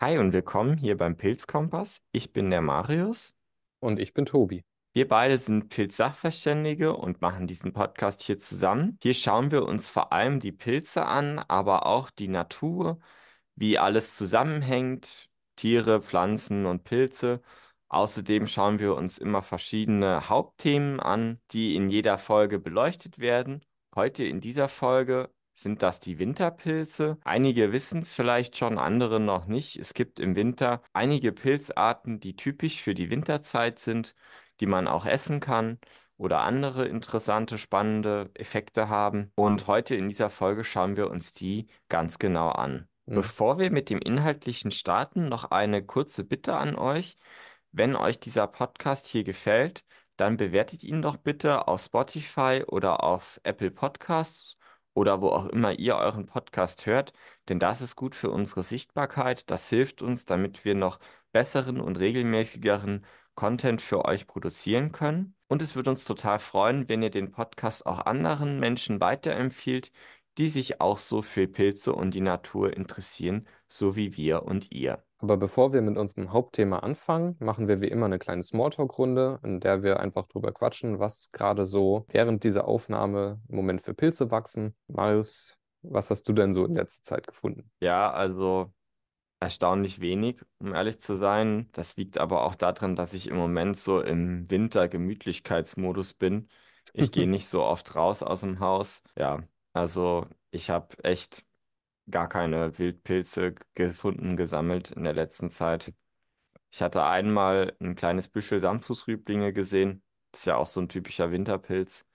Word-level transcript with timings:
Hi 0.00 0.16
und 0.16 0.32
willkommen 0.32 0.76
hier 0.76 0.96
beim 0.96 1.16
Pilzkompass. 1.16 2.02
Ich 2.12 2.32
bin 2.32 2.50
der 2.50 2.60
Marius. 2.62 3.34
Und 3.80 3.98
ich 3.98 4.14
bin 4.14 4.26
Tobi. 4.26 4.64
Wir 4.92 5.08
beide 5.08 5.36
sind 5.38 5.70
Pilzsachverständige 5.70 6.94
und 6.94 7.20
machen 7.20 7.48
diesen 7.48 7.72
Podcast 7.72 8.22
hier 8.22 8.38
zusammen. 8.38 8.96
Hier 9.02 9.14
schauen 9.14 9.50
wir 9.50 9.66
uns 9.66 9.88
vor 9.88 10.12
allem 10.12 10.38
die 10.38 10.52
Pilze 10.52 11.04
an, 11.04 11.40
aber 11.40 11.84
auch 11.86 12.10
die 12.10 12.28
Natur, 12.28 13.00
wie 13.56 13.76
alles 13.76 14.14
zusammenhängt, 14.14 15.30
Tiere, 15.56 16.00
Pflanzen 16.00 16.66
und 16.66 16.84
Pilze. 16.84 17.42
Außerdem 17.88 18.46
schauen 18.46 18.78
wir 18.78 18.94
uns 18.94 19.18
immer 19.18 19.42
verschiedene 19.42 20.28
Hauptthemen 20.28 21.00
an, 21.00 21.40
die 21.50 21.74
in 21.74 21.90
jeder 21.90 22.18
Folge 22.18 22.60
beleuchtet 22.60 23.18
werden. 23.18 23.64
Heute 23.96 24.22
in 24.22 24.40
dieser 24.40 24.68
Folge 24.68 25.28
sind 25.58 25.82
das 25.82 26.00
die 26.00 26.18
Winterpilze. 26.18 27.18
Einige 27.24 27.72
wissen 27.72 28.00
es 28.00 28.12
vielleicht 28.12 28.56
schon, 28.56 28.78
andere 28.78 29.20
noch 29.20 29.46
nicht. 29.46 29.76
Es 29.76 29.94
gibt 29.94 30.20
im 30.20 30.36
Winter 30.36 30.82
einige 30.92 31.32
Pilzarten, 31.32 32.20
die 32.20 32.36
typisch 32.36 32.82
für 32.82 32.94
die 32.94 33.10
Winterzeit 33.10 33.78
sind, 33.78 34.14
die 34.60 34.66
man 34.66 34.88
auch 34.88 35.06
essen 35.06 35.40
kann 35.40 35.78
oder 36.16 36.40
andere 36.40 36.86
interessante, 36.86 37.58
spannende 37.58 38.30
Effekte 38.34 38.88
haben. 38.88 39.32
Und 39.36 39.66
heute 39.66 39.94
in 39.94 40.08
dieser 40.08 40.30
Folge 40.30 40.64
schauen 40.64 40.96
wir 40.96 41.10
uns 41.10 41.32
die 41.32 41.68
ganz 41.88 42.18
genau 42.18 42.50
an. 42.50 42.88
Mhm. 43.06 43.14
Bevor 43.14 43.58
wir 43.58 43.70
mit 43.70 43.88
dem 43.88 43.98
Inhaltlichen 43.98 44.70
starten, 44.70 45.28
noch 45.28 45.50
eine 45.50 45.84
kurze 45.84 46.24
Bitte 46.24 46.56
an 46.56 46.76
euch. 46.76 47.16
Wenn 47.72 47.96
euch 47.96 48.18
dieser 48.20 48.46
Podcast 48.46 49.06
hier 49.06 49.24
gefällt, 49.24 49.84
dann 50.16 50.36
bewertet 50.36 50.82
ihn 50.82 51.00
doch 51.00 51.16
bitte 51.16 51.68
auf 51.68 51.80
Spotify 51.80 52.64
oder 52.66 53.04
auf 53.04 53.40
Apple 53.44 53.70
Podcasts 53.70 54.57
oder 54.98 55.20
wo 55.22 55.28
auch 55.28 55.46
immer 55.46 55.78
ihr 55.78 55.96
euren 55.96 56.26
Podcast 56.26 56.86
hört, 56.86 57.12
denn 57.48 57.60
das 57.60 57.80
ist 57.80 57.94
gut 57.96 58.14
für 58.16 58.30
unsere 58.30 58.64
Sichtbarkeit. 58.64 59.48
Das 59.50 59.68
hilft 59.68 60.02
uns, 60.02 60.24
damit 60.24 60.64
wir 60.64 60.74
noch 60.74 60.98
besseren 61.32 61.80
und 61.80 61.98
regelmäßigeren 61.98 63.04
Content 63.36 63.80
für 63.80 64.04
euch 64.06 64.26
produzieren 64.26 64.90
können. 64.92 65.36
Und 65.46 65.62
es 65.62 65.76
würde 65.76 65.90
uns 65.90 66.04
total 66.04 66.40
freuen, 66.40 66.88
wenn 66.88 67.02
ihr 67.02 67.10
den 67.10 67.30
Podcast 67.30 67.86
auch 67.86 68.00
anderen 68.06 68.58
Menschen 68.58 69.00
weiterempfiehlt, 69.00 69.92
die 70.36 70.48
sich 70.48 70.80
auch 70.80 70.98
so 70.98 71.22
für 71.22 71.46
Pilze 71.46 71.92
und 71.94 72.12
die 72.14 72.20
Natur 72.20 72.76
interessieren, 72.76 73.46
so 73.68 73.94
wie 73.96 74.16
wir 74.16 74.42
und 74.42 74.72
ihr. 74.72 75.04
Aber 75.18 75.36
bevor 75.36 75.72
wir 75.72 75.82
mit 75.82 75.96
unserem 75.96 76.32
Hauptthema 76.32 76.78
anfangen, 76.78 77.36
machen 77.40 77.66
wir 77.66 77.80
wie 77.80 77.88
immer 77.88 78.06
eine 78.06 78.18
kleine 78.18 78.42
Smalltalk-Runde, 78.42 79.40
in 79.42 79.58
der 79.58 79.82
wir 79.82 79.98
einfach 79.98 80.26
drüber 80.28 80.52
quatschen, 80.52 81.00
was 81.00 81.30
gerade 81.32 81.66
so 81.66 82.06
während 82.08 82.44
dieser 82.44 82.68
Aufnahme 82.68 83.40
im 83.48 83.56
Moment 83.56 83.82
für 83.82 83.94
Pilze 83.94 84.30
wachsen. 84.30 84.76
Marius, 84.86 85.56
was 85.82 86.10
hast 86.10 86.28
du 86.28 86.32
denn 86.32 86.54
so 86.54 86.64
in 86.64 86.76
letzter 86.76 87.02
Zeit 87.02 87.26
gefunden? 87.26 87.70
Ja, 87.80 88.12
also 88.12 88.72
erstaunlich 89.40 90.00
wenig, 90.00 90.40
um 90.58 90.74
ehrlich 90.74 91.00
zu 91.00 91.14
sein. 91.14 91.68
Das 91.72 91.96
liegt 91.96 92.18
aber 92.18 92.44
auch 92.44 92.54
daran, 92.54 92.96
dass 92.96 93.12
ich 93.12 93.28
im 93.28 93.36
Moment 93.36 93.76
so 93.76 94.00
im 94.00 94.50
Winter-Gemütlichkeitsmodus 94.50 96.14
bin. 96.14 96.48
Ich 96.94 97.10
gehe 97.12 97.28
nicht 97.28 97.46
so 97.46 97.62
oft 97.62 97.94
raus 97.94 98.22
aus 98.22 98.40
dem 98.40 98.60
Haus. 98.60 99.02
Ja, 99.16 99.42
also 99.72 100.26
ich 100.50 100.70
habe 100.70 101.02
echt 101.04 101.44
gar 102.10 102.28
keine 102.28 102.78
Wildpilze 102.78 103.54
gefunden, 103.74 104.36
gesammelt 104.36 104.92
in 104.92 105.04
der 105.04 105.14
letzten 105.14 105.50
Zeit. 105.50 105.92
Ich 106.72 106.82
hatte 106.82 107.04
einmal 107.04 107.76
ein 107.80 107.96
kleines 107.96 108.28
Büschel 108.28 108.60
Sandfußrüblinge 108.60 109.52
gesehen. 109.52 110.02
Das 110.32 110.42
ist 110.42 110.46
ja 110.46 110.56
auch 110.56 110.66
so 110.66 110.80
ein 110.80 110.88
typischer 110.88 111.30
Winterpilz. 111.32 112.06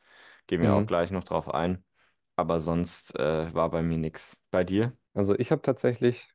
Gehen 0.48 0.62
wir 0.62 0.76
auch 0.76 0.86
Mhm. 0.86 0.88
gleich 0.88 1.12
noch 1.12 1.24
drauf 1.24 1.50
ein. 1.54 1.84
Aber 2.36 2.60
sonst 2.60 3.16
äh, 3.20 3.54
war 3.54 3.72
bei 3.72 3.84
mir 3.84 3.98
nichts. 3.98 4.42
Bei 4.52 4.64
dir? 4.64 4.98
Also 5.14 5.36
ich 5.38 5.52
habe 5.52 5.62
tatsächlich 5.62 6.34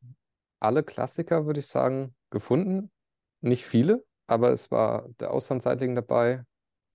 alle 0.61 0.83
Klassiker, 0.84 1.47
würde 1.47 1.61
ich 1.61 1.67
sagen, 1.67 2.15
gefunden. 2.31 2.91
Nicht 3.41 3.65
viele, 3.65 4.05
aber 4.27 4.50
es 4.50 4.70
war 4.70 5.09
der 5.20 5.31
Auslandseitling 5.33 5.95
dabei, 5.95 6.45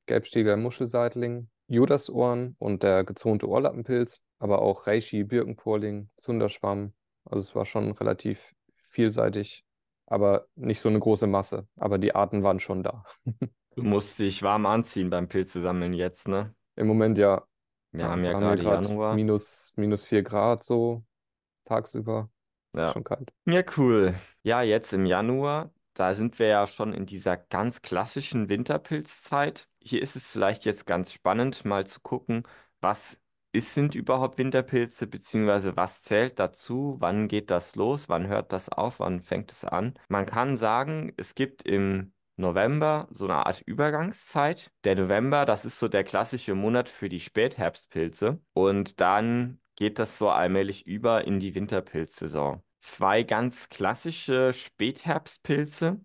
Gelbstiegler 0.07 0.57
Muschelseitling, 0.57 1.49
Judasohren 1.73 2.55
und 2.59 2.83
der 2.83 3.03
gezonte 3.03 3.47
Ohrlappenpilz, 3.49 4.21
aber 4.39 4.61
auch 4.61 4.87
Reishi, 4.87 5.23
Birkenporling, 5.23 6.09
Sunderschwamm. 6.17 6.93
Also 7.25 7.39
es 7.41 7.55
war 7.55 7.65
schon 7.65 7.91
relativ 7.91 8.53
vielseitig, 8.85 9.65
aber 10.05 10.47
nicht 10.55 10.81
so 10.81 10.89
eine 10.89 10.99
große 10.99 11.27
Masse. 11.27 11.67
Aber 11.75 11.97
die 11.97 12.15
Arten 12.15 12.43
waren 12.43 12.59
schon 12.59 12.83
da. 12.83 13.03
Du 13.75 13.81
musst 13.81 14.19
dich 14.19 14.43
warm 14.43 14.67
anziehen 14.67 15.09
beim 15.09 15.27
Pilze 15.27 15.59
sammeln 15.59 15.93
jetzt, 15.93 16.27
ne? 16.27 16.53
Im 16.75 16.85
Moment 16.85 17.17
ja, 17.17 17.43
Wir 17.91 18.01
ja, 18.01 18.09
haben 18.11 18.23
ja 18.23 18.33
gerade 18.33 18.61
Januar. 18.61 19.15
minus, 19.15 19.73
minus 19.77 20.05
vier 20.05 20.21
Grad 20.21 20.63
so 20.63 21.03
tagsüber. 21.65 22.29
Ja. 22.75 22.93
Schon 22.93 23.03
kalt. 23.03 23.31
Ja, 23.45 23.63
cool. 23.77 24.13
Ja, 24.43 24.61
jetzt 24.61 24.93
im 24.93 25.07
Januar, 25.07 25.71
da 25.93 26.15
sind 26.15 26.39
wir 26.39 26.47
ja 26.47 26.67
schon 26.67 26.93
in 26.93 27.05
dieser 27.05 27.37
ganz 27.37 27.81
klassischen 27.81 28.49
Winterpilzzeit. 28.49 29.67
Hier 29.81 30.01
ist 30.01 30.15
es 30.15 30.27
vielleicht 30.27 30.65
jetzt 30.65 30.85
ganz 30.85 31.11
spannend, 31.13 31.65
mal 31.65 31.85
zu 31.85 31.99
gucken, 32.01 32.43
was 32.81 33.21
ist, 33.53 33.73
sind 33.73 33.95
überhaupt 33.95 34.37
Winterpilze, 34.37 35.07
beziehungsweise 35.07 35.77
was 35.77 36.03
zählt 36.03 36.39
dazu, 36.39 36.95
wann 36.99 37.27
geht 37.27 37.51
das 37.51 37.75
los, 37.75 38.09
wann 38.09 38.27
hört 38.27 38.51
das 38.51 38.69
auf, 38.69 38.99
wann 38.99 39.21
fängt 39.21 39.51
es 39.51 39.63
an. 39.63 39.93
Man 40.09 40.25
kann 40.25 40.57
sagen, 40.57 41.13
es 41.17 41.35
gibt 41.35 41.63
im 41.63 42.13
November 42.35 43.07
so 43.11 43.25
eine 43.25 43.45
Art 43.45 43.61
Übergangszeit. 43.61 44.71
Der 44.83 44.95
November, 44.95 45.45
das 45.45 45.65
ist 45.65 45.79
so 45.79 45.87
der 45.87 46.03
klassische 46.03 46.55
Monat 46.55 46.89
für 46.89 47.09
die 47.09 47.19
Spätherbstpilze. 47.19 48.39
Und 48.53 48.99
dann 49.01 49.59
geht 49.75 49.99
das 49.99 50.17
so 50.17 50.29
allmählich 50.29 50.87
über 50.87 51.25
in 51.25 51.39
die 51.39 51.53
Winterpilzsaison. 51.55 52.63
Zwei 52.85 53.23
ganz 53.23 53.69
klassische 53.69 54.51
Spätherbstpilze 54.51 56.01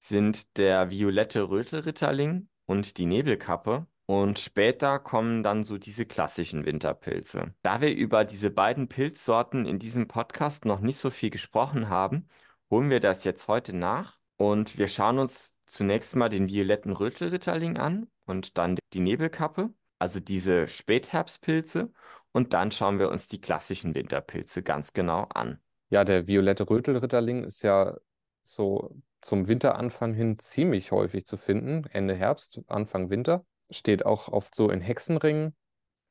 sind 0.00 0.56
der 0.56 0.90
violette 0.90 1.48
Rötelritterling 1.48 2.48
und 2.66 2.98
die 2.98 3.06
Nebelkappe. 3.06 3.86
Und 4.06 4.40
später 4.40 4.98
kommen 4.98 5.44
dann 5.44 5.62
so 5.62 5.78
diese 5.78 6.06
klassischen 6.06 6.66
Winterpilze. 6.66 7.54
Da 7.62 7.80
wir 7.80 7.94
über 7.94 8.24
diese 8.24 8.50
beiden 8.50 8.88
Pilzsorten 8.88 9.66
in 9.66 9.78
diesem 9.78 10.08
Podcast 10.08 10.64
noch 10.64 10.80
nicht 10.80 10.98
so 10.98 11.10
viel 11.10 11.30
gesprochen 11.30 11.88
haben, 11.88 12.28
holen 12.70 12.90
wir 12.90 12.98
das 12.98 13.22
jetzt 13.22 13.46
heute 13.46 13.72
nach 13.72 14.18
und 14.36 14.78
wir 14.78 14.88
schauen 14.88 15.20
uns 15.20 15.56
zunächst 15.66 16.16
mal 16.16 16.28
den 16.28 16.48
violetten 16.48 16.90
Rötelritterling 16.90 17.76
an 17.76 18.08
und 18.26 18.58
dann 18.58 18.80
die 18.94 19.00
Nebelkappe, 19.00 19.72
also 20.00 20.18
diese 20.18 20.66
Spätherbstpilze. 20.66 21.92
Und 22.32 22.52
dann 22.52 22.72
schauen 22.72 22.98
wir 22.98 23.10
uns 23.10 23.28
die 23.28 23.40
klassischen 23.40 23.94
Winterpilze 23.94 24.64
ganz 24.64 24.92
genau 24.92 25.28
an. 25.32 25.60
Ja, 25.90 26.04
der 26.04 26.26
violette 26.26 26.68
Rötelritterling 26.68 27.44
ist 27.44 27.62
ja 27.62 27.96
so 28.42 28.96
zum 29.20 29.48
Winteranfang 29.48 30.14
hin 30.14 30.38
ziemlich 30.38 30.92
häufig 30.92 31.26
zu 31.26 31.36
finden. 31.36 31.84
Ende 31.92 32.14
Herbst, 32.14 32.60
Anfang 32.68 33.10
Winter. 33.10 33.44
Steht 33.70 34.06
auch 34.06 34.28
oft 34.28 34.54
so 34.54 34.70
in 34.70 34.80
Hexenringen. 34.80 35.54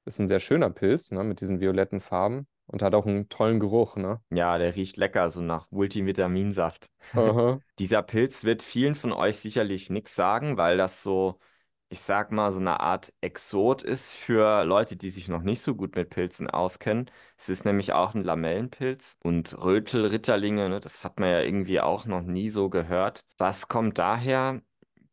Ist 0.05 0.19
ein 0.19 0.27
sehr 0.27 0.39
schöner 0.39 0.69
Pilz, 0.69 1.11
ne, 1.11 1.23
mit 1.23 1.41
diesen 1.41 1.59
violetten 1.59 2.01
Farben 2.01 2.47
und 2.67 2.81
hat 2.81 2.93
auch 2.93 3.05
einen 3.05 3.29
tollen 3.29 3.59
Geruch, 3.59 3.95
ne? 3.95 4.21
Ja, 4.29 4.57
der 4.57 4.75
riecht 4.75 4.97
lecker, 4.97 5.29
so 5.29 5.41
nach 5.41 5.69
Multivitaminsaft. 5.71 6.89
Dieser 7.79 8.03
Pilz 8.03 8.43
wird 8.43 8.61
vielen 8.61 8.95
von 8.95 9.11
euch 9.11 9.37
sicherlich 9.37 9.89
nichts 9.89 10.15
sagen, 10.15 10.57
weil 10.57 10.77
das 10.77 11.03
so, 11.03 11.39
ich 11.89 12.01
sag 12.01 12.31
mal, 12.31 12.51
so 12.51 12.59
eine 12.59 12.79
Art 12.81 13.13
Exot 13.21 13.81
ist 13.83 14.11
für 14.13 14.63
Leute, 14.63 14.95
die 14.95 15.09
sich 15.09 15.27
noch 15.27 15.41
nicht 15.41 15.61
so 15.61 15.75
gut 15.75 15.95
mit 15.95 16.09
Pilzen 16.11 16.49
auskennen. 16.49 17.09
Es 17.37 17.49
ist 17.49 17.65
nämlich 17.65 17.93
auch 17.93 18.13
ein 18.13 18.23
Lamellenpilz 18.23 19.17
und 19.23 19.57
Rötelritterlinge, 19.63 20.69
ne, 20.69 20.79
das 20.79 21.03
hat 21.03 21.19
man 21.19 21.29
ja 21.29 21.41
irgendwie 21.41 21.81
auch 21.81 22.05
noch 22.05 22.21
nie 22.21 22.49
so 22.49 22.69
gehört. 22.69 23.25
Das 23.37 23.67
kommt 23.67 23.97
daher, 23.97 24.61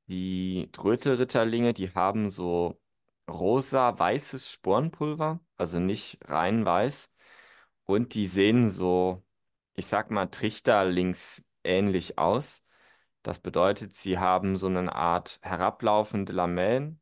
die 0.08 0.70
Rötelritterlinge, 0.78 1.74
die 1.74 1.92
haben 1.94 2.30
so 2.30 2.80
rosa-weißes 3.30 4.50
Sporenpulver, 4.52 5.40
also 5.56 5.80
nicht 5.80 6.18
rein 6.28 6.64
weiß. 6.64 7.12
Und 7.84 8.14
die 8.14 8.26
sehen 8.26 8.68
so, 8.70 9.24
ich 9.74 9.86
sag 9.86 10.10
mal, 10.10 10.26
Trichterlings 10.26 11.42
ähnlich 11.64 12.18
aus. 12.18 12.64
Das 13.26 13.40
bedeutet, 13.40 13.92
sie 13.92 14.20
haben 14.20 14.56
so 14.56 14.68
eine 14.68 14.94
Art 14.94 15.40
herablaufende 15.42 16.32
Lamellen 16.32 17.00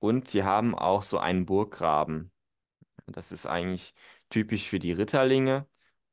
und 0.00 0.26
sie 0.26 0.42
haben 0.42 0.74
auch 0.74 1.02
so 1.02 1.18
einen 1.18 1.46
Burggraben. 1.46 2.32
Das 3.06 3.30
ist 3.30 3.46
eigentlich 3.46 3.94
typisch 4.30 4.68
für 4.68 4.80
die 4.80 4.90
Ritterlinge. 4.90 5.68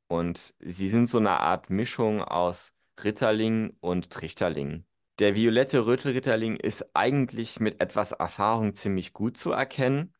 Und 0.06 0.54
sie 0.60 0.86
sind 0.86 1.08
so 1.08 1.18
eine 1.18 1.40
Art 1.40 1.70
Mischung 1.70 2.22
aus 2.22 2.72
Ritterling 3.02 3.76
und 3.80 4.10
Trichterling. 4.10 4.84
Der 5.18 5.34
violette 5.34 5.86
Rötelritterling 5.86 6.54
ist 6.54 6.94
eigentlich 6.94 7.58
mit 7.58 7.80
etwas 7.80 8.12
Erfahrung 8.12 8.74
ziemlich 8.74 9.12
gut 9.12 9.36
zu 9.36 9.50
erkennen, 9.50 10.14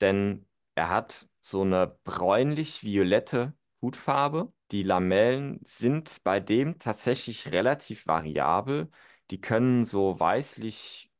denn 0.00 0.46
er 0.74 0.88
hat 0.88 1.28
so 1.42 1.60
eine 1.60 1.98
bräunlich-violette 2.04 3.52
Hutfarbe. 3.82 4.53
Die 4.70 4.82
Lamellen 4.82 5.60
sind 5.64 6.22
bei 6.24 6.40
dem 6.40 6.78
tatsächlich 6.78 7.52
relativ 7.52 8.06
variabel. 8.06 8.90
Die 9.30 9.40
können 9.40 9.84
so 9.84 10.18
weißlich-creme 10.18 11.10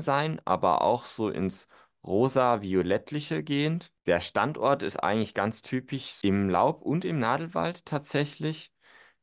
sein, 0.00 0.40
aber 0.44 0.82
auch 0.82 1.04
so 1.04 1.28
ins 1.30 1.68
rosa-violettliche 2.04 3.42
gehend. 3.42 3.92
Der 4.06 4.20
Standort 4.20 4.82
ist 4.82 4.96
eigentlich 4.98 5.34
ganz 5.34 5.62
typisch 5.62 6.20
im 6.22 6.48
Laub- 6.48 6.82
und 6.82 7.04
im 7.04 7.18
Nadelwald 7.18 7.84
tatsächlich. 7.84 8.72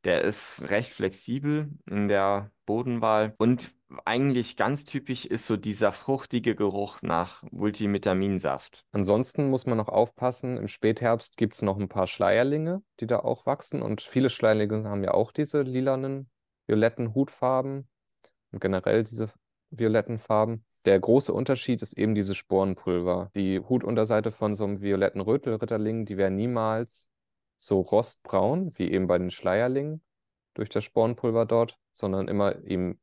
Der 0.03 0.21
ist 0.21 0.63
recht 0.69 0.91
flexibel 0.91 1.71
in 1.89 2.07
der 2.09 2.51
Bodenwahl 2.65 3.35
und 3.38 3.73
eigentlich 4.06 4.57
ganz 4.57 4.86
typisch 4.86 5.25
ist 5.25 5.48
so 5.48 5.57
dieser 5.57 5.92
fruchtige 5.92 6.56
Geruch 6.56 7.01
nach 7.01 7.44
Multivitaminsaft. 7.51 8.86
Ansonsten 8.92 9.50
muss 9.50 9.66
man 9.66 9.78
noch 9.78 9.90
aufpassen, 9.90 10.57
im 10.57 10.68
Spätherbst 10.68 11.38
gibt 11.38 11.56
es 11.56 11.62
noch 11.62 11.78
ein 11.78 11.90
paar 11.90 12.07
Schleierlinge, 12.07 12.84
die 13.00 13.07
da 13.07 13.19
auch 13.19 13.45
wachsen. 13.45 13.81
Und 13.81 14.01
viele 14.01 14.30
Schleierlinge 14.30 14.88
haben 14.90 15.04
ja 15.04 15.13
auch 15.13 15.31
diese 15.31 15.62
lilanen, 15.62 16.30
violetten 16.68 17.13
Hutfarben 17.13 17.88
und 18.51 18.62
generell 18.62 19.04
diese 19.04 19.30
violetten 19.69 20.19
Farben. 20.19 20.66
Der 20.86 21.00
große 21.00 21.34
Unterschied 21.34 21.81
ist 21.81 21.94
eben 21.94 22.13
dieses 22.13 22.36
Sporenpulver. 22.38 23.31
Die 23.36 23.60
Hutunterseite 23.60 24.31
von 24.31 24.56
so 24.56 24.66
einem 24.66 24.81
violetten 24.81 25.22
Rötelritterling, 25.22 26.06
die 26.06 26.18
wäre 26.18 26.31
niemals 26.31 27.10
so 27.57 27.81
rostbraun, 27.81 28.74
wie 28.75 28.92
eben 28.92 29.07
bei 29.07 29.18
den 29.18 29.31
Schleierlingen 29.31 30.01
durch 30.54 30.69
das 30.69 30.84
Sporenpulver 30.84 31.46
dort, 31.46 31.80
sondern 31.94 32.28
immer 32.28 32.63
eben 32.66 33.00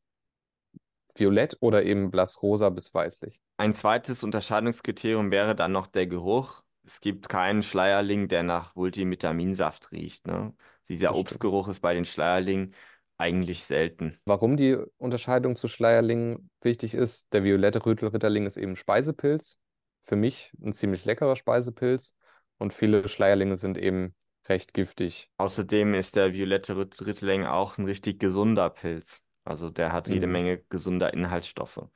violett 1.20 1.56
oder 1.60 1.84
eben 1.84 2.10
blassrosa 2.10 2.70
bis 2.70 2.92
weißlich. 2.92 3.40
Ein 3.58 3.72
zweites 3.72 4.24
Unterscheidungskriterium 4.24 5.30
wäre 5.30 5.54
dann 5.54 5.72
noch 5.72 5.86
der 5.86 6.06
Geruch. 6.06 6.62
Es 6.84 7.00
gibt 7.00 7.28
keinen 7.28 7.62
Schleierling, 7.62 8.26
der 8.26 8.42
nach 8.42 8.74
Multivitaminsaft 8.74 9.92
riecht. 9.92 10.26
Ne? 10.26 10.54
Dieser. 10.88 11.14
Obstgeruch 11.14 11.68
ist 11.68 11.80
bei 11.80 11.94
den 11.94 12.04
Schleierlingen 12.04 12.74
eigentlich 13.18 13.64
selten. 13.64 14.18
Warum 14.24 14.56
die 14.56 14.78
Unterscheidung 14.96 15.54
zu 15.54 15.68
Schleierlingen 15.68 16.50
wichtig 16.62 16.94
ist, 16.94 17.32
der 17.34 17.44
violette 17.44 17.84
Rötelritterling 17.84 18.46
ist 18.46 18.56
eben 18.56 18.76
Speisepilz. 18.76 19.58
Für 20.02 20.16
mich 20.16 20.50
ein 20.64 20.72
ziemlich 20.72 21.04
leckerer 21.04 21.36
Speisepilz. 21.36 22.16
Und 22.58 22.72
viele 22.72 23.06
Schleierlinge 23.08 23.56
sind 23.56 23.78
eben 23.78 24.14
recht 24.48 24.74
giftig. 24.74 25.28
Außerdem 25.36 25.94
ist 25.94 26.16
der 26.16 26.32
violette 26.32 26.76
Ritt- 26.76 27.06
Rittling 27.06 27.44
auch 27.44 27.78
ein 27.78 27.84
richtig 27.84 28.18
gesunder 28.18 28.70
Pilz. 28.70 29.22
Also 29.44 29.70
der 29.70 29.92
hat 29.92 30.08
jede 30.08 30.26
Mhm. 30.26 30.32
Menge 30.32 30.58
gesunder 30.68 31.14
Inhaltsstoffe. 31.14 31.88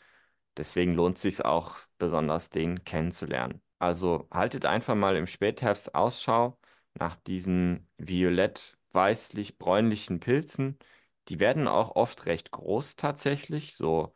Deswegen 0.56 0.94
lohnt 0.94 1.16
es 1.16 1.22
sich 1.22 1.44
auch 1.44 1.78
besonders, 1.98 2.50
den 2.50 2.84
kennenzulernen. 2.84 3.60
Also 3.78 4.28
haltet 4.30 4.66
einfach 4.66 4.94
mal 4.94 5.16
im 5.16 5.26
Spätherbst 5.26 5.94
Ausschau 5.94 6.58
nach 6.94 7.16
diesen 7.16 7.88
violett-weißlich-bräunlichen 7.98 10.20
Pilzen. 10.20 10.78
Die 11.28 11.40
werden 11.40 11.68
auch 11.68 11.96
oft 11.96 12.26
recht 12.26 12.50
groß 12.52 12.96
tatsächlich, 12.96 13.74
so 13.74 14.14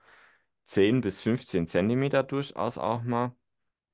10 0.64 1.00
bis 1.00 1.22
15 1.22 1.66
Zentimeter 1.66 2.22
durchaus 2.22 2.78
auch 2.78 3.02
mal 3.02 3.34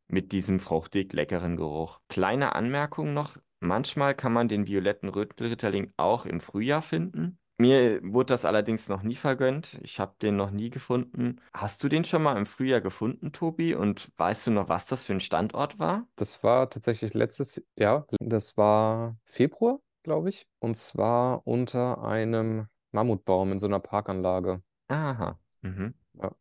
mit 0.08 0.32
diesem 0.32 0.60
fruchtig 0.60 1.12
leckeren 1.12 1.56
Geruch. 1.56 2.00
Kleine 2.08 2.54
Anmerkung 2.54 3.14
noch, 3.14 3.36
manchmal 3.60 4.14
kann 4.14 4.32
man 4.32 4.48
den 4.48 4.66
violetten 4.66 5.08
Rötelritterling 5.08 5.92
auch 5.96 6.26
im 6.26 6.40
Frühjahr 6.40 6.82
finden. 6.82 7.38
Mir 7.56 8.00
wurde 8.02 8.32
das 8.34 8.44
allerdings 8.44 8.88
noch 8.88 9.02
nie 9.02 9.14
vergönnt. 9.14 9.78
Ich 9.82 10.00
habe 10.00 10.14
den 10.20 10.36
noch 10.36 10.50
nie 10.50 10.70
gefunden. 10.70 11.40
Hast 11.52 11.84
du 11.84 11.88
den 11.88 12.04
schon 12.04 12.22
mal 12.22 12.36
im 12.36 12.46
Frühjahr 12.46 12.80
gefunden, 12.80 13.32
Tobi? 13.32 13.74
Und 13.74 14.10
weißt 14.16 14.48
du 14.48 14.50
noch, 14.50 14.68
was 14.68 14.86
das 14.86 15.04
für 15.04 15.12
ein 15.12 15.20
Standort 15.20 15.78
war? 15.78 16.08
Das 16.16 16.42
war 16.42 16.68
tatsächlich 16.68 17.14
letztes 17.14 17.64
Jahr, 17.78 18.06
das 18.18 18.56
war 18.56 19.16
Februar, 19.24 19.78
glaube 20.02 20.30
ich. 20.30 20.48
Und 20.58 20.76
zwar 20.76 21.46
unter 21.46 22.02
einem 22.02 22.66
Mammutbaum 22.90 23.52
in 23.52 23.60
so 23.60 23.66
einer 23.66 23.80
Parkanlage. 23.80 24.60
Aha. 24.88 25.38
Mhm. 25.62 25.94
Ja, 26.14 26.32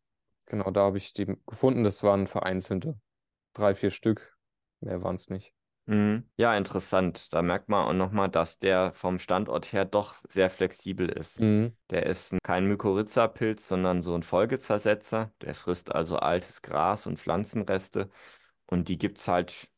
genau, 0.46 0.72
da 0.72 0.82
habe 0.82 0.98
ich 0.98 1.12
die 1.12 1.26
gefunden. 1.46 1.84
Das 1.84 2.02
waren 2.02 2.26
vereinzelte. 2.26 2.98
Drei, 3.52 3.76
vier 3.76 3.90
Stück. 3.90 4.36
Mehr 4.80 5.02
waren 5.02 5.14
es 5.14 5.30
nicht. 5.30 5.53
Mhm. 5.86 6.24
Ja, 6.36 6.56
interessant. 6.56 7.32
Da 7.32 7.42
merkt 7.42 7.68
man 7.68 7.86
auch 7.86 7.92
nochmal, 7.92 8.28
dass 8.30 8.58
der 8.58 8.92
vom 8.94 9.18
Standort 9.18 9.72
her 9.72 9.84
doch 9.84 10.16
sehr 10.28 10.48
flexibel 10.50 11.08
ist. 11.08 11.40
Mhm. 11.40 11.76
Der 11.90 12.06
ist 12.06 12.32
ein- 12.32 12.38
kein 12.42 12.66
Mykorrhiza-Pilz, 12.66 13.68
sondern 13.68 14.00
so 14.00 14.14
ein 14.14 14.22
Folgezersetzer. 14.22 15.32
Der 15.42 15.54
frisst 15.54 15.94
also 15.94 16.16
altes 16.16 16.62
Gras 16.62 17.06
und 17.06 17.18
Pflanzenreste. 17.18 18.08
Und 18.66 18.88
die 18.88 18.96
gibt 18.98 19.18
es 19.18 19.28
halt 19.28 19.68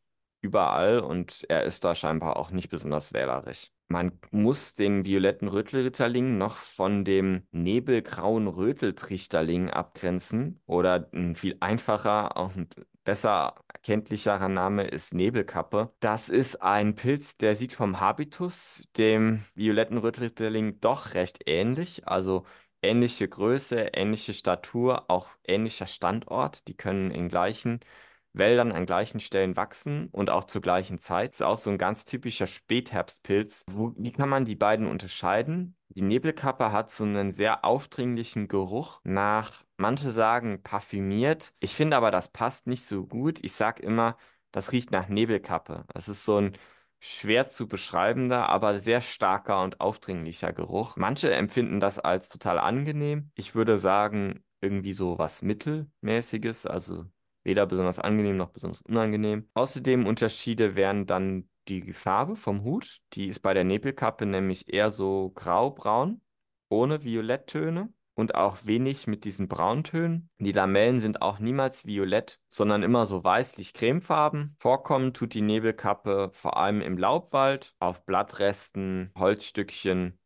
überall 0.43 1.01
und 1.01 1.45
er 1.49 1.65
ist 1.65 1.83
da 1.85 1.95
scheinbar 1.95 2.37
auch 2.37 2.51
nicht 2.51 2.69
besonders 2.69 3.13
wählerisch. 3.13 3.71
Man 3.89 4.19
muss 4.31 4.75
den 4.75 5.05
violetten 5.05 5.49
Rötelritterling 5.49 6.39
noch 6.39 6.57
von 6.57 7.05
dem 7.05 7.47
nebelgrauen 7.53 8.47
Röteltrichterling 8.49 9.71
abgrenzen 9.71 10.61
oder 10.67 11.09
ein 11.13 11.37
viel 11.37 11.57
einfacher 11.61 12.37
und 12.37 12.75
besser 13.05 13.55
erkenntlicherer 13.87 14.49
Name 14.49 14.83
ist 14.85 15.15
Nebelkappe. 15.15 15.93
Das 16.01 16.29
ist 16.29 16.61
ein 16.61 16.97
Pilz, 16.97 17.37
der 17.37 17.55
sieht 17.55 17.73
vom 17.73 18.01
Habitus 18.01 18.89
dem 18.97 19.45
violetten 19.55 19.99
Rötelritterling 19.99 20.81
doch 20.81 21.15
recht 21.15 21.45
ähnlich, 21.47 22.09
also 22.09 22.45
ähnliche 22.83 23.29
Größe, 23.29 23.91
ähnliche 23.95 24.35
Statur, 24.35 25.09
auch 25.09 25.29
ähnlicher 25.47 25.87
Standort. 25.87 26.67
Die 26.67 26.77
können 26.77 27.13
in 27.13 27.29
gleichen 27.29 27.79
Wäldern 28.37 28.73
an 28.73 28.87
gleichen 28.87 29.21
Stellen 29.21 29.57
wachsen 29.57 30.09
und 30.13 30.31
auch 30.31 30.45
zur 30.45 30.61
gleichen 30.61 30.99
Zeit. 30.99 31.35
Ist 31.35 31.43
auch 31.43 31.57
so 31.57 31.71
ein 31.71 31.79
ganz 31.79 32.05
typischer 32.05 32.47
Spätherbstpilz. 32.47 33.65
Wo, 33.69 33.93
wie 33.97 34.13
kann 34.13 34.29
man 34.29 34.45
die 34.45 34.57
beiden 34.57 34.87
unterscheiden? 34.87 35.77
Die 35.89 36.03
Nebelkappe 36.03 36.73
hat 36.73 36.91
so 36.91 37.05
einen 37.05 37.33
sehr 37.33 37.65
aufdringlichen 37.65 38.49
Geruch 38.49 39.01
nach, 39.05 39.65
manche 39.77 40.11
sagen 40.11 40.63
parfümiert. 40.63 41.55
Ich 41.61 41.75
finde 41.75 41.97
aber, 41.97 42.11
das 42.11 42.29
passt 42.29 42.67
nicht 42.67 42.85
so 42.85 43.07
gut. 43.07 43.39
Ich 43.43 43.55
sag 43.55 43.81
immer, 43.81 44.17
das 44.53 44.73
riecht 44.73 44.91
nach 44.91 45.09
Nebelkappe. 45.09 45.85
Das 45.93 46.09
ist 46.09 46.25
so 46.25 46.39
ein 46.39 46.53
schwer 46.99 47.47
zu 47.47 47.69
beschreibender, 47.69 48.49
aber 48.49 48.79
sehr 48.79 49.01
starker 49.01 49.63
und 49.63 49.81
aufdringlicher 49.81 50.53
Geruch. 50.53 50.97
Manche 50.97 51.33
empfinden 51.33 51.81
das 51.81 51.99
als 51.99 52.29
total 52.29 52.59
angenehm. 52.59 53.31
Ich 53.35 53.55
würde 53.55 53.79
sagen, 53.79 54.43
irgendwie 54.61 54.93
so 54.93 55.19
was 55.19 55.43
Mittelmäßiges, 55.43 56.67
also 56.67 57.07
weder 57.47 57.65
besonders 57.65 58.01
angenehm 58.01 58.37
noch 58.37 58.51
besonders 58.51 58.83
unangenehm. 58.83 59.49
Außerdem 59.55 60.07
Unterschiede 60.07 60.75
wären 60.75 61.07
dann 61.07 61.49
die 61.69 61.93
Farbe 61.93 62.37
vom 62.37 62.65
Hut. 62.65 62.99
Die 63.13 63.29
ist 63.29 63.41
bei 63.41 63.55
der 63.55 63.65
Nebelkappe 63.65 64.27
nämlich 64.27 64.73
eher 64.73 64.91
so 64.91 65.31
graubraun, 65.31 66.21
ohne 66.69 67.05
Violetttöne 67.05 67.93
und 68.15 68.35
auch 68.35 68.59
wenig 68.65 69.07
mit 69.07 69.25
diesen 69.25 69.47
Brauntönen. 69.47 70.29
Die 70.39 70.53
Lamellen 70.53 70.99
sind 70.99 71.23
auch 71.23 71.39
niemals 71.39 71.87
violett, 71.87 72.41
sondern 72.49 72.83
immer 72.83 73.07
so 73.07 73.23
weißlich-cremefarben. 73.23 74.57
Vorkommen 74.59 75.13
tut 75.13 75.35
die 75.35 75.43
Nebelkappe 75.43 76.31
vor 76.33 76.57
allem 76.57 76.81
im 76.81 76.99
Laubwald, 76.99 77.75
auf 77.79 78.05
Blattresten, 78.05 79.13
Holzstückchen 79.17 80.19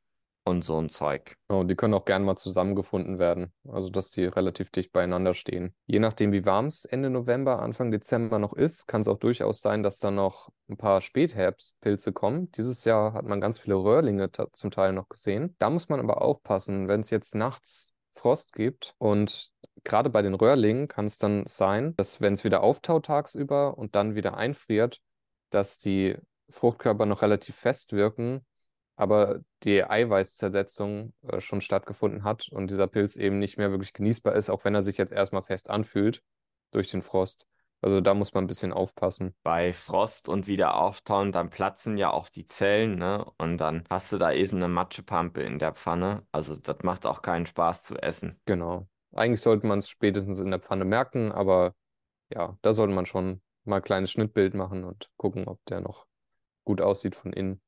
und 0.50 0.62
so 0.62 0.78
ein 0.78 0.88
Zeug. 0.88 1.36
Oh, 1.48 1.64
die 1.64 1.76
können 1.76 1.94
auch 1.94 2.04
gern 2.04 2.24
mal 2.24 2.36
zusammengefunden 2.36 3.18
werden. 3.18 3.52
Also, 3.68 3.88
dass 3.88 4.10
die 4.10 4.24
relativ 4.24 4.70
dicht 4.70 4.92
beieinander 4.92 5.32
stehen. 5.32 5.74
Je 5.86 5.98
nachdem, 5.98 6.32
wie 6.32 6.44
warm 6.44 6.66
es 6.66 6.84
Ende 6.84 7.08
November, 7.08 7.60
Anfang 7.62 7.90
Dezember 7.90 8.38
noch 8.38 8.52
ist, 8.52 8.86
kann 8.86 9.00
es 9.00 9.08
auch 9.08 9.18
durchaus 9.18 9.60
sein, 9.60 9.82
dass 9.82 9.98
da 9.98 10.10
noch 10.10 10.50
ein 10.68 10.76
paar 10.76 11.00
Spätherbstpilze 11.00 12.12
kommen. 12.12 12.50
Dieses 12.52 12.84
Jahr 12.84 13.14
hat 13.14 13.24
man 13.24 13.40
ganz 13.40 13.58
viele 13.58 13.76
Röhrlinge 13.76 14.30
zum 14.52 14.70
Teil 14.70 14.92
noch 14.92 15.08
gesehen. 15.08 15.56
Da 15.58 15.70
muss 15.70 15.88
man 15.88 16.00
aber 16.00 16.20
aufpassen, 16.22 16.88
wenn 16.88 17.00
es 17.00 17.10
jetzt 17.10 17.34
nachts 17.34 17.94
Frost 18.14 18.52
gibt 18.52 18.94
und 18.98 19.50
gerade 19.84 20.10
bei 20.10 20.20
den 20.20 20.34
Röhrlingen 20.34 20.88
kann 20.88 21.06
es 21.06 21.16
dann 21.16 21.44
sein, 21.46 21.94
dass 21.96 22.20
wenn 22.20 22.34
es 22.34 22.44
wieder 22.44 22.62
auftaut 22.62 23.06
tagsüber 23.06 23.78
und 23.78 23.94
dann 23.94 24.14
wieder 24.14 24.36
einfriert, 24.36 25.00
dass 25.50 25.78
die 25.78 26.16
Fruchtkörper 26.50 27.06
noch 27.06 27.22
relativ 27.22 27.56
fest 27.56 27.92
wirken 27.92 28.44
aber 29.00 29.40
die 29.62 29.82
Eiweißzersetzung 29.82 31.14
äh, 31.22 31.40
schon 31.40 31.62
stattgefunden 31.62 32.22
hat 32.22 32.48
und 32.50 32.70
dieser 32.70 32.86
Pilz 32.86 33.16
eben 33.16 33.38
nicht 33.38 33.56
mehr 33.56 33.70
wirklich 33.70 33.94
genießbar 33.94 34.34
ist, 34.34 34.50
auch 34.50 34.64
wenn 34.64 34.74
er 34.74 34.82
sich 34.82 34.98
jetzt 34.98 35.10
erstmal 35.12 35.42
fest 35.42 35.70
anfühlt 35.70 36.22
durch 36.70 36.90
den 36.90 37.02
Frost. 37.02 37.46
Also 37.80 38.02
da 38.02 38.12
muss 38.12 38.34
man 38.34 38.44
ein 38.44 38.46
bisschen 38.46 38.74
aufpassen. 38.74 39.34
bei 39.42 39.72
Frost 39.72 40.28
und 40.28 40.46
wieder 40.46 40.74
auftauen, 40.76 41.32
dann 41.32 41.48
platzen 41.48 41.96
ja 41.96 42.10
auch 42.10 42.28
die 42.28 42.44
Zellen, 42.44 42.96
ne? 42.96 43.24
Und 43.38 43.56
dann 43.56 43.84
hast 43.88 44.12
du 44.12 44.18
da 44.18 44.32
eh 44.32 44.44
so 44.44 44.56
eine 44.56 44.68
Matschepampe 44.68 45.40
in 45.40 45.58
der 45.58 45.72
Pfanne. 45.72 46.26
Also 46.30 46.56
das 46.56 46.76
macht 46.82 47.06
auch 47.06 47.22
keinen 47.22 47.46
Spaß 47.46 47.84
zu 47.84 47.96
essen. 47.96 48.38
Genau. 48.44 48.86
Eigentlich 49.14 49.40
sollte 49.40 49.66
man 49.66 49.78
es 49.78 49.88
spätestens 49.88 50.40
in 50.40 50.50
der 50.50 50.60
Pfanne 50.60 50.84
merken, 50.84 51.32
aber 51.32 51.74
ja, 52.28 52.58
da 52.60 52.74
sollte 52.74 52.92
man 52.92 53.06
schon 53.06 53.40
mal 53.64 53.76
ein 53.76 53.82
kleines 53.82 54.10
Schnittbild 54.10 54.52
machen 54.52 54.84
und 54.84 55.08
gucken, 55.16 55.48
ob 55.48 55.64
der 55.64 55.80
noch 55.80 56.06
gut 56.64 56.82
aussieht 56.82 57.16
von 57.16 57.32
innen. 57.32 57.62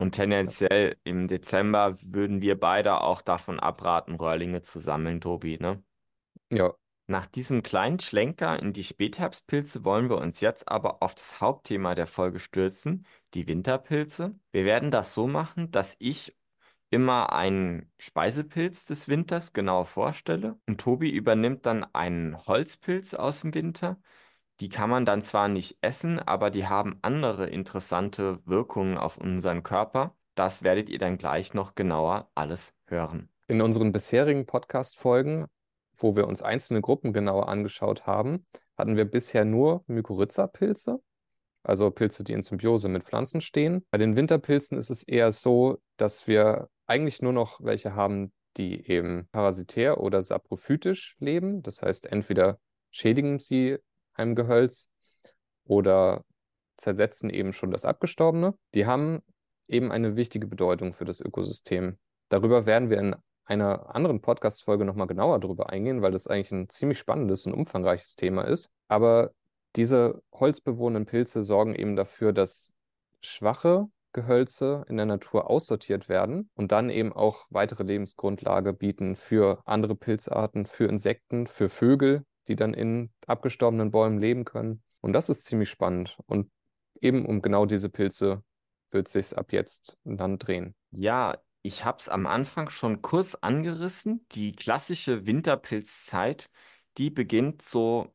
Und 0.00 0.16
tendenziell 0.16 0.98
im 1.04 1.28
Dezember 1.28 1.96
würden 2.02 2.40
wir 2.42 2.58
beide 2.58 3.02
auch 3.02 3.22
davon 3.22 3.60
abraten, 3.60 4.16
Röhrlinge 4.16 4.62
zu 4.62 4.80
sammeln, 4.80 5.20
Tobi, 5.20 5.58
ne? 5.60 5.84
Ja, 6.50 6.74
Nach 7.06 7.26
diesem 7.26 7.62
kleinen 7.64 7.98
Schlenker 7.98 8.58
in 8.60 8.72
die 8.72 8.84
Spätherbstpilze 8.84 9.84
wollen 9.84 10.08
wir 10.08 10.18
uns 10.18 10.40
jetzt 10.40 10.68
aber 10.68 11.02
auf 11.02 11.14
das 11.16 11.40
Hauptthema 11.40 11.94
der 11.96 12.06
Folge 12.06 12.38
stürzen, 12.38 13.04
die 13.34 13.48
Winterpilze. 13.48 14.38
Wir 14.52 14.64
werden 14.64 14.90
das 14.92 15.12
so 15.12 15.26
machen, 15.26 15.70
dass 15.72 15.96
ich 15.98 16.36
immer 16.90 17.32
einen 17.32 17.92
Speisepilz 17.98 18.86
des 18.86 19.08
Winters 19.08 19.52
genau 19.52 19.84
vorstelle 19.84 20.58
und 20.68 20.80
Tobi 20.80 21.10
übernimmt 21.10 21.66
dann 21.66 21.84
einen 21.94 22.36
Holzpilz 22.46 23.14
aus 23.14 23.40
dem 23.42 23.54
Winter. 23.54 24.00
Die 24.60 24.68
kann 24.68 24.90
man 24.90 25.06
dann 25.06 25.22
zwar 25.22 25.48
nicht 25.48 25.78
essen, 25.80 26.18
aber 26.18 26.50
die 26.50 26.66
haben 26.66 26.98
andere 27.00 27.46
interessante 27.46 28.40
Wirkungen 28.44 28.98
auf 28.98 29.16
unseren 29.16 29.62
Körper. 29.62 30.14
Das 30.34 30.62
werdet 30.62 30.90
ihr 30.90 30.98
dann 30.98 31.16
gleich 31.16 31.54
noch 31.54 31.74
genauer 31.74 32.30
alles 32.34 32.74
hören. 32.84 33.30
In 33.48 33.62
unseren 33.62 33.90
bisherigen 33.90 34.44
Podcast-Folgen, 34.44 35.46
wo 35.96 36.14
wir 36.14 36.28
uns 36.28 36.42
einzelne 36.42 36.82
Gruppen 36.82 37.14
genauer 37.14 37.48
angeschaut 37.48 38.06
haben, 38.06 38.46
hatten 38.76 38.96
wir 38.96 39.06
bisher 39.06 39.46
nur 39.46 39.82
Mykorrhiza-Pilze, 39.86 41.00
also 41.62 41.90
Pilze, 41.90 42.22
die 42.22 42.34
in 42.34 42.42
Symbiose 42.42 42.88
mit 42.88 43.04
Pflanzen 43.04 43.40
stehen. 43.40 43.86
Bei 43.90 43.96
den 43.96 44.14
Winterpilzen 44.14 44.76
ist 44.76 44.90
es 44.90 45.02
eher 45.02 45.32
so, 45.32 45.78
dass 45.96 46.26
wir 46.26 46.68
eigentlich 46.86 47.22
nur 47.22 47.32
noch 47.32 47.60
welche 47.62 47.94
haben, 47.94 48.32
die 48.58 48.86
eben 48.86 49.26
parasitär 49.32 50.00
oder 50.00 50.20
saprophytisch 50.22 51.16
leben. 51.18 51.62
Das 51.62 51.80
heißt, 51.80 52.12
entweder 52.12 52.58
schädigen 52.90 53.38
sie 53.38 53.78
einem 54.20 54.34
Gehölz 54.34 54.90
oder 55.64 56.24
zersetzen 56.76 57.30
eben 57.30 57.52
schon 57.52 57.70
das 57.70 57.84
Abgestorbene. 57.84 58.54
Die 58.74 58.86
haben 58.86 59.22
eben 59.68 59.92
eine 59.92 60.16
wichtige 60.16 60.46
Bedeutung 60.46 60.94
für 60.94 61.04
das 61.04 61.20
Ökosystem. 61.20 61.98
Darüber 62.28 62.66
werden 62.66 62.90
wir 62.90 62.98
in 62.98 63.16
einer 63.44 63.94
anderen 63.94 64.20
Podcast-Folge 64.20 64.84
nochmal 64.84 65.06
genauer 65.06 65.40
drüber 65.40 65.70
eingehen, 65.70 66.02
weil 66.02 66.12
das 66.12 66.26
eigentlich 66.26 66.52
ein 66.52 66.68
ziemlich 66.68 66.98
spannendes 66.98 67.46
und 67.46 67.54
umfangreiches 67.54 68.14
Thema 68.14 68.42
ist. 68.42 68.70
Aber 68.88 69.32
diese 69.76 70.22
holzbewohnenden 70.32 71.06
Pilze 71.06 71.42
sorgen 71.42 71.74
eben 71.74 71.96
dafür, 71.96 72.32
dass 72.32 72.76
schwache 73.22 73.88
Gehölze 74.12 74.84
in 74.88 74.96
der 74.96 75.06
Natur 75.06 75.48
aussortiert 75.48 76.08
werden 76.08 76.50
und 76.54 76.72
dann 76.72 76.90
eben 76.90 77.12
auch 77.12 77.46
weitere 77.50 77.84
Lebensgrundlage 77.84 78.72
bieten 78.72 79.14
für 79.16 79.60
andere 79.64 79.94
Pilzarten, 79.94 80.66
für 80.66 80.86
Insekten, 80.86 81.46
für 81.46 81.68
Vögel, 81.68 82.24
die 82.48 82.56
dann 82.56 82.74
in 82.74 83.10
abgestorbenen 83.26 83.90
Bäumen 83.90 84.18
leben 84.18 84.44
können. 84.44 84.82
Und 85.00 85.12
das 85.12 85.28
ist 85.28 85.44
ziemlich 85.44 85.70
spannend. 85.70 86.18
Und 86.26 86.50
eben 87.00 87.26
um 87.26 87.42
genau 87.42 87.66
diese 87.66 87.88
Pilze 87.88 88.42
wird 88.90 89.08
sich 89.08 89.36
ab 89.36 89.52
jetzt 89.52 89.98
dann 90.04 90.38
drehen. 90.38 90.74
Ja, 90.90 91.38
ich 91.62 91.84
habe 91.84 91.98
es 91.98 92.08
am 92.08 92.26
Anfang 92.26 92.70
schon 92.70 93.02
kurz 93.02 93.34
angerissen. 93.34 94.26
Die 94.32 94.52
klassische 94.52 95.26
Winterpilzzeit, 95.26 96.50
die 96.98 97.10
beginnt 97.10 97.62
so 97.62 98.12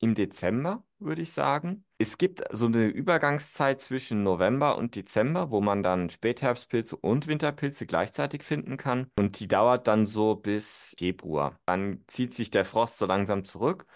im 0.00 0.14
Dezember, 0.14 0.84
würde 0.98 1.22
ich 1.22 1.32
sagen. 1.32 1.84
Es 1.98 2.18
gibt 2.18 2.42
so 2.52 2.66
eine 2.66 2.86
Übergangszeit 2.86 3.80
zwischen 3.80 4.22
November 4.22 4.78
und 4.78 4.94
Dezember, 4.94 5.50
wo 5.50 5.60
man 5.60 5.82
dann 5.82 6.10
Spätherbstpilze 6.10 6.96
und 6.96 7.26
Winterpilze 7.26 7.86
gleichzeitig 7.86 8.42
finden 8.42 8.76
kann. 8.76 9.10
Und 9.18 9.40
die 9.40 9.48
dauert 9.48 9.88
dann 9.88 10.06
so 10.06 10.36
bis 10.36 10.94
Februar. 10.98 11.58
Dann 11.66 12.04
zieht 12.06 12.34
sich 12.34 12.50
der 12.50 12.64
Frost 12.64 12.98
so 12.98 13.06
langsam 13.06 13.44
zurück 13.44 13.86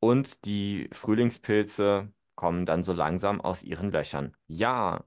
und 0.00 0.44
die 0.44 0.88
Frühlingspilze 0.92 2.12
kommen 2.34 2.66
dann 2.66 2.82
so 2.82 2.92
langsam 2.92 3.40
aus 3.40 3.62
ihren 3.62 3.92
Löchern. 3.92 4.34
Ja, 4.48 5.04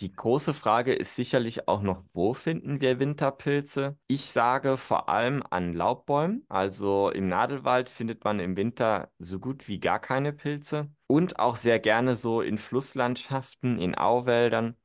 die 0.00 0.12
große 0.12 0.54
Frage 0.54 0.94
ist 0.94 1.16
sicherlich 1.16 1.66
auch 1.66 1.82
noch, 1.82 2.02
wo 2.12 2.32
finden 2.32 2.80
wir 2.80 3.00
Winterpilze? 3.00 3.98
Ich 4.06 4.26
sage 4.26 4.76
vor 4.76 5.08
allem 5.08 5.42
an 5.50 5.72
Laubbäumen. 5.72 6.44
Also 6.48 7.10
im 7.10 7.28
Nadelwald 7.28 7.90
findet 7.90 8.22
man 8.22 8.38
im 8.38 8.56
Winter 8.56 9.10
so 9.18 9.40
gut 9.40 9.66
wie 9.66 9.80
gar 9.80 9.98
keine 9.98 10.32
Pilze. 10.32 10.88
Und 11.08 11.40
auch 11.40 11.56
sehr 11.56 11.80
gerne 11.80 12.14
so 12.14 12.42
in 12.42 12.58
Flusslandschaften, 12.58 13.80
in 13.80 13.96
Auwäldern. 13.96 14.76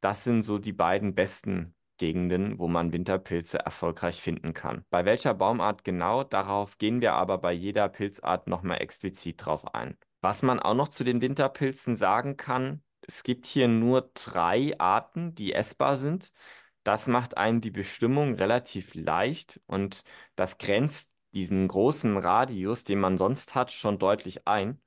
Das 0.00 0.24
sind 0.24 0.42
so 0.42 0.58
die 0.58 0.72
beiden 0.72 1.14
besten 1.14 1.74
Gegenden, 1.98 2.58
wo 2.58 2.66
man 2.66 2.92
Winterpilze 2.92 3.58
erfolgreich 3.58 4.20
finden 4.20 4.54
kann. 4.54 4.84
Bei 4.88 5.04
welcher 5.04 5.34
Baumart 5.34 5.84
genau, 5.84 6.24
darauf 6.24 6.78
gehen 6.78 7.02
wir 7.02 7.12
aber 7.12 7.38
bei 7.38 7.52
jeder 7.52 7.88
Pilzart 7.88 8.48
nochmal 8.48 8.80
explizit 8.80 9.44
drauf 9.44 9.74
ein. 9.74 9.96
Was 10.22 10.42
man 10.42 10.58
auch 10.58 10.74
noch 10.74 10.88
zu 10.88 11.04
den 11.04 11.20
Winterpilzen 11.20 11.96
sagen 11.96 12.36
kann, 12.38 12.82
es 13.06 13.22
gibt 13.22 13.46
hier 13.46 13.68
nur 13.68 14.10
drei 14.14 14.78
Arten, 14.78 15.34
die 15.34 15.52
essbar 15.52 15.96
sind. 15.96 16.32
Das 16.84 17.08
macht 17.08 17.36
einem 17.38 17.60
die 17.60 17.70
Bestimmung 17.70 18.34
relativ 18.34 18.94
leicht 18.94 19.60
und 19.66 20.04
das 20.36 20.58
grenzt 20.58 21.10
diesen 21.34 21.66
großen 21.68 22.16
Radius, 22.16 22.84
den 22.84 23.00
man 23.00 23.18
sonst 23.18 23.54
hat, 23.54 23.72
schon 23.72 23.98
deutlich 23.98 24.46
ein. 24.46 24.80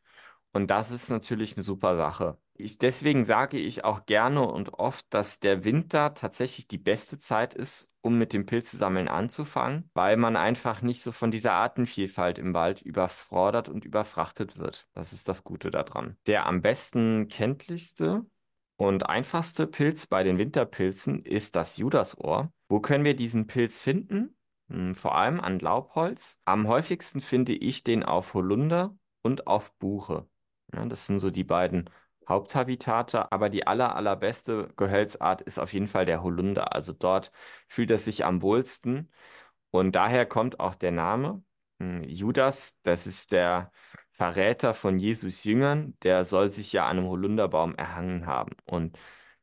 Und 0.54 0.68
das 0.72 0.92
ist 0.92 1.10
natürlich 1.10 1.56
eine 1.56 1.64
super 1.64 1.98
Sache. 1.98 2.38
Ich, 2.60 2.80
deswegen 2.80 3.24
sage 3.24 3.58
ich 3.58 3.84
auch 3.84 4.06
gerne 4.06 4.48
und 4.48 4.74
oft, 4.74 5.06
dass 5.12 5.40
der 5.40 5.64
Winter 5.64 6.16
tatsächlich 6.16 6.68
die 6.68 6.80
beste 6.80 7.20
Zeit 7.20 7.54
ist, 7.54 7.92
um 8.02 8.18
mit 8.18 8.34
dem 8.34 8.48
Pilzesammeln 8.48 9.08
anzufangen, 9.08 9.90
weil 9.94 10.18
man 10.18 10.36
einfach 10.36 10.82
nicht 10.82 11.04
so 11.04 11.12
von 11.12 11.30
dieser 11.30 11.54
Artenvielfalt 11.54 12.40
im 12.40 12.56
Wald 12.56 12.82
überfordert 12.82 13.70
und 13.70 13.86
überfrachtet 13.86 14.58
wird. 14.58 14.88
Das 14.94 15.14
ist 15.14 15.30
das 15.30 15.44
Gute 15.44 15.70
daran. 15.70 16.18
Der 16.26 16.48
am 16.48 16.62
besten 16.62 17.28
kenntlichste 17.28 18.26
und 18.76 19.08
einfachste 19.08 19.68
Pilz 19.68 20.08
bei 20.08 20.24
den 20.24 20.40
Winterpilzen 20.40 21.24
ist 21.24 21.56
das 21.56 21.78
Judasohr. 21.78 22.52
Wo 22.70 22.80
können 22.80 23.04
wir 23.04 23.16
diesen 23.16 23.46
Pilz 23.46 23.80
finden? 23.82 24.36
Hm, 24.70 24.96
vor 24.96 25.16
allem 25.16 25.40
an 25.40 25.60
Laubholz. 25.60 26.40
Am 26.46 26.68
häufigsten 26.68 27.22
finde 27.22 27.54
ich 27.54 27.84
den 27.84 28.04
auf 28.04 28.34
Holunder 28.34 28.98
und 29.22 29.46
auf 29.46 29.74
Buche. 29.78 30.28
Ja, 30.74 30.86
das 30.86 31.06
sind 31.06 31.20
so 31.20 31.30
die 31.30 31.44
beiden 31.44 31.90
Haupthabitate, 32.28 33.32
aber 33.32 33.50
die 33.50 33.68
aller, 33.68 33.96
allerbeste 33.96 34.70
Gehölzart 34.76 35.42
ist 35.42 35.60
auf 35.60 35.74
jeden 35.74 35.88
Fall 35.88 36.06
der 36.06 36.24
Holunder. 36.24 36.74
Also 36.74 36.94
dort 36.94 37.32
fühlt 37.68 37.92
es 37.92 38.06
sich 38.06 38.26
am 38.26 38.42
wohlsten 38.42 39.12
und 39.72 39.96
daher 39.96 40.26
kommt 40.26 40.60
auch 40.60 40.76
der 40.76 40.92
Name. 40.92 41.44
Hm, 41.80 42.04
Judas, 42.04 42.78
das 42.84 43.08
ist 43.08 43.32
der 43.32 43.72
Verräter 44.12 44.74
von 44.74 44.98
Jesus 45.00 45.44
Jüngern, 45.44 45.96
der 46.04 46.26
soll 46.26 46.50
sich 46.50 46.74
ja 46.74 46.86
an 46.88 46.98
einem 46.98 47.08
Holunderbaum 47.08 47.76
erhangen 47.76 48.26
haben. 48.26 48.56
Und 48.66 48.98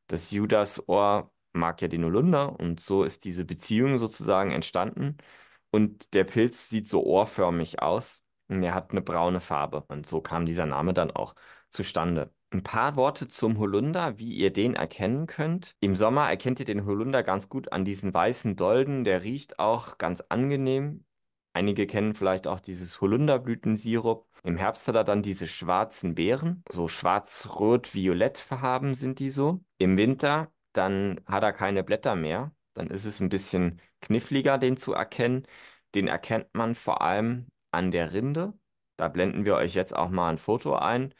das 0.09 0.31
Judasohr 0.31 1.33
mag 1.53 1.81
ja 1.83 1.88
den 1.88 2.05
Holunder 2.05 2.59
und 2.59 2.81
so 2.81 3.05
ist 3.05 3.25
diese 3.25 3.45
Beziehung 3.45 3.99
sozusagen 3.99 4.50
entstanden. 4.50 5.17
Und 5.71 6.14
der 6.14 6.25
Pilz 6.25 6.69
sieht 6.69 6.87
so 6.88 7.05
ohrförmig 7.05 7.83
aus 7.83 8.23
und 8.49 8.62
er 8.62 8.75
hat 8.75 8.91
eine 8.93 9.03
braune 9.03 9.41
Farbe. 9.41 9.85
Und 9.88 10.07
so 10.07 10.21
kam 10.21 10.47
dieser 10.47 10.67
Name 10.67 10.95
dann 10.95 11.11
auch 11.11 11.35
zustande. 11.71 12.33
Ein 12.54 12.62
paar 12.62 12.94
Worte 12.94 13.26
zum 13.26 13.58
Holunder, 13.58 14.20
wie 14.20 14.32
ihr 14.32 14.52
den 14.52 14.76
erkennen 14.76 15.26
könnt. 15.26 15.75
Im 15.80 15.96
Sommer 15.96 16.30
erkennt 16.30 16.61
ihr 16.61 16.64
den 16.64 16.87
Holunder 16.87 17.25
ganz 17.25 17.49
gut 17.49 17.73
an 17.73 17.84
diesen 17.84 18.14
weißen 18.14 18.54
Dolden. 18.54 19.02
Der 19.02 19.25
riecht 19.25 19.58
auch 19.58 19.99
ganz 19.99 20.20
angenehm. 20.28 21.04
Einige 21.52 21.88
kennen 21.88 22.14
vielleicht 22.14 22.46
auch 22.46 22.61
dieses 22.61 23.00
Holunderblütensirup. 23.00 24.28
Im 24.44 24.56
Herbst 24.56 24.87
hat 24.87 24.94
er 24.94 25.02
dann 25.02 25.20
diese 25.20 25.49
schwarzen 25.49 26.14
Beeren, 26.14 26.62
so 26.70 26.87
schwarz-rot-violett 26.87 28.38
verhaben 28.38 28.94
sind 28.94 29.18
die 29.18 29.30
so. 29.30 29.64
Im 29.78 29.96
Winter, 29.96 30.52
dann 30.73 31.20
hat 31.26 31.42
er 31.42 31.52
keine 31.52 31.82
Blätter 31.82 32.14
mehr. 32.14 32.54
Dann 32.75 32.87
ist 32.87 33.04
es 33.04 33.18
ein 33.18 33.30
bisschen 33.30 33.80
kniffliger, 34.00 34.58
den 34.58 34.76
zu 34.76 34.92
erkennen. 34.92 35.44
Den 35.96 36.06
erkennt 36.06 36.54
man 36.54 36.76
vor 36.76 37.02
allem 37.02 37.49
an 37.73 37.90
der 37.90 38.12
Rinde. 38.12 38.52
Da 38.96 39.08
blenden 39.08 39.44
wir 39.44 39.56
euch 39.56 39.75
jetzt 39.75 39.96
auch 39.96 40.08
mal 40.08 40.28
ein 40.30 40.38
Foto 40.38 40.76
ein. 40.76 41.14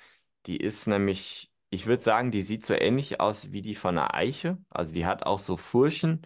Die 0.46 0.56
ist 0.58 0.86
nämlich, 0.86 1.50
ich 1.70 1.86
würde 1.86 2.02
sagen, 2.02 2.30
die 2.30 2.42
sieht 2.42 2.66
so 2.66 2.74
ähnlich 2.74 3.20
aus 3.20 3.52
wie 3.52 3.62
die 3.62 3.74
von 3.74 3.98
einer 3.98 4.14
Eiche. 4.14 4.58
Also 4.70 4.92
die 4.94 5.06
hat 5.06 5.24
auch 5.26 5.38
so 5.38 5.56
Furchen. 5.56 6.22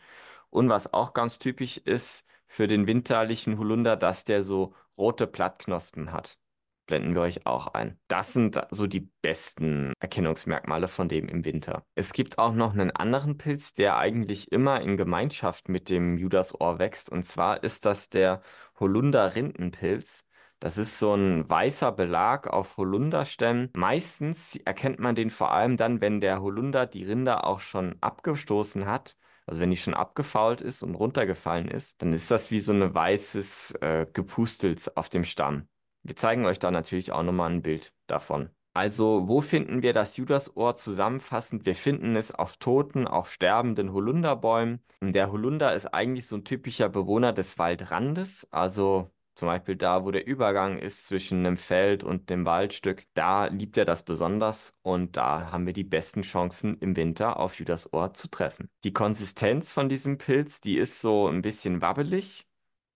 Und 0.51 0.69
was 0.69 0.93
auch 0.93 1.13
ganz 1.13 1.39
typisch 1.39 1.79
ist 1.79 2.25
für 2.47 2.67
den 2.67 2.87
winterlichen 2.87 3.59
Holunder, 3.59 3.97
dass 3.97 4.25
der 4.25 4.43
so 4.43 4.75
rote 4.97 5.27
Plattknospen 5.27 6.13
hat. 6.13 6.39
Blenden 6.87 7.15
wir 7.15 7.21
euch 7.21 7.45
auch 7.45 7.67
ein. 7.69 8.01
Das 8.09 8.33
sind 8.33 8.59
so 8.71 8.87
die 8.87 9.11
besten 9.21 9.93
Erkennungsmerkmale 10.01 10.89
von 10.89 11.07
dem 11.07 11.29
im 11.29 11.45
Winter. 11.45 11.85
Es 11.95 12.15
gibt 12.15 12.39
auch 12.39 12.55
noch 12.55 12.73
einen 12.73 12.91
anderen 12.91 13.37
Pilz, 13.37 13.75
der 13.75 13.99
eigentlich 13.99 14.51
immer 14.51 14.81
in 14.81 14.97
Gemeinschaft 14.97 15.69
mit 15.69 15.91
dem 15.91 16.17
Judasohr 16.17 16.79
wächst. 16.79 17.11
Und 17.11 17.25
zwar 17.25 17.63
ist 17.63 17.85
das 17.85 18.09
der 18.09 18.41
Holunder-Rindenpilz. 18.81 20.25
Das 20.61 20.77
ist 20.77 20.99
so 20.99 21.15
ein 21.15 21.49
weißer 21.49 21.93
Belag 21.93 22.49
auf 22.49 22.77
Holunderstämmen. 22.77 23.71
Meistens 23.77 24.57
erkennt 24.57 24.99
man 24.99 25.15
den 25.15 25.31
vor 25.31 25.53
allem 25.53 25.77
dann, 25.77 26.01
wenn 26.01 26.21
der 26.21 26.43
Holunder 26.43 26.87
die 26.87 27.05
Rinde 27.05 27.45
auch 27.45 27.61
schon 27.61 27.95
abgestoßen 28.01 28.87
hat. 28.87 29.17
Also 29.47 29.61
wenn 29.61 29.71
die 29.71 29.77
schon 29.77 29.95
abgefault 29.95 30.61
ist 30.61 30.83
und 30.83 30.95
runtergefallen 30.95 31.69
ist, 31.69 32.03
dann 32.03 32.13
ist 32.13 32.31
das 32.31 32.51
wie 32.51 32.61
so 32.61 32.73
ein 32.73 32.95
weißes 32.95 33.77
äh, 33.81 34.07
Gepustels 34.13 34.95
auf 34.97 35.09
dem 35.09 35.25
Stamm. 35.25 35.69
Wir 36.03 36.17
zeigen 36.17 36.45
euch 36.45 36.59
da 36.59 36.71
natürlich 36.71 37.13
auch 37.13 37.23
nochmal 37.23 37.51
ein 37.51 37.63
Bild 37.63 37.93
davon. 38.09 38.51
Also, 38.75 39.27
wo 39.27 39.41
finden 39.41 39.83
wir 39.83 39.93
das 39.93 40.17
Judasohr 40.17 40.77
zusammenfassend? 40.77 41.67
Wir 41.67 41.75
finden 41.75 42.15
es 42.15 42.33
auf 42.33 42.59
toten, 42.59 43.09
auf 43.09 43.33
sterbenden 43.33 43.93
Holunderbäumen. 43.93 44.83
Der 45.03 45.33
Holunder 45.33 45.75
ist 45.75 45.87
eigentlich 45.87 46.27
so 46.27 46.37
ein 46.37 46.45
typischer 46.45 46.89
Bewohner 46.89 47.33
des 47.33 47.59
Waldrandes, 47.59 48.47
also 48.53 49.11
zum 49.39 49.47
Beispiel 49.47 49.77
da, 49.77 50.05
wo 50.05 50.11
der 50.11 50.27
Übergang 50.27 50.79
ist 50.79 51.07
zwischen 51.07 51.39
einem 51.47 51.57
Feld 51.57 52.03
und 52.03 52.29
dem 52.29 52.45
Waldstück, 52.45 53.07
da 53.15 53.47
liebt 53.47 53.77
er 53.79 53.85
das 53.85 54.03
besonders 54.03 54.77
und 54.83 55.17
da 55.17 55.53
haben 55.53 55.65
wir 55.65 55.73
die 55.73 55.85
besten 55.85 56.23
Chancen 56.23 56.77
im 56.79 56.97
Winter 56.97 57.39
auf 57.39 57.59
Judasohr 57.59 58.15
zu 58.15 58.29
treffen. 58.29 58.69
Die 58.83 58.93
Konsistenz 58.93 59.73
von 59.73 59.89
diesem 59.89 60.19
Pilz, 60.19 60.61
die 60.61 60.77
ist 60.77 61.01
so 61.01 61.29
ein 61.29 61.41
bisschen 61.43 61.81
wabbelig, 61.81 62.47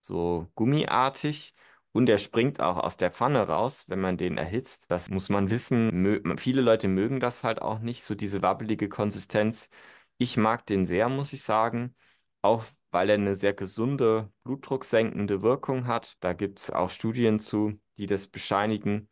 so 0.03 0.49
gummiartig. 0.55 1.55
Und 1.93 2.09
er 2.09 2.19
springt 2.19 2.61
auch 2.61 2.79
aus 2.79 2.97
der 2.97 3.13
Pfanne 3.13 3.47
raus, 3.47 3.85
wenn 3.89 4.01
man 4.01 4.17
den 4.17 4.39
erhitzt. 4.39 4.91
Das 4.91 5.11
muss 5.11 5.29
man 5.29 5.51
wissen. 5.51 5.91
Mö 6.03 6.37
viele 6.39 6.63
Leute 6.63 6.89
mögen 6.89 7.21
das 7.21 7.45
halt 7.45 7.61
auch 7.63 7.81
nicht, 7.81 8.03
so 8.03 8.15
diese 8.15 8.43
wabbelige 8.43 8.89
Konsistenz. 8.89 9.69
Ich 10.19 10.37
mag 10.39 10.67
den 10.67 10.87
sehr, 10.87 11.09
muss 11.09 11.33
ich 11.35 11.43
sagen, 11.43 11.95
auch 12.41 12.65
weil 12.93 13.09
er 13.11 13.15
eine 13.15 13.35
sehr 13.35 13.55
gesunde, 13.55 14.31
blutdrucksenkende 14.45 15.43
Wirkung 15.43 15.87
hat. 15.87 16.17
Da 16.21 16.35
gibt 16.35 16.61
es 16.61 16.71
auch 16.71 16.91
Studien 16.91 17.41
zu, 17.41 17.73
die 17.99 18.07
das 18.07 18.29
bescheinigen. 18.29 19.09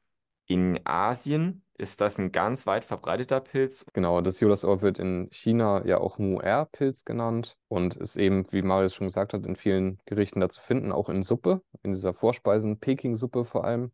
In 0.46 0.80
Asien 0.84 1.64
ist 1.78 2.00
das 2.00 2.18
ein 2.18 2.30
ganz 2.30 2.66
weit 2.66 2.84
verbreiteter 2.84 3.40
Pilz. 3.40 3.86
Genau, 3.94 4.20
das 4.20 4.40
Yodasohr 4.40 4.82
wird 4.82 4.98
in 4.98 5.28
China 5.32 5.84
ja 5.86 5.98
auch 5.98 6.18
Mu-Er-Pilz 6.18 7.04
genannt 7.04 7.56
und 7.68 7.96
ist 7.96 8.16
eben, 8.16 8.46
wie 8.50 8.60
Marius 8.62 8.94
schon 8.94 9.06
gesagt 9.06 9.32
hat, 9.32 9.46
in 9.46 9.56
vielen 9.56 9.98
Gerichten 10.04 10.40
da 10.40 10.50
zu 10.50 10.60
finden, 10.60 10.92
auch 10.92 11.08
in 11.08 11.22
Suppe, 11.22 11.62
in 11.82 11.92
dieser 11.92 12.12
Vorspeisen, 12.12 12.78
Peking-Suppe 12.78 13.46
vor 13.46 13.64
allem. 13.64 13.92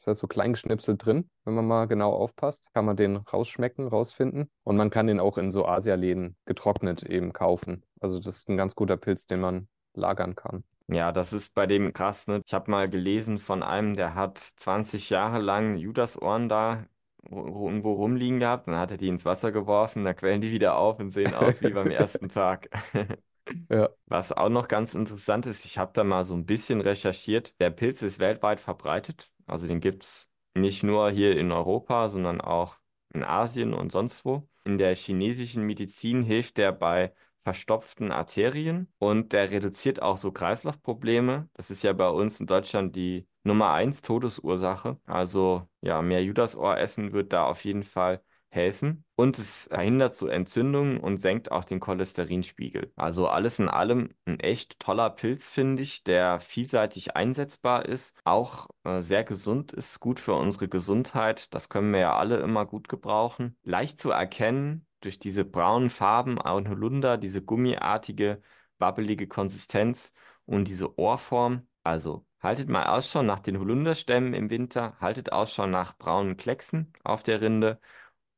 Ist 0.00 0.06
da 0.06 0.14
so 0.14 0.26
klein 0.26 0.54
geschnipselt 0.54 1.04
drin, 1.04 1.28
wenn 1.44 1.54
man 1.54 1.66
mal 1.66 1.84
genau 1.84 2.14
aufpasst, 2.14 2.72
kann 2.72 2.86
man 2.86 2.96
den 2.96 3.18
rausschmecken, 3.18 3.86
rausfinden. 3.86 4.50
Und 4.64 4.78
man 4.78 4.88
kann 4.88 5.06
den 5.06 5.20
auch 5.20 5.36
in 5.36 5.52
so 5.52 5.66
Asialäden 5.66 6.38
getrocknet 6.46 7.02
eben 7.02 7.34
kaufen. 7.34 7.84
Also 8.00 8.18
das 8.18 8.38
ist 8.38 8.48
ein 8.48 8.56
ganz 8.56 8.74
guter 8.74 8.96
Pilz, 8.96 9.26
den 9.26 9.40
man 9.40 9.68
lagern 9.92 10.36
kann. 10.36 10.64
Ja, 10.88 11.12
das 11.12 11.34
ist 11.34 11.54
bei 11.54 11.66
dem 11.66 11.92
krass, 11.92 12.28
ne? 12.28 12.40
Ich 12.46 12.54
habe 12.54 12.70
mal 12.70 12.88
gelesen 12.88 13.36
von 13.36 13.62
einem, 13.62 13.94
der 13.94 14.14
hat 14.14 14.38
20 14.38 15.10
Jahre 15.10 15.38
lang 15.38 15.76
Judasohren 15.76 16.48
da 16.48 16.86
irgendwo 17.30 17.92
rumliegen 17.92 18.40
gehabt, 18.40 18.68
dann 18.68 18.76
hat 18.76 18.90
er 18.90 18.96
die 18.96 19.08
ins 19.08 19.26
Wasser 19.26 19.52
geworfen, 19.52 20.06
dann 20.06 20.16
quellen 20.16 20.40
die 20.40 20.50
wieder 20.50 20.78
auf 20.78 20.98
und 20.98 21.10
sehen 21.10 21.34
aus 21.34 21.60
wie 21.60 21.72
beim 21.72 21.90
ersten 21.90 22.30
Tag. 22.30 22.70
Ja, 23.70 23.88
Was 24.06 24.32
auch 24.32 24.48
noch 24.48 24.68
ganz 24.68 24.94
interessant 24.94 25.46
ist, 25.46 25.64
ich 25.64 25.78
habe 25.78 25.92
da 25.94 26.04
mal 26.04 26.24
so 26.24 26.34
ein 26.34 26.46
bisschen 26.46 26.80
recherchiert. 26.80 27.58
Der 27.60 27.70
Pilz 27.70 28.02
ist 28.02 28.18
weltweit 28.18 28.60
verbreitet. 28.60 29.30
Also 29.46 29.66
den 29.66 29.80
gibt 29.80 30.04
es 30.04 30.28
nicht 30.54 30.82
nur 30.82 31.10
hier 31.10 31.36
in 31.36 31.52
Europa, 31.52 32.08
sondern 32.08 32.40
auch 32.40 32.78
in 33.12 33.24
Asien 33.24 33.74
und 33.74 33.92
sonst 33.92 34.24
wo. 34.24 34.48
In 34.64 34.78
der 34.78 34.94
chinesischen 34.94 35.64
Medizin 35.64 36.22
hilft 36.22 36.58
der 36.58 36.72
bei 36.72 37.12
verstopften 37.42 38.12
Arterien 38.12 38.92
und 38.98 39.32
der 39.32 39.50
reduziert 39.50 40.02
auch 40.02 40.16
so 40.16 40.30
Kreislaufprobleme. 40.30 41.48
Das 41.54 41.70
ist 41.70 41.82
ja 41.82 41.92
bei 41.92 42.08
uns 42.08 42.38
in 42.40 42.46
Deutschland 42.46 42.94
die 42.96 43.26
Nummer 43.44 43.72
eins 43.72 44.02
Todesursache. 44.02 44.98
Also 45.06 45.66
ja, 45.80 46.02
mehr 46.02 46.22
Judasohr 46.22 46.78
essen 46.78 47.12
wird 47.12 47.32
da 47.32 47.44
auf 47.46 47.64
jeden 47.64 47.82
Fall 47.82 48.22
helfen. 48.50 49.04
Und 49.14 49.38
es 49.38 49.68
verhindert 49.70 50.14
so 50.14 50.26
Entzündungen 50.26 50.98
und 50.98 51.18
senkt 51.18 51.52
auch 51.52 51.64
den 51.64 51.80
Cholesterinspiegel. 51.80 52.92
Also 52.96 53.28
alles 53.28 53.58
in 53.58 53.68
allem 53.68 54.10
ein 54.24 54.40
echt 54.40 54.78
toller 54.80 55.10
Pilz, 55.10 55.50
finde 55.50 55.82
ich, 55.82 56.04
der 56.04 56.38
vielseitig 56.40 57.16
einsetzbar 57.16 57.86
ist, 57.86 58.14
auch 58.24 58.68
äh, 58.84 59.00
sehr 59.00 59.24
gesund 59.24 59.72
ist, 59.72 60.00
gut 60.00 60.20
für 60.20 60.34
unsere 60.34 60.68
Gesundheit. 60.68 61.54
Das 61.54 61.68
können 61.68 61.92
wir 61.92 62.00
ja 62.00 62.16
alle 62.16 62.38
immer 62.38 62.66
gut 62.66 62.88
gebrauchen. 62.88 63.56
Leicht 63.62 63.98
zu 63.98 64.10
erkennen 64.10 64.86
durch 65.00 65.18
diese 65.18 65.44
braunen 65.44 65.90
Farben, 65.90 66.40
auch 66.40 66.60
Holunder, 66.66 67.16
diese 67.16 67.42
gummiartige, 67.42 68.42
wabbelige 68.78 69.26
Konsistenz 69.28 70.12
und 70.44 70.68
diese 70.68 70.98
Ohrform. 70.98 71.66
Also 71.82 72.26
haltet 72.40 72.68
mal 72.68 72.86
Ausschau 72.86 73.22
nach 73.22 73.40
den 73.40 73.58
Holunderstämmen 73.58 74.34
im 74.34 74.50
Winter, 74.50 74.96
haltet 75.00 75.32
Ausschau 75.32 75.66
nach 75.66 75.96
braunen 75.96 76.36
Klecksen 76.36 76.92
auf 77.04 77.22
der 77.22 77.40
Rinde 77.40 77.80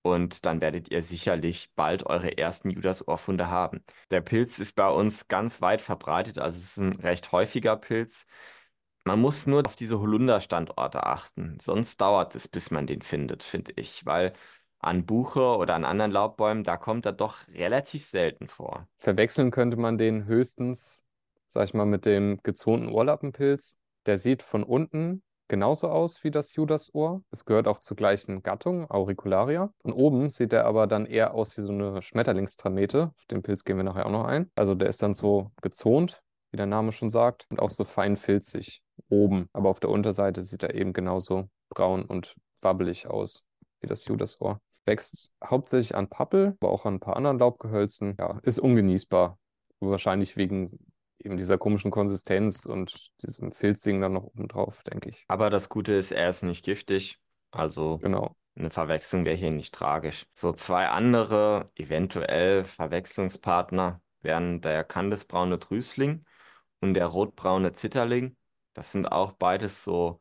und 0.03 0.45
dann 0.47 0.61
werdet 0.61 0.91
ihr 0.91 1.03
sicherlich 1.03 1.71
bald 1.75 2.05
eure 2.07 2.37
ersten 2.37 2.71
Judas-Ohrfunde 2.71 3.49
haben. 3.49 3.85
Der 4.11 4.21
Pilz 4.21 4.59
ist 4.59 4.75
bei 4.77 4.89
uns 4.89 5.29
ganz 5.29 5.61
weit 5.61 5.81
verbreitet, 5.81 6.39
also 6.39 6.59
es 6.59 6.77
ist 6.77 6.79
ein 6.79 6.93
recht 7.01 7.33
häufiger 7.33 7.77
Pilz. 7.77 8.27
Man 9.05 9.21
muss 9.21 9.47
nur 9.47 9.67
auf 9.67 9.75
diese 9.75 9.99
Holunder-Standorte 9.99 11.05
achten, 11.05 11.59
sonst 11.61 12.01
dauert 12.01 12.35
es, 12.35 12.49
bis 12.49 12.71
man 12.71 12.87
den 12.87 13.03
findet, 13.03 13.43
finde 13.43 13.73
ich, 13.77 14.07
weil 14.07 14.33
an 14.79 15.07
Buche 15.07 15.57
oder 15.57 15.75
an 15.75 15.85
anderen 15.85 16.11
Laubbäumen, 16.11 16.65
da 16.65 16.77
kommt 16.77 17.07
er 17.07 17.13
doch 17.13 17.47
relativ 17.49 18.05
selten 18.05 18.49
vor. 18.49 18.89
verwechseln 18.99 19.53
könnte 19.53 19.77
man 19.77 19.97
den 19.97 20.27
höchstens, 20.27 21.05
sag 21.47 21.65
ich 21.65 21.75
mal, 21.75 21.87
mit 21.87 22.05
dem 22.05 22.41
gezonten 22.43 22.89
Ohrlappenpilz. 22.89 23.79
Der 24.07 24.19
sieht 24.19 24.43
von 24.43 24.65
unten 24.65 25.23
genauso 25.49 25.89
aus 25.89 26.25
wie 26.25 26.31
das 26.31 26.55
Judasohr. 26.55 27.23
Es 27.31 27.45
gehört 27.45 27.69
auch 27.69 27.81
zur 27.81 27.97
gleichen 27.97 28.43
Gattung, 28.43 28.91
Auricularia. 28.91 29.73
Und 29.83 29.93
oben 29.93 30.31
sieht 30.31 30.53
er 30.53 30.67
aber 30.67 30.87
dann 30.87 31.07
eher 31.07 31.35
aus 31.35 31.57
wie 31.57 31.63
so 31.63 31.73
eine 31.73 32.03
Schmetterlingstramete. 32.03 33.13
Auf 33.17 33.27
den 33.31 33.43
Pilz 33.43 33.65
gehen 33.65 33.77
wir 33.77 33.85
nachher 33.85 34.07
auch 34.07 34.11
noch 34.11 34.25
ein. 34.25 34.51
Also 34.57 34.75
der 34.75 34.89
ist 34.89 35.03
dann 35.03 35.15
so 35.15 35.51
gezont, 35.61 36.23
wie 36.51 36.57
der 36.57 36.67
Name 36.67 36.93
schon 36.93 37.11
sagt, 37.11 37.47
und 37.51 37.61
auch 37.61 37.71
so 37.71 37.85
fein 37.85 38.17
filzig 38.17 38.83
oben. 39.09 39.49
Aber 39.53 39.69
auf 39.69 39.81
der 39.81 39.91
Unterseite 39.91 40.43
sieht 40.43 40.63
er 40.63 40.75
eben 40.75 40.93
genauso 40.93 41.49
braun 41.71 42.05
und 42.05 42.35
wabbelig 42.61 43.07
aus 43.07 43.47
wie 43.81 43.89
das 43.89 44.05
Judasohr. 44.07 44.61
Wächst 44.85 45.33
hauptsächlich 45.45 45.95
an 45.95 46.09
Pappel, 46.09 46.57
aber 46.61 46.71
auch 46.71 46.87
an 46.87 46.95
ein 46.95 47.01
paar 47.01 47.17
anderen 47.17 47.39
Laubgehölzen. 47.39 48.17
Ja, 48.19 48.41
ist 48.43 48.59
ungenießbar. 48.59 49.39
Wahrscheinlich 49.81 50.37
wegen 50.37 50.79
eben 51.25 51.37
dieser 51.37 51.59
komischen 51.59 51.91
Konsistenz 51.91 52.67
und 52.67 53.11
diesem 53.23 53.53
Filzding 53.53 54.01
dann 54.01 54.15
noch 54.15 54.25
oben 54.25 54.49
drauf, 54.49 54.83
denke 54.83 55.11
ich. 55.11 55.25
Aber 55.29 55.51
das 55.51 55.69
Gute 55.69 55.95
ist, 55.95 56.13
er 56.13 56.29
ist 56.29 56.43
nicht 56.43 56.65
giftig, 56.65 57.19
also 57.51 57.99
Genau. 57.99 58.35
eine 58.57 58.71
Verwechslung 58.71 59.25
wäre 59.25 59.37
hier 59.37 59.51
nicht 59.51 59.75
tragisch. 59.75 60.27
So 60.35 60.53
zwei 60.53 60.89
andere, 60.89 61.71
eventuell 61.75 62.65
Verwechslungspartner 62.65 64.01
wären 64.21 64.61
der 64.61 64.85
kandisbraune 64.85 65.59
Drüßling 65.59 66.25
und 66.81 66.95
der 66.95 67.07
rotbraune 67.07 67.73
Zitterling. 67.73 68.37
Das 68.75 68.93
sind 68.93 69.11
auch 69.11 69.33
beides 69.33 69.85
so, 69.85 70.21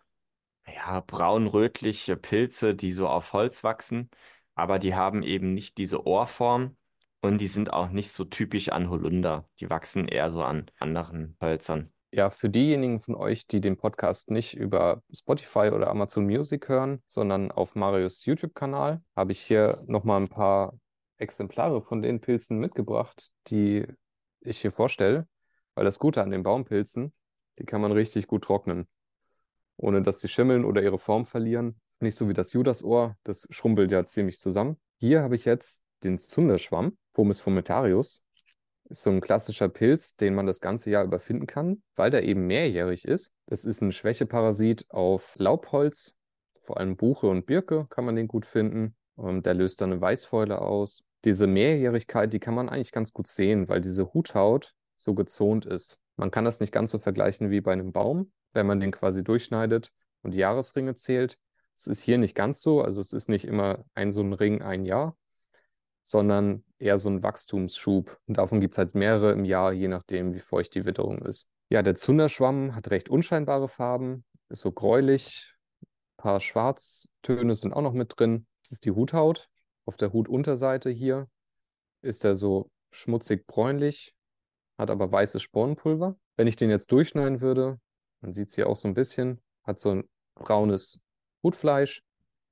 ja, 0.68 1.00
braun-rötliche 1.02 2.18
Pilze, 2.18 2.76
die 2.76 2.92
so 2.92 3.08
auf 3.08 3.34
Holz 3.34 3.64
wachsen, 3.64 4.10
aber 4.56 4.80
die 4.80 4.96
haben 4.96 5.24
eben 5.24 5.54
nicht 5.54 5.78
diese 5.78 6.06
Ohrform 6.06 6.78
und 7.21 7.39
die 7.39 7.47
sind 7.47 7.71
auch 7.71 7.89
nicht 7.89 8.12
so 8.12 8.25
typisch 8.25 8.69
an 8.69 8.89
Holunder. 8.89 9.47
Die 9.60 9.69
wachsen 9.69 10.07
eher 10.07 10.31
so 10.31 10.43
an 10.43 10.69
anderen 10.79 11.38
Hölzern. 11.41 11.91
Ja, 12.13 12.29
für 12.29 12.49
diejenigen 12.49 12.99
von 12.99 13.15
euch, 13.15 13.47
die 13.47 13.62
den 13.62 13.77
Podcast 13.77 14.31
nicht 14.31 14.53
über 14.53 15.01
Spotify 15.13 15.71
oder 15.73 15.89
Amazon 15.89 16.25
Music 16.25 16.67
hören, 16.67 17.01
sondern 17.07 17.51
auf 17.51 17.75
Marius 17.75 18.25
YouTube-Kanal, 18.25 19.01
habe 19.15 19.31
ich 19.31 19.39
hier 19.39 19.81
nochmal 19.88 20.19
ein 20.19 20.27
paar 20.27 20.77
Exemplare 21.19 21.81
von 21.81 22.01
den 22.01 22.19
Pilzen 22.19 22.60
mitgebracht, 22.60 23.31
die 23.47 23.86
ich 24.41 24.60
hier 24.60 24.73
vorstelle. 24.73 25.27
Weil 25.73 25.86
das 25.86 25.99
Gute 25.99 26.21
an 26.21 26.31
den 26.31 26.43
Baumpilzen, 26.43 27.13
die 27.60 27.65
kann 27.65 27.79
man 27.79 27.93
richtig 27.93 28.27
gut 28.27 28.43
trocknen, 28.43 28.88
ohne 29.77 30.01
dass 30.01 30.19
sie 30.19 30.27
schimmeln 30.27 30.65
oder 30.65 30.81
ihre 30.84 30.99
Form 30.99 31.25
verlieren. 31.25 31.79
Nicht 32.01 32.15
so 32.15 32.27
wie 32.27 32.34
das 32.34 32.51
Judasohr, 32.51 33.15
das 33.23 33.47
schrumpelt 33.51 33.89
ja 33.91 34.05
ziemlich 34.05 34.38
zusammen. 34.38 34.75
Hier 34.97 35.21
habe 35.21 35.36
ich 35.36 35.45
jetzt 35.45 35.84
den 36.03 36.19
Zunderschwamm, 36.19 36.97
Fomis 37.13 37.39
fomitarius. 37.39 38.26
Ist 38.86 39.04
so 39.04 39.10
ein 39.10 39.21
klassischer 39.21 39.69
Pilz, 39.69 40.15
den 40.15 40.36
man 40.36 40.47
das 40.47 40.60
ganze 40.60 40.89
Jahr 40.89 41.06
über 41.06 41.19
finden 41.19 41.47
kann, 41.47 41.82
weil 41.95 42.12
der 42.12 42.24
eben 42.24 42.47
mehrjährig 42.47 43.06
ist. 43.06 43.32
Das 43.45 43.63
ist 43.63 43.82
ein 43.82 43.91
Schwächeparasit 43.93 44.86
auf 44.89 45.34
Laubholz, 45.38 46.17
vor 46.62 46.78
allem 46.78 46.95
Buche 46.95 47.28
und 47.28 47.45
Birke 47.45 47.88
kann 47.89 48.06
man 48.06 48.15
den 48.15 48.28
gut 48.28 48.45
finden. 48.45 48.95
Und 49.15 49.45
der 49.45 49.54
löst 49.54 49.82
dann 49.82 49.91
eine 49.91 50.02
Weißfäule 50.02 50.62
aus. 50.62 51.04
Diese 51.26 51.47
Mehrjährigkeit, 51.47 52.34
die 52.34 52.39
kann 52.39 52.54
man 52.54 52.69
eigentlich 52.69 52.91
ganz 52.91 53.13
gut 53.13 53.28
sehen, 53.28 53.67
weil 53.67 53.82
diese 53.82 54.13
Huthaut 54.13 54.74
so 54.95 55.13
gezont 55.13 55.65
ist. 55.65 56.00
Man 56.15 56.32
kann 56.32 56.45
das 56.45 56.60
nicht 56.60 56.71
ganz 56.71 56.91
so 56.91 57.00
vergleichen 57.00 57.52
wie 57.52 57.62
bei 57.62 57.74
einem 57.74 57.91
Baum, 57.91 58.32
wenn 58.54 58.65
man 58.65 58.80
den 58.80 58.91
quasi 58.91 59.24
durchschneidet 59.24 59.91
und 60.21 60.34
Jahresringe 60.34 60.95
zählt. 60.95 61.38
Es 61.76 61.88
ist 61.88 62.02
hier 62.02 62.17
nicht 62.17 62.36
ganz 62.36 62.62
so, 62.62 62.82
also 62.82 63.02
es 63.02 63.13
ist 63.13 63.30
nicht 63.30 63.45
immer 63.45 63.86
ein 63.93 64.12
so 64.12 64.21
ein 64.21 64.34
Ring 64.34 64.62
ein 64.62 64.86
Jahr, 64.86 65.17
sondern 66.04 66.64
eher 66.80 66.98
so 66.98 67.10
ein 67.10 67.24
Wachstumsschub. 67.24 68.18
Und 68.28 68.38
davon 68.38 68.60
gibt 68.60 68.74
es 68.74 68.78
halt 68.78 68.96
mehrere 68.96 69.32
im 69.32 69.46
Jahr, 69.46 69.72
je 69.72 69.88
nachdem, 69.88 70.34
wie 70.34 70.40
feucht 70.40 70.76
die 70.76 70.86
Witterung 70.86 71.20
ist. 71.20 71.48
Ja, 71.70 71.84
der 71.84 71.96
Zunderschwamm 71.96 72.76
hat 72.76 72.90
recht 72.90 73.10
unscheinbare 73.10 73.70
Farben, 73.70 74.26
ist 74.50 74.62
so 74.62 74.72
gräulich, 74.72 75.56
ein 75.82 75.88
paar 76.18 76.42
Schwarztöne 76.42 77.56
sind 77.56 77.74
auch 77.74 77.82
noch 77.82 77.94
mit 77.94 78.14
drin. 78.18 78.46
Das 78.64 78.74
ist 78.74 78.86
die 78.86 78.92
Huthaut. 78.92 79.48
Auf 79.86 79.98
der 79.98 80.14
Hutunterseite 80.14 80.90
hier 80.90 81.28
ist 82.02 82.26
er 82.26 82.36
so 82.36 82.70
schmutzig 82.92 83.48
bräunlich, 83.48 84.14
hat 84.78 84.92
aber 84.92 85.12
weißes 85.12 85.42
Spornpulver. 85.42 86.18
Wenn 86.36 86.48
ich 86.48 86.56
den 86.56 86.70
jetzt 86.70 86.92
durchschneiden 86.92 87.42
würde, 87.42 87.80
man 88.22 88.34
sieht 88.34 88.50
es 88.50 88.56
hier 88.56 88.68
auch 88.68 88.76
so 88.76 88.88
ein 88.88 88.94
bisschen, 88.94 89.42
hat 89.64 89.80
so 89.80 89.90
ein 89.92 90.10
braunes 90.36 91.02
Hutfleisch. 91.44 92.04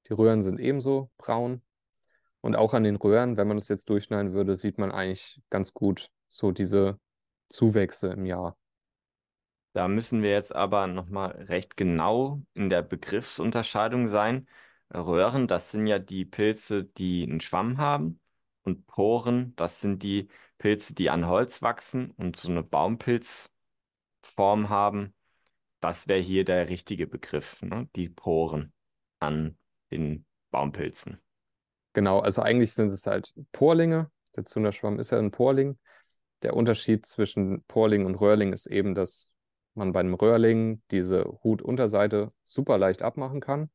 Die 0.08 0.14
Röhren 0.14 0.42
sind 0.42 0.60
ebenso 0.60 1.12
braun. 1.18 1.62
Und 2.42 2.56
auch 2.56 2.74
an 2.74 2.84
den 2.84 2.96
Röhren, 2.96 3.38
wenn 3.38 3.48
man 3.48 3.58
das 3.58 3.68
jetzt 3.68 3.90
durchschneiden 3.90 4.34
würde, 4.34 4.56
sieht 4.56 4.78
man 4.78 4.92
eigentlich 4.92 5.42
ganz 5.50 5.74
gut 5.74 6.10
so 6.28 6.52
diese 6.52 7.00
Zuwächse 7.50 8.08
im 8.08 8.26
Jahr. 8.26 8.58
Da 9.74 9.88
müssen 9.88 10.24
wir 10.24 10.32
jetzt 10.32 10.56
aber 10.56 10.88
nochmal 10.88 11.32
recht 11.32 11.78
genau 11.78 12.42
in 12.54 12.70
der 12.70 12.82
Begriffsunterscheidung 12.82 14.08
sein. 14.08 14.48
Röhren, 14.94 15.48
das 15.48 15.72
sind 15.72 15.88
ja 15.88 16.00
die 16.00 16.26
Pilze, 16.26 16.86
die 16.86 17.24
einen 17.24 17.42
Schwamm 17.42 17.78
haben. 17.78 18.20
Und 18.64 18.88
Poren, 18.88 19.56
das 19.56 19.82
sind 19.82 20.04
die 20.04 20.28
Pilze, 20.58 20.94
die 20.96 21.10
an 21.10 21.28
Holz 21.28 21.62
wachsen 21.62 22.12
und 22.12 22.38
so 22.38 22.50
eine 22.50 22.64
Baumpilzform 22.64 23.50
haben. 24.70 25.14
Das 25.80 26.08
wäre 26.08 26.20
hier 26.20 26.46
der 26.46 26.70
richtige 26.70 27.08
Begriff, 27.08 27.62
ne? 27.62 27.90
Die 27.96 28.10
Poren 28.10 28.74
an 29.20 29.58
den 29.92 30.26
Baumpilzen. 30.52 31.22
Genau, 31.94 32.20
also 32.20 32.42
eigentlich 32.42 32.74
sind 32.74 32.92
es 32.92 33.06
halt 33.08 33.34
Porlinge, 33.52 34.12
Der 34.36 34.46
Zunderschwamm 34.46 35.00
ist 35.00 35.12
ja 35.12 35.18
ein 35.18 35.32
Porling. 35.32 35.78
Der 36.44 36.56
Unterschied 36.56 37.06
zwischen 37.06 37.64
Porling 37.68 38.06
und 38.06 38.16
Röhrling 38.16 38.54
ist 38.54 38.68
eben, 38.68 38.96
dass 38.96 39.34
man 39.74 39.92
bei 39.92 40.00
einem 40.02 40.14
Röhrling 40.14 40.82
diese 40.92 41.26
Hutunterseite 41.44 42.32
super 42.44 42.78
leicht 42.78 43.02
abmachen 43.02 43.42
kann. 43.42 43.70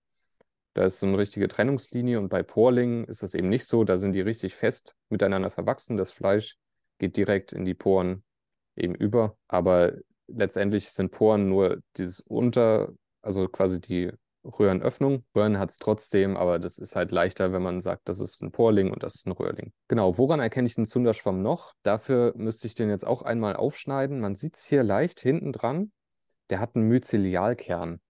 Da 0.74 0.84
ist 0.84 1.00
so 1.00 1.06
eine 1.06 1.18
richtige 1.18 1.48
Trennungslinie 1.48 2.18
und 2.18 2.28
bei 2.28 2.42
Porlingen 2.42 3.04
ist 3.04 3.22
das 3.22 3.34
eben 3.34 3.48
nicht 3.48 3.66
so. 3.66 3.84
Da 3.84 3.98
sind 3.98 4.12
die 4.12 4.20
richtig 4.20 4.54
fest 4.56 4.96
miteinander 5.08 5.50
verwachsen. 5.50 5.96
Das 5.96 6.10
Fleisch 6.12 6.56
geht 6.98 7.16
direkt 7.16 7.52
in 7.52 7.64
die 7.64 7.74
Poren 7.74 8.24
eben 8.76 8.94
über. 8.94 9.36
Aber 9.48 9.92
letztendlich 10.26 10.90
sind 10.90 11.12
Poren 11.12 11.48
nur 11.48 11.80
dieses 11.96 12.20
Unter, 12.20 12.92
also 13.22 13.48
quasi 13.48 13.80
die 13.80 14.10
Röhrenöffnung. 14.44 15.24
Röhren 15.34 15.58
hat 15.58 15.70
es 15.70 15.78
trotzdem, 15.78 16.36
aber 16.36 16.58
das 16.58 16.78
ist 16.78 16.96
halt 16.96 17.10
leichter, 17.10 17.52
wenn 17.52 17.62
man 17.62 17.80
sagt, 17.80 18.08
das 18.08 18.20
ist 18.20 18.42
ein 18.42 18.52
Porling 18.52 18.92
und 18.92 19.02
das 19.02 19.16
ist 19.16 19.26
ein 19.26 19.32
Röhrling. 19.32 19.72
Genau, 19.88 20.18
woran 20.18 20.40
erkenne 20.40 20.66
ich 20.66 20.74
den 20.74 20.86
Zunderschwamm 20.86 21.42
noch? 21.42 21.74
Dafür 21.82 22.32
müsste 22.36 22.66
ich 22.66 22.74
den 22.74 22.90
jetzt 22.90 23.06
auch 23.06 23.22
einmal 23.22 23.56
aufschneiden. 23.56 24.20
Man 24.20 24.36
sieht 24.36 24.56
es 24.56 24.64
hier 24.64 24.82
leicht 24.82 25.20
hinten 25.20 25.52
dran. 25.52 25.92
Der 26.50 26.60
hat 26.60 26.76
einen 26.76 26.88
Myzelialkern. 26.88 28.00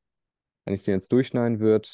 Wenn 0.65 0.75
ich 0.75 0.85
den 0.85 0.95
jetzt 0.95 1.13
durchschneiden 1.13 1.61
würde, 1.61 1.89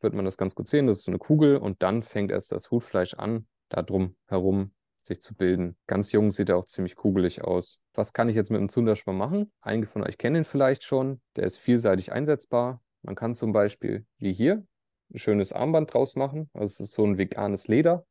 wird 0.00 0.14
man 0.14 0.24
das 0.24 0.36
ganz 0.36 0.54
gut 0.54 0.68
sehen. 0.68 0.86
Das 0.86 0.98
ist 0.98 1.04
so 1.04 1.10
eine 1.10 1.18
Kugel 1.18 1.56
und 1.56 1.82
dann 1.82 2.02
fängt 2.02 2.30
erst 2.30 2.52
das 2.52 2.70
Hutfleisch 2.70 3.14
an, 3.14 3.46
da 3.68 3.82
drum 3.82 4.16
herum 4.26 4.72
sich 5.02 5.22
zu 5.22 5.34
bilden. 5.34 5.76
Ganz 5.86 6.12
jung 6.12 6.30
sieht 6.30 6.50
er 6.50 6.56
auch 6.56 6.66
ziemlich 6.66 6.94
kugelig 6.94 7.42
aus. 7.42 7.80
Was 7.94 8.12
kann 8.12 8.28
ich 8.28 8.36
jetzt 8.36 8.50
mit 8.50 8.58
einem 8.58 8.68
Zunderschwamm 8.68 9.16
machen? 9.16 9.50
Einige 9.60 9.86
von 9.86 10.02
euch 10.02 10.18
kennen 10.18 10.36
ihn 10.36 10.44
vielleicht 10.44 10.84
schon. 10.84 11.20
Der 11.36 11.44
ist 11.44 11.56
vielseitig 11.56 12.12
einsetzbar. 12.12 12.82
Man 13.08 13.14
kann 13.14 13.34
zum 13.34 13.54
Beispiel, 13.54 14.04
wie 14.18 14.34
hier, 14.34 14.66
ein 15.10 15.18
schönes 15.18 15.50
Armband 15.50 15.94
draus 15.94 16.14
machen. 16.14 16.50
Also 16.52 16.64
es 16.66 16.80
ist 16.80 16.92
so 16.92 17.06
ein 17.06 17.16
veganes 17.16 17.66
Leder. 17.66 18.04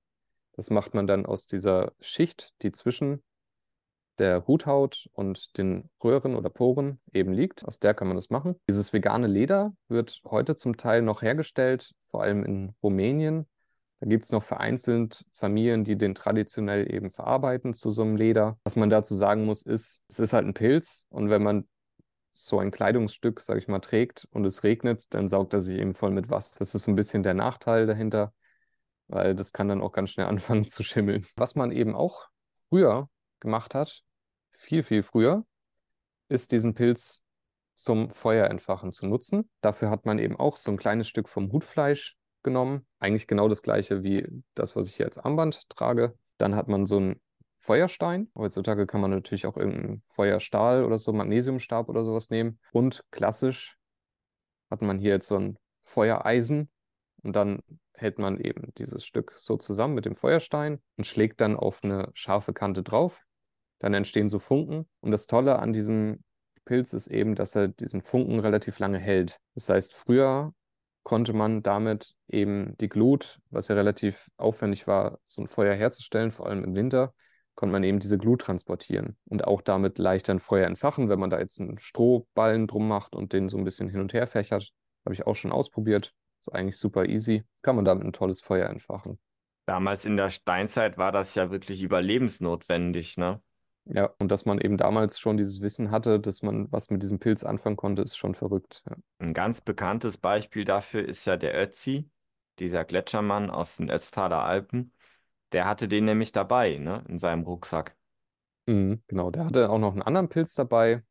Das 0.53 0.71
macht 0.71 0.95
man 0.95 1.05
dann 1.05 1.27
aus 1.27 1.45
dieser 1.45 1.91
Schicht, 1.99 2.51
die 2.63 2.71
zwischen 2.71 3.21
der 4.17 4.47
Huthaut 4.47 5.07
und 5.13 5.55
den 5.59 5.91
Röhren 6.03 6.35
oder 6.35 6.49
Poren 6.49 6.99
eben 7.13 7.31
liegt. 7.31 7.63
Aus 7.63 7.77
der 7.77 7.93
kann 7.93 8.07
man 8.07 8.17
das 8.17 8.31
machen. 8.31 8.55
Dieses 8.67 8.91
vegane 8.91 9.27
Leder 9.27 9.75
wird 9.87 10.19
heute 10.25 10.55
zum 10.55 10.77
Teil 10.77 11.03
noch 11.03 11.21
hergestellt, 11.21 11.93
vor 12.07 12.23
allem 12.23 12.43
in 12.43 12.73
Rumänien. 12.81 13.45
Da 13.99 14.07
gibt 14.07 14.25
es 14.25 14.31
noch 14.31 14.43
vereinzelt 14.43 15.25
Familien, 15.35 15.83
die 15.83 15.95
den 15.95 16.15
traditionell 16.15 16.91
eben 16.91 17.11
verarbeiten 17.11 17.75
zu 17.75 17.91
so 17.91 18.01
einem 18.01 18.15
Leder. 18.15 18.57
Was 18.63 18.75
man 18.75 18.89
dazu 18.89 19.13
sagen 19.13 19.45
muss, 19.45 19.61
ist, 19.61 20.01
es 20.07 20.17
ist 20.17 20.33
halt 20.33 20.47
ein 20.47 20.55
Pilz 20.55 21.05
und 21.09 21.29
wenn 21.29 21.43
man 21.43 21.67
so 22.45 22.59
ein 22.59 22.71
Kleidungsstück, 22.71 23.41
sage 23.41 23.59
ich 23.59 23.67
mal, 23.67 23.79
trägt 23.79 24.27
und 24.31 24.45
es 24.45 24.63
regnet, 24.63 25.05
dann 25.09 25.29
saugt 25.29 25.53
er 25.53 25.61
sich 25.61 25.79
eben 25.79 25.93
voll 25.93 26.11
mit 26.11 26.29
Wasser. 26.29 26.59
Das 26.59 26.75
ist 26.75 26.83
so 26.83 26.91
ein 26.91 26.95
bisschen 26.95 27.23
der 27.23 27.33
Nachteil 27.33 27.85
dahinter, 27.85 28.33
weil 29.07 29.35
das 29.35 29.53
kann 29.53 29.67
dann 29.67 29.81
auch 29.81 29.91
ganz 29.91 30.11
schnell 30.11 30.25
anfangen 30.27 30.69
zu 30.69 30.83
schimmeln. 30.83 31.25
Was 31.35 31.55
man 31.55 31.71
eben 31.71 31.95
auch 31.95 32.27
früher 32.69 33.09
gemacht 33.39 33.75
hat, 33.75 34.03
viel, 34.51 34.83
viel 34.83 35.03
früher, 35.03 35.45
ist 36.29 36.51
diesen 36.51 36.73
Pilz 36.73 37.23
zum 37.75 38.09
Feuerentfachen 38.09 38.91
zu 38.91 39.05
nutzen. 39.05 39.49
Dafür 39.61 39.89
hat 39.89 40.05
man 40.05 40.19
eben 40.19 40.35
auch 40.35 40.55
so 40.55 40.71
ein 40.71 40.77
kleines 40.77 41.07
Stück 41.07 41.29
vom 41.29 41.51
Hutfleisch 41.51 42.17
genommen. 42.43 42.85
Eigentlich 42.99 43.27
genau 43.27 43.47
das 43.47 43.61
gleiche 43.61 44.03
wie 44.03 44.27
das, 44.55 44.75
was 44.75 44.87
ich 44.87 44.95
hier 44.95 45.05
als 45.05 45.17
Armband 45.17 45.69
trage. 45.69 46.17
Dann 46.37 46.55
hat 46.55 46.67
man 46.67 46.85
so 46.85 46.99
ein 46.99 47.21
Feuerstein. 47.67 48.31
Heutzutage 48.33 48.87
kann 48.87 49.01
man 49.01 49.11
natürlich 49.11 49.45
auch 49.45 49.57
irgendeinen 49.57 50.01
Feuerstahl 50.07 50.85
oder 50.85 50.97
so, 50.97 51.11
Magnesiumstab 51.11 51.89
oder 51.89 52.05
sowas 52.05 52.29
nehmen. 52.29 52.59
Und 52.71 53.03
klassisch 53.11 53.77
hat 54.71 54.81
man 54.81 54.99
hier 54.99 55.11
jetzt 55.11 55.27
so 55.27 55.35
ein 55.35 55.59
Feuereisen 55.83 56.69
und 57.23 57.35
dann 57.35 57.59
hält 57.93 58.19
man 58.19 58.39
eben 58.39 58.73
dieses 58.77 59.05
Stück 59.05 59.33
so 59.35 59.57
zusammen 59.57 59.95
mit 59.95 60.05
dem 60.05 60.15
Feuerstein 60.15 60.79
und 60.95 61.05
schlägt 61.05 61.41
dann 61.41 61.57
auf 61.57 61.83
eine 61.83 62.09
scharfe 62.13 62.53
Kante 62.53 62.83
drauf. 62.83 63.25
Dann 63.79 63.93
entstehen 63.93 64.29
so 64.29 64.39
Funken. 64.39 64.87
Und 65.01 65.11
das 65.11 65.27
Tolle 65.27 65.59
an 65.59 65.73
diesem 65.73 66.23
Pilz 66.63 66.93
ist 66.93 67.07
eben, 67.07 67.35
dass 67.35 67.53
er 67.55 67.67
diesen 67.67 68.01
Funken 68.01 68.39
relativ 68.39 68.79
lange 68.79 68.97
hält. 68.97 69.39
Das 69.55 69.67
heißt, 69.67 69.93
früher 69.93 70.53
konnte 71.03 71.33
man 71.33 71.63
damit 71.63 72.15
eben 72.29 72.77
die 72.77 72.89
Glut, 72.89 73.39
was 73.49 73.67
ja 73.67 73.75
relativ 73.75 74.29
aufwendig 74.37 74.87
war, 74.87 75.19
so 75.25 75.41
ein 75.41 75.47
Feuer 75.47 75.73
herzustellen, 75.73 76.31
vor 76.31 76.47
allem 76.47 76.63
im 76.63 76.75
Winter, 76.75 77.13
konnte 77.57 77.73
man 77.73 77.83
eben 77.83 77.99
diese 77.99 78.17
Glut 78.17 78.41
transportieren 78.41 79.17
und 79.25 79.43
auch 79.45 79.61
damit 79.61 79.97
leichter 79.97 80.31
ein 80.33 80.39
Feuer 80.39 80.67
entfachen, 80.67 81.09
wenn 81.09 81.19
man 81.19 81.31
da 81.31 81.39
jetzt 81.39 81.59
einen 81.59 81.79
Strohballen 81.79 82.67
drum 82.67 82.87
macht 82.87 83.15
und 83.15 83.33
den 83.33 83.49
so 83.49 83.57
ein 83.57 83.65
bisschen 83.65 83.89
hin 83.89 83.99
und 83.99 84.13
her 84.13 84.27
fächert. 84.27 84.71
Habe 85.05 85.15
ich 85.15 85.25
auch 85.25 85.35
schon 85.35 85.51
ausprobiert. 85.51 86.13
Ist 86.39 86.53
eigentlich 86.53 86.77
super 86.77 87.05
easy. 87.05 87.43
Kann 87.63 87.75
man 87.75 87.83
damit 87.83 88.05
ein 88.05 88.13
tolles 88.13 88.41
Feuer 88.41 88.69
entfachen. 88.69 89.19
Damals 89.65 90.05
in 90.05 90.17
der 90.17 90.29
Steinzeit 90.29 90.97
war 90.97 91.11
das 91.11 91.33
ja 91.35 91.49
wirklich 91.49 91.81
überlebensnotwendig, 91.81 93.17
ne? 93.17 93.41
Ja, 93.85 94.13
und 94.19 94.31
dass 94.31 94.45
man 94.45 94.59
eben 94.59 94.77
damals 94.77 95.19
schon 95.19 95.37
dieses 95.37 95.61
Wissen 95.61 95.91
hatte, 95.91 96.19
dass 96.19 96.43
man 96.43 96.71
was 96.71 96.89
mit 96.89 97.01
diesem 97.01 97.19
Pilz 97.19 97.43
anfangen 97.43 97.77
konnte, 97.77 98.01
ist 98.01 98.17
schon 98.17 98.35
verrückt. 98.35 98.83
Ja. 98.87 98.97
Ein 99.19 99.33
ganz 99.33 99.61
bekanntes 99.61 100.17
Beispiel 100.17 100.63
dafür 100.63 101.05
ist 101.07 101.25
ja 101.25 101.37
der 101.37 101.59
Ötzi, 101.59 102.09
dieser 102.59 102.85
Gletschermann 102.85 103.49
aus 103.49 103.77
den 103.77 103.89
Ötztaler 103.89 104.43
Alpen. 104.43 104.93
Der 105.51 105.65
hatte 105.65 105.87
den 105.87 106.05
nämlich 106.05 106.31
dabei, 106.31 106.77
ne, 106.77 107.03
in 107.07 107.19
seinem 107.19 107.43
Rucksack. 107.43 107.95
Mhm, 108.65 109.01
genau, 109.07 109.31
der 109.31 109.45
hatte 109.45 109.69
auch 109.69 109.79
noch 109.79 109.93
einen 109.93 110.01
anderen 110.01 110.29
Pilz 110.29 110.53
dabei. 110.53 111.03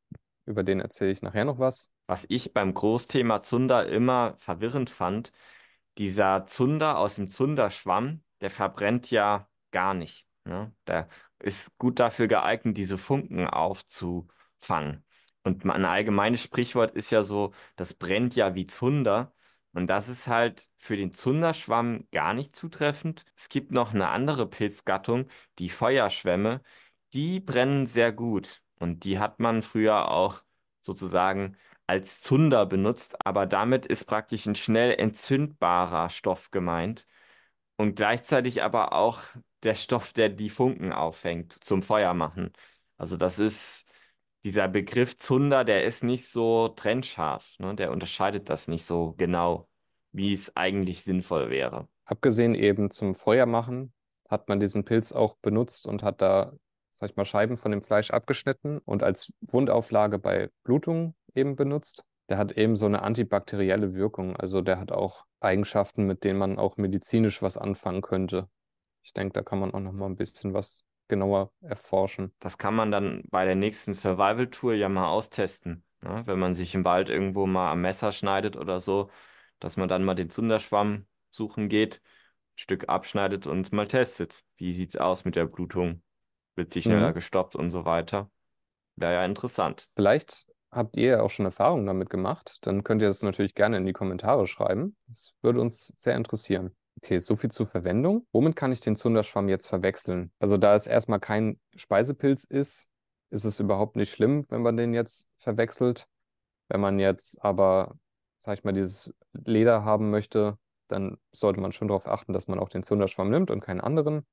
Über 0.44 0.62
den 0.62 0.80
erzähle 0.80 1.10
ich 1.10 1.22
nachher 1.22 1.44
noch 1.44 1.58
was. 1.58 1.92
Was 2.06 2.26
ich 2.28 2.52
beim 2.52 2.72
Großthema 2.72 3.40
Zunder 3.40 3.88
immer 3.88 4.34
verwirrend 4.38 4.90
fand, 4.90 5.32
dieser 5.98 6.44
Zunder 6.44 6.98
aus 6.98 7.16
dem 7.16 7.28
Zunderschwamm, 7.28 8.22
der 8.40 8.50
verbrennt 8.50 9.10
ja 9.10 9.48
gar 9.72 9.94
nicht. 9.94 10.28
Ne? 10.44 10.72
Der 10.86 11.08
ist 11.40 11.76
gut 11.78 11.98
dafür 11.98 12.28
geeignet, 12.28 12.76
diese 12.76 12.98
Funken 12.98 13.46
aufzufangen. 13.46 15.04
Und 15.42 15.64
ein 15.64 15.84
allgemeines 15.84 16.42
Sprichwort 16.42 16.94
ist 16.94 17.10
ja 17.10 17.22
so, 17.22 17.52
das 17.76 17.94
brennt 17.94 18.36
ja 18.36 18.54
wie 18.54 18.66
Zunder. 18.66 19.32
Und 19.76 19.88
das 19.88 20.08
ist 20.08 20.26
halt 20.26 20.70
für 20.78 20.96
den 20.96 21.12
Zunderschwamm 21.12 22.08
gar 22.10 22.32
nicht 22.32 22.56
zutreffend. 22.56 23.24
Es 23.36 23.50
gibt 23.50 23.72
noch 23.72 23.92
eine 23.92 24.08
andere 24.08 24.48
Pilzgattung, 24.48 25.28
die 25.58 25.68
Feuerschwämme. 25.68 26.62
Die 27.12 27.40
brennen 27.40 27.86
sehr 27.86 28.10
gut. 28.10 28.62
Und 28.78 29.04
die 29.04 29.18
hat 29.18 29.38
man 29.38 29.60
früher 29.60 30.10
auch 30.10 30.42
sozusagen 30.80 31.58
als 31.86 32.22
Zunder 32.22 32.64
benutzt. 32.64 33.16
Aber 33.26 33.44
damit 33.44 33.84
ist 33.84 34.06
praktisch 34.06 34.46
ein 34.46 34.54
schnell 34.54 34.94
entzündbarer 34.98 36.08
Stoff 36.08 36.50
gemeint. 36.50 37.06
Und 37.76 37.96
gleichzeitig 37.96 38.62
aber 38.62 38.94
auch 38.94 39.24
der 39.62 39.74
Stoff, 39.74 40.14
der 40.14 40.30
die 40.30 40.48
Funken 40.50 40.92
auffängt 40.92 41.52
zum 41.62 41.82
Feuer 41.82 42.14
machen. 42.14 42.52
Also 42.96 43.18
das 43.18 43.38
ist 43.38 43.92
dieser 44.46 44.68
Begriff 44.68 45.16
Zunder, 45.16 45.64
der 45.64 45.82
ist 45.82 46.04
nicht 46.04 46.28
so 46.28 46.68
trennscharf, 46.68 47.56
ne? 47.58 47.74
Der 47.74 47.90
unterscheidet 47.90 48.48
das 48.48 48.68
nicht 48.68 48.84
so 48.84 49.12
genau, 49.16 49.66
wie 50.12 50.32
es 50.32 50.54
eigentlich 50.54 51.02
sinnvoll 51.02 51.50
wäre. 51.50 51.88
Abgesehen 52.04 52.54
eben 52.54 52.92
zum 52.92 53.16
Feuer 53.16 53.46
machen, 53.46 53.92
hat 54.28 54.48
man 54.48 54.60
diesen 54.60 54.84
Pilz 54.84 55.10
auch 55.10 55.34
benutzt 55.42 55.88
und 55.88 56.04
hat 56.04 56.22
da, 56.22 56.52
sag 56.92 57.10
ich 57.10 57.16
mal, 57.16 57.24
Scheiben 57.24 57.58
von 57.58 57.72
dem 57.72 57.82
Fleisch 57.82 58.12
abgeschnitten 58.12 58.78
und 58.78 59.02
als 59.02 59.32
Wundauflage 59.40 60.20
bei 60.20 60.48
Blutung 60.62 61.16
eben 61.34 61.56
benutzt. 61.56 62.04
Der 62.28 62.38
hat 62.38 62.52
eben 62.52 62.76
so 62.76 62.86
eine 62.86 63.02
antibakterielle 63.02 63.94
Wirkung, 63.94 64.36
also 64.36 64.60
der 64.60 64.78
hat 64.78 64.92
auch 64.92 65.24
Eigenschaften, 65.40 66.06
mit 66.06 66.22
denen 66.22 66.38
man 66.38 66.56
auch 66.56 66.76
medizinisch 66.76 67.42
was 67.42 67.56
anfangen 67.56 68.00
könnte. 68.00 68.48
Ich 69.02 69.12
denke, 69.12 69.32
da 69.32 69.42
kann 69.42 69.58
man 69.58 69.74
auch 69.74 69.80
noch 69.80 69.92
mal 69.92 70.06
ein 70.06 70.16
bisschen 70.16 70.54
was 70.54 70.84
genauer 71.08 71.52
erforschen. 71.60 72.32
Das 72.40 72.58
kann 72.58 72.74
man 72.74 72.90
dann 72.90 73.22
bei 73.30 73.44
der 73.44 73.54
nächsten 73.54 73.94
Survival-Tour 73.94 74.74
ja 74.74 74.88
mal 74.88 75.08
austesten. 75.08 75.84
Ne? 76.02 76.22
Wenn 76.26 76.38
man 76.38 76.54
sich 76.54 76.74
im 76.74 76.84
Wald 76.84 77.08
irgendwo 77.08 77.46
mal 77.46 77.72
am 77.72 77.80
Messer 77.80 78.12
schneidet 78.12 78.56
oder 78.56 78.80
so, 78.80 79.10
dass 79.58 79.76
man 79.76 79.88
dann 79.88 80.04
mal 80.04 80.14
den 80.14 80.30
Zunderschwamm 80.30 81.06
suchen 81.30 81.68
geht, 81.68 82.02
ein 82.54 82.58
Stück 82.58 82.88
abschneidet 82.88 83.46
und 83.46 83.72
mal 83.72 83.88
testet. 83.88 84.44
Wie 84.56 84.74
sieht 84.74 84.90
es 84.90 84.96
aus 84.96 85.24
mit 85.24 85.36
der 85.36 85.46
Blutung? 85.46 86.02
Wird 86.54 86.70
sie 86.72 86.82
schneller 86.82 87.08
Mhm. 87.08 87.14
gestoppt 87.14 87.56
und 87.56 87.70
so 87.70 87.84
weiter? 87.84 88.30
Wäre 88.96 89.14
ja 89.14 89.24
interessant. 89.24 89.88
Vielleicht 89.94 90.46
habt 90.70 90.96
ihr 90.96 91.08
ja 91.08 91.22
auch 91.22 91.30
schon 91.30 91.46
Erfahrungen 91.46 91.86
damit 91.86 92.10
gemacht. 92.10 92.58
Dann 92.62 92.84
könnt 92.84 93.02
ihr 93.02 93.08
das 93.08 93.22
natürlich 93.22 93.54
gerne 93.54 93.76
in 93.76 93.84
die 93.84 93.92
Kommentare 93.92 94.46
schreiben. 94.46 94.96
Das 95.08 95.34
würde 95.42 95.60
uns 95.60 95.92
sehr 95.96 96.16
interessieren. 96.16 96.74
Okay, 97.02 97.18
so 97.18 97.36
viel 97.36 97.50
zur 97.50 97.66
Verwendung. 97.66 98.26
Womit 98.32 98.56
kann 98.56 98.72
ich 98.72 98.80
den 98.80 98.96
Zunderschwamm 98.96 99.48
jetzt 99.48 99.66
verwechseln? 99.66 100.32
Also 100.38 100.56
da 100.56 100.74
es 100.74 100.86
erstmal 100.86 101.20
kein 101.20 101.60
Speisepilz 101.74 102.44
ist, 102.44 102.88
ist 103.30 103.44
es 103.44 103.60
überhaupt 103.60 103.96
nicht 103.96 104.10
schlimm, 104.10 104.46
wenn 104.48 104.62
man 104.62 104.76
den 104.76 104.94
jetzt 104.94 105.28
verwechselt. 105.38 106.06
Wenn 106.68 106.80
man 106.80 106.98
jetzt 106.98 107.42
aber, 107.42 107.96
sag 108.38 108.58
ich 108.58 108.64
mal, 108.64 108.72
dieses 108.72 109.12
Leder 109.32 109.84
haben 109.84 110.10
möchte, 110.10 110.58
dann 110.88 111.18
sollte 111.32 111.60
man 111.60 111.72
schon 111.72 111.88
darauf 111.88 112.06
achten, 112.06 112.32
dass 112.32 112.48
man 112.48 112.58
auch 112.58 112.68
den 112.68 112.82
Zunderschwamm 112.82 113.30
nimmt 113.30 113.50
und 113.50 113.60
keinen 113.60 113.80
anderen. 113.80 114.26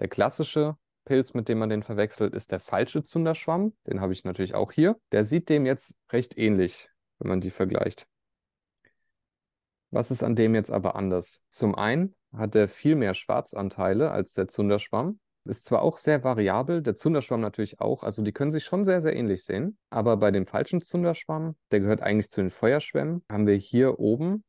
Der 0.00 0.08
klassische 0.08 0.76
Pilz, 1.04 1.34
mit 1.34 1.48
dem 1.48 1.58
man 1.58 1.68
den 1.68 1.82
verwechselt, 1.82 2.34
ist 2.34 2.50
der 2.50 2.60
falsche 2.60 3.02
Zunderschwamm. 3.02 3.74
Den 3.86 4.00
habe 4.00 4.12
ich 4.12 4.24
natürlich 4.24 4.54
auch 4.54 4.72
hier. 4.72 4.98
Der 5.12 5.22
sieht 5.22 5.48
dem 5.48 5.66
jetzt 5.66 5.96
recht 6.10 6.36
ähnlich, 6.36 6.90
wenn 7.18 7.28
man 7.28 7.40
die 7.40 7.50
vergleicht. 7.50 8.06
Was 9.94 10.10
ist 10.10 10.24
an 10.24 10.34
dem 10.34 10.56
jetzt 10.56 10.72
aber 10.72 10.96
anders? 10.96 11.44
Zum 11.48 11.76
einen 11.76 12.16
hat 12.36 12.56
er 12.56 12.66
viel 12.66 12.96
mehr 12.96 13.14
Schwarzanteile 13.14 14.10
als 14.10 14.32
der 14.32 14.48
Zunderschwamm. 14.48 15.20
Ist 15.44 15.66
zwar 15.66 15.82
auch 15.82 15.98
sehr 15.98 16.24
variabel, 16.24 16.82
der 16.82 16.96
Zunderschwamm 16.96 17.40
natürlich 17.40 17.78
auch, 17.78 18.02
also 18.02 18.20
die 18.20 18.32
können 18.32 18.50
sich 18.50 18.64
schon 18.64 18.84
sehr, 18.84 19.00
sehr 19.00 19.14
ähnlich 19.14 19.44
sehen, 19.44 19.78
aber 19.90 20.16
bei 20.16 20.32
dem 20.32 20.48
falschen 20.48 20.80
Zunderschwamm, 20.80 21.54
der 21.70 21.78
gehört 21.78 22.02
eigentlich 22.02 22.28
zu 22.28 22.40
den 22.40 22.50
Feuerschwämmen, 22.50 23.22
haben 23.30 23.46
wir 23.46 23.54
hier 23.54 24.00
oben 24.00 24.42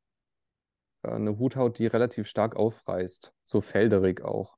äh, 1.03 1.11
eine 1.11 1.37
Huthaut, 1.37 1.77
die 1.77 1.85
relativ 1.85 2.27
stark 2.27 2.55
aufreißt, 2.55 3.31
so 3.43 3.61
felderig 3.61 4.23
auch. 4.23 4.55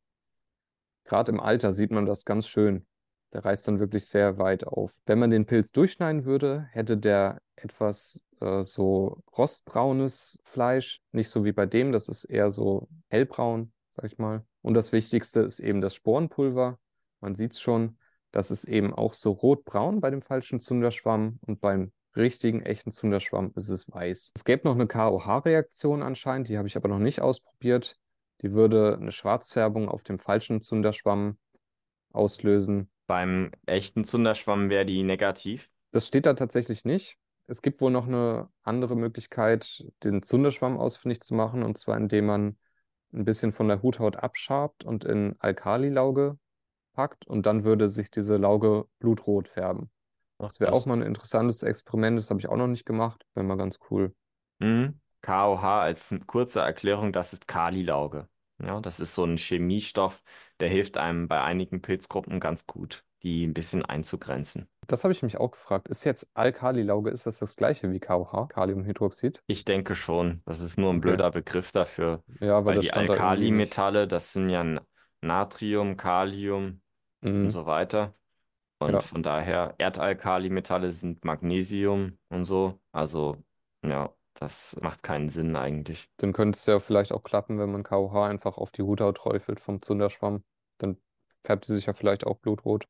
Gerade 1.04 1.34
im 1.34 1.42
Alter 1.42 1.74
sieht 1.74 1.92
man 1.92 2.06
das 2.06 2.24
ganz 2.24 2.48
schön. 2.48 2.88
Der 3.34 3.44
reißt 3.44 3.68
dann 3.68 3.82
wirklich 3.82 4.06
sehr 4.06 4.38
weit 4.38 4.66
auf. 4.66 4.94
Wenn 5.06 5.20
man 5.20 5.32
den 5.32 5.46
Pilz 5.46 5.74
durchschneiden 5.74 6.24
würde, 6.24 6.70
hätte 6.72 6.98
der 6.98 7.42
etwas 7.58 8.24
äh, 8.42 8.64
so 8.64 9.24
rostbraunes 9.38 10.40
Fleisch, 10.44 11.02
nicht 11.12 11.30
so 11.30 11.46
wie 11.46 11.52
bei 11.52 11.66
dem, 11.66 11.92
das 11.92 12.10
ist 12.10 12.26
eher 12.26 12.52
so 12.52 12.88
hellbraun, 13.10 13.72
sag 13.90 14.06
ich 14.06 14.18
mal. 14.18 14.46
Und 14.62 14.74
das 14.74 14.92
Wichtigste 14.92 15.42
ist 15.42 15.60
eben 15.60 15.82
das 15.82 15.96
Sporenpulver. 15.96 16.80
Man 17.22 17.36
sieht 17.36 17.54
es 17.54 17.62
schon, 17.62 17.98
das 18.32 18.52
ist 18.52 18.66
eben 18.66 18.94
auch 18.94 19.14
so 19.14 19.32
rotbraun 19.32 20.02
bei 20.02 20.10
dem 20.10 20.22
falschen 20.22 20.60
Zunderschwamm 20.60 21.40
und 21.42 21.62
beim 21.62 21.92
richtigen, 22.16 22.64
echten 22.64 22.92
Zunderschwamm 22.92 23.54
ist 23.56 23.70
es 23.70 23.92
weiß. 23.92 24.32
Es 24.36 24.44
gäbe 24.44 24.68
noch 24.68 24.76
eine 24.76 24.88
KOH-Reaktion 24.88 26.04
anscheinend, 26.04 26.50
die 26.50 26.58
habe 26.58 26.68
ich 26.68 26.76
aber 26.76 26.90
noch 26.90 27.00
nicht 27.00 27.22
ausprobiert. 27.22 27.98
Die 28.42 28.52
würde 28.52 28.98
eine 29.00 29.12
Schwarzfärbung 29.12 29.90
auf 29.90 30.04
dem 30.04 30.20
falschen 30.20 30.62
Zunderschwamm 30.62 31.38
auslösen. 32.12 32.90
Beim 33.08 33.52
echten 33.66 34.04
Zunderschwamm 34.04 34.70
wäre 34.70 34.86
die 34.86 35.04
negativ. 35.04 35.72
Das 35.92 36.08
steht 36.08 36.26
da 36.26 36.34
tatsächlich 36.34 36.86
nicht. 36.86 37.18
Es 37.48 37.62
gibt 37.62 37.82
wohl 37.82 37.92
noch 37.92 38.08
eine 38.08 38.50
andere 38.64 38.96
Möglichkeit, 38.96 39.86
den 40.04 40.24
Zunderschwamm 40.24 40.78
ausfindig 40.78 41.22
zu 41.22 41.34
machen, 41.34 41.64
und 41.64 41.78
zwar 41.78 41.98
indem 41.98 42.26
man 42.26 42.58
ein 43.14 43.26
bisschen 43.26 43.54
von 43.54 43.68
der 43.70 43.82
Huthaut 43.82 44.18
abschabt 44.18 44.84
und 44.84 45.06
in 45.06 45.36
Alkalilauge 45.40 46.38
packt 46.94 47.26
und 47.28 47.46
dann 47.46 47.64
würde 47.64 47.90
sich 47.90 48.12
diese 48.12 48.38
Lauge 48.38 48.88
blutrot 49.00 49.48
färben. 49.50 49.90
Ach, 50.40 50.48
Das 50.48 50.60
wäre 50.60 50.74
auch 50.74 50.86
mal 50.86 50.96
ein 50.98 51.08
interessantes 51.08 51.64
Experiment, 51.64 52.18
das 52.20 52.30
habe 52.30 52.40
ich 52.40 52.50
auch 52.50 52.58
noch 52.58 52.68
nicht 52.68 52.86
gemacht. 52.86 53.26
Wäre 53.34 53.46
mal 53.46 53.58
ganz 53.58 53.80
cool. 53.90 54.14
Mhm. 54.60 55.00
KOH 55.22 55.82
als 55.82 56.14
kurze 56.28 56.62
Erklärung, 56.62 57.12
das 57.14 57.34
ist 57.34 57.48
Kalilauge. 57.48 58.30
Ja, 58.60 58.82
das 58.82 59.00
ist 59.00 59.14
so 59.14 59.24
ein 59.26 59.38
Chemiestoff, 59.38 60.24
der 60.60 60.70
hilft 60.70 60.98
einem 60.98 61.28
bei 61.28 61.42
einigen 61.44 61.82
Pilzgruppen 61.82 62.40
ganz 62.40 62.66
gut, 62.66 63.06
die 63.24 63.46
ein 63.46 63.54
bisschen 63.54 63.86
einzugrenzen. 63.86 64.68
Das 64.88 65.04
habe 65.06 65.14
ich 65.14 65.24
mich 65.24 65.38
auch 65.38 65.52
gefragt. 65.52 65.88
Ist 65.88 66.04
jetzt 66.04 66.28
Alkalilauge, 66.34 67.10
ist 67.12 67.26
das 67.26 67.40
das 67.40 67.56
gleiche 67.56 67.92
wie 67.92 68.00
KOH, 68.00 68.48
Kaliumhydroxid? 68.48 69.44
Ich 69.48 69.64
denke 69.66 69.96
schon, 69.96 70.42
das 70.46 70.60
ist 70.60 70.78
nur 70.78 70.92
ein 70.94 71.00
Okay. 71.00 71.02
blöder 71.02 71.32
Begriff 71.32 71.72
dafür, 71.72 72.24
Ja, 72.40 72.66
weil 72.66 72.76
weil 72.76 72.80
die. 72.80 72.92
Alkalimetalle, 72.92 74.08
das 74.08 74.34
sind 74.34 74.50
ja 74.50 74.66
Natrium, 75.22 75.96
Kalium 75.98 76.82
und 77.42 77.50
Mhm. 77.50 77.52
so 77.52 77.66
weiter. 77.66 78.14
Und 78.80 79.04
Ja, 79.04 79.04
von 79.04 79.24
daher, 79.24 79.76
Erdalkalimetalle 79.80 80.92
sind 80.92 81.26
Magnesium 81.26 82.20
und 82.30 82.46
so. 82.46 82.80
Also, 82.92 83.38
ja, 83.84 84.14
das 84.36 84.78
macht 84.82 85.04
keinen 85.04 85.30
Sinn 85.30 85.56
eigentlich. 85.56 86.10
dann 86.18 86.34
könnte 86.34 86.58
es 86.58 86.66
ja 86.66 86.80
vielleicht 86.80 87.12
auch 87.12 87.24
klappen, 87.24 87.58
wenn 87.60 87.72
man 87.72 87.84
KOH 87.84 88.26
einfach 88.28 88.58
auf 88.58 88.72
die 88.72 88.82
Huthaut 88.84 89.18
träufelt 89.18 89.60
vom 89.60 89.82
Zunderschwamm. 89.82 90.44
Dann 90.78 90.98
färbt 91.44 91.66
sie 91.66 91.74
sich 91.76 91.86
ja 91.88 91.94
vielleicht 91.94 92.26
auch 92.26 92.38
blutrot. 92.38 92.88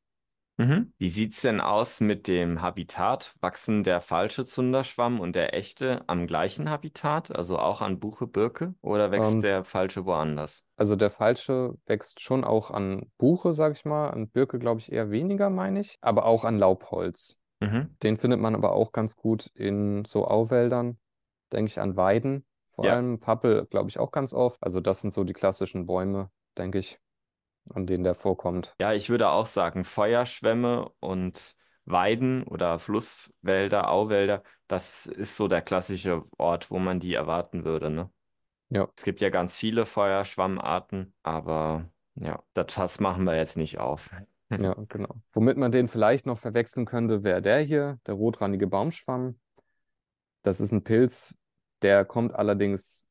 Mhm. 0.58 0.92
Wie 0.98 1.08
sieht's 1.08 1.42
denn 1.42 1.60
aus 1.60 2.00
mit 2.00 2.26
dem 2.26 2.60
Habitat? 2.60 3.34
Wachsen 3.40 3.84
der 3.84 4.00
falsche 4.00 4.44
Zunderschwamm 4.44 5.20
und 5.20 5.34
der 5.36 5.54
echte 5.54 6.02
am 6.08 6.26
gleichen 6.26 6.68
Habitat, 6.68 7.34
also 7.34 7.58
auch 7.58 7.80
an 7.80 8.00
Buche, 8.00 8.26
Birke, 8.26 8.74
oder 8.82 9.10
wächst 9.12 9.34
Ähm, 9.34 9.42
der 9.42 9.64
falsche 9.64 10.04
woanders? 10.04 10.64
also 10.76 10.96
der 10.96 11.10
falsche 11.10 11.74
wächst 11.86 12.20
schon 12.20 12.44
auch 12.44 12.70
an 12.70 13.10
Buche, 13.18 13.52
sag 13.52 13.76
ich 13.76 13.84
mal, 13.84 14.10
an 14.10 14.28
Birke 14.30 14.58
glaube 14.58 14.80
ich 14.80 14.90
eher 14.92 15.10
weniger, 15.10 15.50
meine 15.50 15.80
ich, 15.80 15.96
aber 16.00 16.24
auch 16.26 16.44
an 16.44 16.58
Laubholz. 16.58 17.40
Mhm. 17.60 17.96
Den 18.02 18.16
findet 18.16 18.40
man 18.40 18.54
aber 18.54 18.72
auch 18.72 18.92
ganz 18.92 19.16
gut 19.16 19.46
in 19.54 20.04
so 20.04 20.26
Auwäldern, 20.26 20.98
denke 21.52 21.70
ich 21.70 21.80
an 21.80 21.96
Weiden. 21.96 22.44
Vor 22.72 22.84
Ja. 22.84 22.92
allem 22.92 23.18
Pappel, 23.20 23.66
glaube 23.66 23.88
ich, 23.90 23.98
auch 23.98 24.12
ganz 24.12 24.32
oft. 24.32 24.62
Also 24.62 24.80
das 24.80 25.00
sind 25.00 25.12
so 25.14 25.24
die 25.24 25.32
klassischen 25.32 25.86
Bäume, 25.86 26.30
denke 26.56 26.78
ich, 26.78 27.00
an 27.72 27.86
denen 27.86 28.04
der 28.04 28.14
vorkommt. 28.14 28.74
Ja, 28.80 28.92
ich 28.92 29.10
würde 29.10 29.30
auch 29.30 29.46
sagen, 29.46 29.84
Feuerschwämme 29.84 30.90
und 31.00 31.54
Weiden 31.84 32.42
oder 32.44 32.78
Flusswälder, 32.78 33.90
Auwälder, 33.90 34.42
das 34.66 35.06
ist 35.06 35.36
so 35.36 35.48
der 35.48 35.62
klassische 35.62 36.24
Ort, 36.36 36.70
wo 36.70 36.78
man 36.78 37.00
die 37.00 37.14
erwarten 37.14 37.64
würde, 37.64 37.90
ne? 37.90 38.10
Ja, 38.70 38.86
Es 38.94 39.04
gibt 39.04 39.22
ja 39.22 39.30
ganz 39.30 39.56
viele 39.56 39.86
Feuerschwammarten, 39.86 41.14
aber 41.22 41.88
ja, 42.16 42.42
das 42.52 42.74
Fass 42.74 43.00
machen 43.00 43.24
wir 43.24 43.36
jetzt 43.36 43.56
nicht 43.56 43.78
auf. 43.78 44.10
ja, 44.50 44.74
genau. 44.88 45.16
Womit 45.32 45.56
man 45.56 45.72
den 45.72 45.88
vielleicht 45.88 46.26
noch 46.26 46.38
verwechseln 46.38 46.84
könnte, 46.84 47.22
wäre 47.22 47.40
der 47.40 47.60
hier, 47.60 47.98
der 48.06 48.14
rotrandige 48.14 48.66
Baumschwamm. 48.66 49.38
Das 50.42 50.60
ist 50.60 50.72
ein 50.72 50.84
Pilz, 50.84 51.38
der 51.82 52.04
kommt 52.04 52.34
allerdings 52.34 53.08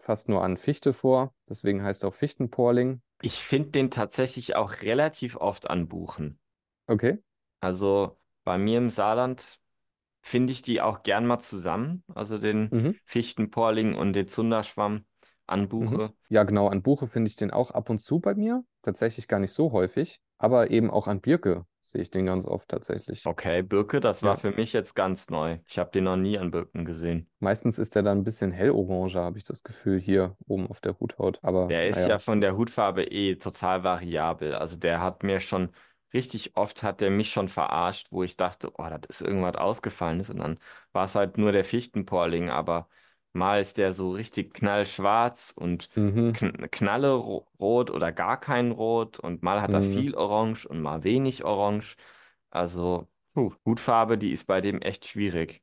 fast 0.00 0.28
nur 0.28 0.42
an 0.42 0.56
Fichte 0.56 0.92
vor. 0.92 1.32
Deswegen 1.48 1.82
heißt 1.82 2.02
er 2.04 2.08
auch 2.08 2.14
Fichtenporling. 2.14 3.00
Ich 3.22 3.42
finde 3.42 3.70
den 3.70 3.90
tatsächlich 3.90 4.54
auch 4.54 4.82
relativ 4.82 5.36
oft 5.36 5.70
an 5.70 5.88
Buchen. 5.88 6.38
Okay. 6.88 7.18
Also 7.60 8.18
bei 8.44 8.58
mir 8.58 8.78
im 8.78 8.90
Saarland 8.90 9.60
finde 10.22 10.52
ich 10.52 10.62
die 10.62 10.80
auch 10.80 11.02
gern 11.02 11.26
mal 11.26 11.40
zusammen, 11.40 12.04
also 12.14 12.38
den 12.38 12.74
Mhm. 12.74 12.98
Fichtenporling 13.06 13.94
und 13.96 14.14
den 14.14 14.28
Zunderschwamm 14.28 15.06
an 15.46 15.68
Mhm. 15.78 16.00
Buche. 16.00 16.14
Ja, 16.28 16.44
genau. 16.44 16.68
An 16.68 16.82
Buche 16.82 17.06
finde 17.08 17.28
ich 17.28 17.36
den 17.36 17.50
auch 17.50 17.70
ab 17.72 17.90
und 17.90 17.98
zu 17.98 18.20
bei 18.20 18.34
mir. 18.34 18.64
Tatsächlich 18.82 19.28
gar 19.28 19.38
nicht 19.38 19.52
so 19.52 19.72
häufig. 19.72 20.20
Aber 20.38 20.70
eben 20.70 20.90
auch 20.90 21.06
an 21.08 21.20
Birke 21.20 21.66
sehe 21.82 22.02
ich 22.02 22.10
den 22.10 22.26
ganz 22.26 22.44
oft 22.46 22.68
tatsächlich. 22.68 23.26
Okay, 23.26 23.62
Birke, 23.62 24.00
das 24.00 24.22
war 24.22 24.30
Ja. 24.30 24.36
für 24.36 24.50
mich 24.52 24.72
jetzt 24.72 24.94
ganz 24.94 25.28
neu. 25.28 25.58
Ich 25.66 25.78
habe 25.78 25.90
den 25.90 26.04
noch 26.04 26.16
nie 26.16 26.38
an 26.38 26.50
Birken 26.50 26.84
gesehen. 26.84 27.28
Meistens 27.40 27.78
ist 27.78 27.94
der 27.94 28.02
dann 28.02 28.18
ein 28.18 28.24
bisschen 28.24 28.52
hellorange, 28.52 29.14
habe 29.14 29.38
ich 29.38 29.44
das 29.44 29.62
Gefühl, 29.62 29.98
hier 30.00 30.36
oben 30.46 30.68
auf 30.68 30.80
der 30.80 30.98
Huthaut. 31.00 31.38
Aber 31.42 31.66
Der 31.68 31.88
ist 31.88 31.98
ja 31.98 32.02
naja. 32.04 32.18
von 32.18 32.40
der 32.40 32.56
Hutfarbe 32.56 33.04
eh 33.04 33.36
total 33.36 33.82
variabel. 33.84 34.54
Also 34.54 34.76
der 34.78 35.00
hat 35.00 35.22
mir 35.22 35.40
schon 35.40 35.70
richtig 36.14 36.56
oft 36.56 36.82
hat 36.82 37.00
der 37.00 37.10
mich 37.10 37.30
schon 37.32 37.48
verarscht, 37.48 38.08
wo 38.10 38.22
ich 38.22 38.36
dachte, 38.36 38.70
oh, 38.76 38.84
das 38.88 39.00
ist 39.08 39.22
irgendwas 39.22 39.56
Ausgefallenes. 39.56 40.30
Und 40.30 40.38
dann 40.38 40.58
war 40.92 41.04
es 41.06 41.14
halt 41.14 41.38
nur 41.38 41.52
der 41.52 41.64
Fichtenporling, 41.64 42.50
aber 42.50 42.88
mal 43.34 43.60
ist 43.60 43.78
der 43.78 43.92
so 43.92 44.10
richtig 44.10 44.54
knallschwarz 44.54 45.52
und 45.56 45.88
Mhm. 45.96 46.32
kn 46.32 46.70
knallerot 46.70 47.90
oder 47.90 48.12
gar 48.12 48.38
kein 48.40 48.70
Rot 48.72 49.18
und 49.20 49.42
mal 49.42 49.60
hat 49.60 49.74
er 49.74 49.82
Mhm. 49.82 49.92
viel 49.92 50.14
Orange 50.14 50.66
und 50.66 50.80
mal 50.80 51.04
wenig 51.04 51.44
Orange. 51.44 51.96
Also, 52.50 53.08
puh, 53.34 53.52
Hutfarbe, 53.64 54.18
die 54.18 54.32
ist 54.32 54.44
bei 54.46 54.60
dem 54.60 54.80
echt 54.82 55.06
schwierig. 55.06 55.62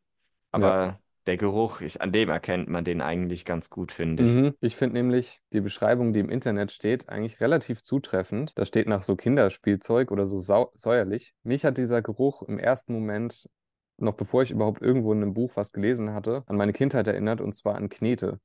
Ja. 0.56 0.92
Aber 0.92 1.00
der 1.28 1.38
Geruch, 1.38 1.82
ich, 1.82 2.02
an 2.02 2.12
dem 2.12 2.30
erkennt 2.30 2.70
man 2.70 2.84
den 2.84 3.02
eigentlich 3.02 3.46
ganz 3.46 3.70
gut, 3.70 3.92
finde 3.92 4.24
ich. 4.24 4.36
Mhm. 4.36 4.56
Ich 4.62 4.76
finde 4.76 4.96
nämlich 4.96 5.42
die 5.54 5.62
Beschreibung, 5.62 6.12
die 6.14 6.20
im 6.20 6.30
Internet 6.30 6.72
steht, 6.72 7.08
eigentlich 7.10 7.40
relativ 7.40 7.84
zutreffend. 7.84 8.54
Da 8.58 8.66
steht 8.66 8.88
nach 8.88 9.04
so 9.04 9.16
Kinderspielzeug 9.16 10.12
oder 10.12 10.26
so 10.28 10.40
säuerlich. 10.40 11.34
Mich 11.44 11.66
hat 11.66 11.78
dieser 11.78 12.02
Geruch 12.02 12.42
im 12.44 12.58
ersten 12.58 12.94
Moment, 12.94 13.48
noch 14.02 14.16
bevor 14.16 14.44
ich 14.44 14.52
überhaupt 14.52 14.82
irgendwo 14.82 15.12
in 15.14 15.22
einem 15.22 15.34
Buch 15.34 15.52
was 15.56 15.72
gelesen 15.72 16.14
hatte, 16.14 16.44
an 16.48 16.58
meine 16.58 16.74
Kindheit 16.74 17.08
erinnert 17.08 17.42
und 17.42 17.54
zwar 17.54 17.76
an 17.76 17.90
Knete. 17.90 18.40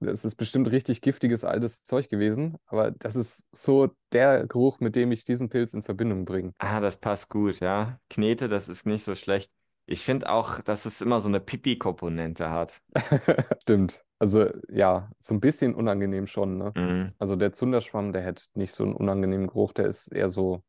Das 0.00 0.24
ist 0.24 0.36
bestimmt 0.36 0.70
richtig 0.70 1.00
giftiges 1.00 1.44
altes 1.44 1.82
Zeug 1.82 2.08
gewesen, 2.08 2.56
aber 2.66 2.90
das 2.90 3.16
ist 3.16 3.48
so 3.52 3.88
der 4.12 4.46
Geruch, 4.46 4.80
mit 4.80 4.94
dem 4.96 5.12
ich 5.12 5.24
diesen 5.24 5.48
Pilz 5.48 5.74
in 5.74 5.82
Verbindung 5.82 6.24
bringe. 6.24 6.52
Ah, 6.58 6.80
das 6.80 6.98
passt 6.98 7.30
gut, 7.30 7.60
ja. 7.60 7.98
Knete, 8.10 8.48
das 8.48 8.68
ist 8.68 8.86
nicht 8.86 9.04
so 9.04 9.14
schlecht. 9.14 9.50
Ich 9.86 10.04
finde 10.04 10.30
auch, 10.30 10.60
dass 10.60 10.84
es 10.84 11.00
immer 11.00 11.18
so 11.20 11.28
eine 11.28 11.40
Pipi-Komponente 11.40 12.50
hat. 12.50 12.80
Stimmt. 13.62 14.04
Also 14.18 14.46
ja, 14.68 15.10
so 15.18 15.34
ein 15.34 15.40
bisschen 15.40 15.74
unangenehm 15.74 16.26
schon, 16.26 16.58
ne? 16.58 16.72
Mhm. 16.76 17.12
Also 17.18 17.36
der 17.36 17.52
Zunderschwamm, 17.52 18.12
der 18.12 18.24
hat 18.24 18.48
nicht 18.54 18.74
so 18.74 18.84
einen 18.84 18.94
unangenehmen 18.94 19.46
Geruch, 19.46 19.72
der 19.72 19.86
ist 19.86 20.08
eher 20.08 20.28
so 20.28 20.62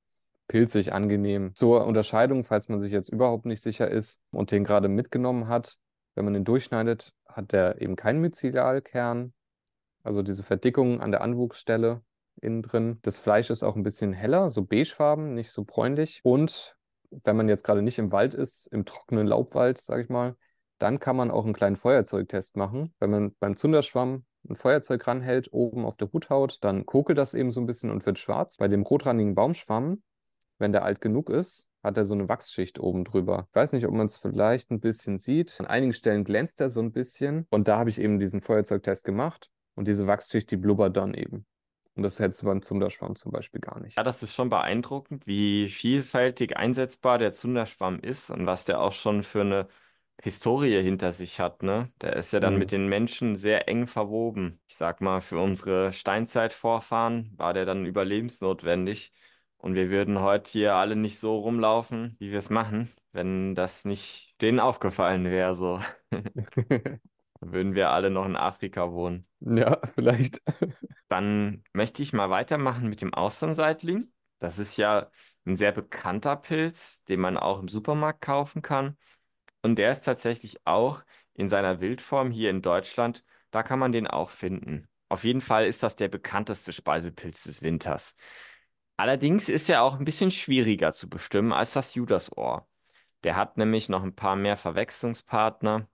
pilzig 0.49 0.91
angenehm. 0.91 1.55
Zur 1.55 1.85
Unterscheidung, 1.85 2.43
falls 2.43 2.67
man 2.67 2.79
sich 2.79 2.91
jetzt 2.91 3.07
überhaupt 3.07 3.45
nicht 3.45 3.62
sicher 3.62 3.89
ist 3.89 4.19
und 4.31 4.51
den 4.51 4.65
gerade 4.65 4.89
mitgenommen 4.89 5.47
hat, 5.47 5.77
wenn 6.15 6.25
man 6.25 6.33
den 6.33 6.43
durchschneidet, 6.43 7.13
hat 7.25 7.53
der 7.53 7.79
eben 7.81 7.95
keinen 7.95 8.19
Myzelialkern, 8.19 9.33
also 10.03 10.21
diese 10.21 10.43
Verdickung 10.43 10.99
an 10.99 11.12
der 11.12 11.21
Anwuchsstelle 11.21 12.01
innen 12.41 12.62
drin. 12.62 12.99
Das 13.03 13.19
Fleisch 13.19 13.49
ist 13.49 13.63
auch 13.63 13.75
ein 13.75 13.83
bisschen 13.83 14.12
heller, 14.12 14.49
so 14.49 14.63
beigefarben, 14.63 15.35
nicht 15.35 15.51
so 15.51 15.63
bräunlich. 15.63 16.19
Und 16.23 16.75
wenn 17.23 17.38
man 17.38 17.47
jetzt 17.47 17.63
gerade 17.63 17.81
nicht 17.81 17.99
im 17.99 18.12
Wald 18.12 18.33
ist, 18.33 18.67
im 18.67 18.85
trockenen 18.85 19.27
Laubwald, 19.27 19.77
sage 19.77 20.01
ich 20.01 20.09
mal, 20.09 20.35
dann 20.79 20.99
kann 20.99 21.15
man 21.15 21.29
auch 21.29 21.45
einen 21.45 21.53
kleinen 21.53 21.75
Feuerzeugtest 21.75 22.57
machen. 22.57 22.93
Wenn 22.99 23.12
man 23.12 23.35
beim 23.39 23.55
Zunderschwamm 23.55 24.25
ein 24.49 24.55
Feuerzeug 24.55 25.05
ranhält, 25.05 25.49
oben 25.51 25.85
auf 25.85 25.97
der 25.97 26.12
Huthaut, 26.12 26.57
dann 26.62 26.85
kokelt 26.85 27.17
das 27.17 27.33
eben 27.33 27.51
so 27.51 27.59
ein 27.59 27.65
bisschen 27.65 27.91
und 27.91 28.05
wird 28.05 28.17
schwarz. 28.17 28.57
Bei 28.57 28.67
dem 28.67 28.83
rotrandigen 28.83 29.35
Baumschwamm, 29.35 30.01
wenn 30.60 30.72
der 30.72 30.84
alt 30.84 31.02
genug 31.02 31.30
ist, 31.30 31.67
hat 31.84 31.98
er 31.98 32.06
so 32.06 32.13
eine 32.13 32.30
Wachsschicht 32.30 32.80
oben 32.80 33.06
drüber. 33.06 33.48
Ich 33.50 33.56
weiß 33.56 33.74
nicht, 33.74 33.86
ob 33.88 33.93
man 33.93 34.08
es 34.08 34.17
vielleicht 34.17 34.72
ein 34.72 34.80
bisschen 34.82 35.17
sieht. 35.19 35.60
An 35.60 35.65
einigen 35.67 35.93
Stellen 35.93 36.24
glänzt 36.26 36.60
er 36.62 36.69
so 36.69 36.82
ein 36.82 36.91
bisschen. 36.91 37.48
Und 37.50 37.67
da 37.67 37.78
habe 37.78 37.89
ich 37.89 38.00
eben 38.00 38.19
diesen 38.19 38.41
Feuerzeugtest 38.41 39.04
gemacht. 39.06 39.50
Und 39.76 39.88
diese 39.88 40.08
Wachsschicht, 40.08 40.52
die 40.52 40.58
blubbert 40.58 40.98
dann 40.98 41.13
eben. 41.13 41.45
Und 41.95 42.04
das 42.04 42.19
hättest 42.19 42.41
du 42.41 42.48
beim 42.48 42.62
Zunderschwamm 42.62 43.15
zum 43.15 43.32
Beispiel 43.32 43.62
gar 43.62 43.80
Ja, 43.98 44.04
nicht. 44.04 44.04
das 44.04 44.24
ist 44.24 44.34
schon 44.34 44.50
beeindruckend, 44.50 45.28
wie 45.28 45.67
vielfältig 45.67 46.56
einsetzbar 46.56 47.17
der 47.17 47.34
Zunderschwamm 47.34 48.00
ist 48.00 48.30
und 48.30 48.45
was 48.45 48.63
der 48.63 48.80
auch 48.82 48.93
schon 48.93 49.24
für 49.24 49.41
eine 49.41 49.67
Historie 50.22 50.82
hinter 50.82 51.12
sich 51.12 51.39
hat, 51.39 51.63
ne? 51.63 51.91
Der 52.02 52.15
ist 52.15 52.32
ja 52.32 52.39
dann 52.39 52.58
mit 52.58 52.72
Mhm. 52.72 52.72
den 52.72 52.88
Menschen 52.88 53.36
sehr 53.36 53.67
eng 53.67 53.88
verwoben. 53.88 54.62
Ich 54.67 54.76
sag 54.76 55.02
mal, 55.02 55.19
für 55.22 55.39
unsere 55.39 55.91
Steinzeitvorfahren 55.91 57.34
war 57.38 57.54
der 57.54 57.65
dann 57.65 57.86
überlebensnotwendig. 57.86 59.13
Und 59.60 59.76
wir 59.76 59.89
würden 59.89 60.22
heute 60.22 60.50
hier 60.52 60.76
alle 60.76 60.95
nicht 60.95 61.19
so 61.19 61.38
rumlaufen, 61.38 62.15
wie 62.17 62.32
wir 62.32 62.39
es 62.39 62.50
machen, 62.50 62.89
wenn 63.12 63.56
das 63.56 63.84
nicht 63.84 64.36
denen 64.41 64.60
aufgefallen 64.60 65.26
wäre, 65.26 65.54
so. 65.56 65.82
Dann 66.12 67.54
würden 67.54 67.76
wir 67.76 67.89
alle 67.91 68.10
noch 68.10 68.26
in 68.26 68.36
Afrika 68.36 68.91
wohnen. 68.91 69.28
Ja, 69.41 69.80
vielleicht. 69.95 70.41
Dann 71.10 71.63
möchte 71.74 72.02
ich 72.02 72.13
mal 72.13 72.30
weitermachen 72.30 72.88
mit 72.89 73.02
dem 73.02 73.13
Austernseitling. 73.13 74.12
Das 74.39 74.60
ist 74.60 74.78
ja 74.78 75.10
ein 75.45 75.58
sehr 75.58 75.74
bekannter 75.74 76.38
Pilz, 76.38 77.04
den 77.04 77.19
man 77.19 77.38
auch 77.38 77.60
im 77.60 77.67
Supermarkt 77.67 78.22
kaufen 78.22 78.62
kann. 78.62 78.98
Und 79.62 79.76
der 79.76 79.91
ist 79.91 80.02
tatsächlich 80.02 80.65
auch 80.65 81.04
in 81.34 81.50
seiner 81.50 81.82
Wildform 81.82 82.32
hier 82.32 82.50
in 82.50 82.62
Deutschland. 82.62 83.26
Da 83.52 83.63
kann 83.63 83.80
man 83.80 83.91
den 83.91 84.08
auch 84.08 84.30
finden. 84.30 84.88
Auf 85.10 85.24
jeden 85.24 85.41
Fall 85.41 85.65
ist 85.65 85.84
das 85.84 85.95
der 85.95 86.08
bekannteste 86.08 86.72
Speisepilz 86.72 87.43
des 87.43 87.62
Winters. 87.62 88.15
Allerdings 88.99 89.49
ist 89.49 89.69
er 89.69 89.83
auch 89.83 89.97
ein 89.99 90.05
bisschen 90.05 90.31
schwieriger 90.31 90.93
zu 90.93 91.09
bestimmen 91.09 91.53
als 91.53 91.73
das 91.73 91.95
Judasohr. 91.95 92.67
Der 93.23 93.35
hat 93.35 93.57
nämlich 93.57 93.89
noch 93.89 94.03
ein 94.03 94.15
paar 94.15 94.35
mehr 94.35 94.57
Verwechslungspartner 94.57 95.88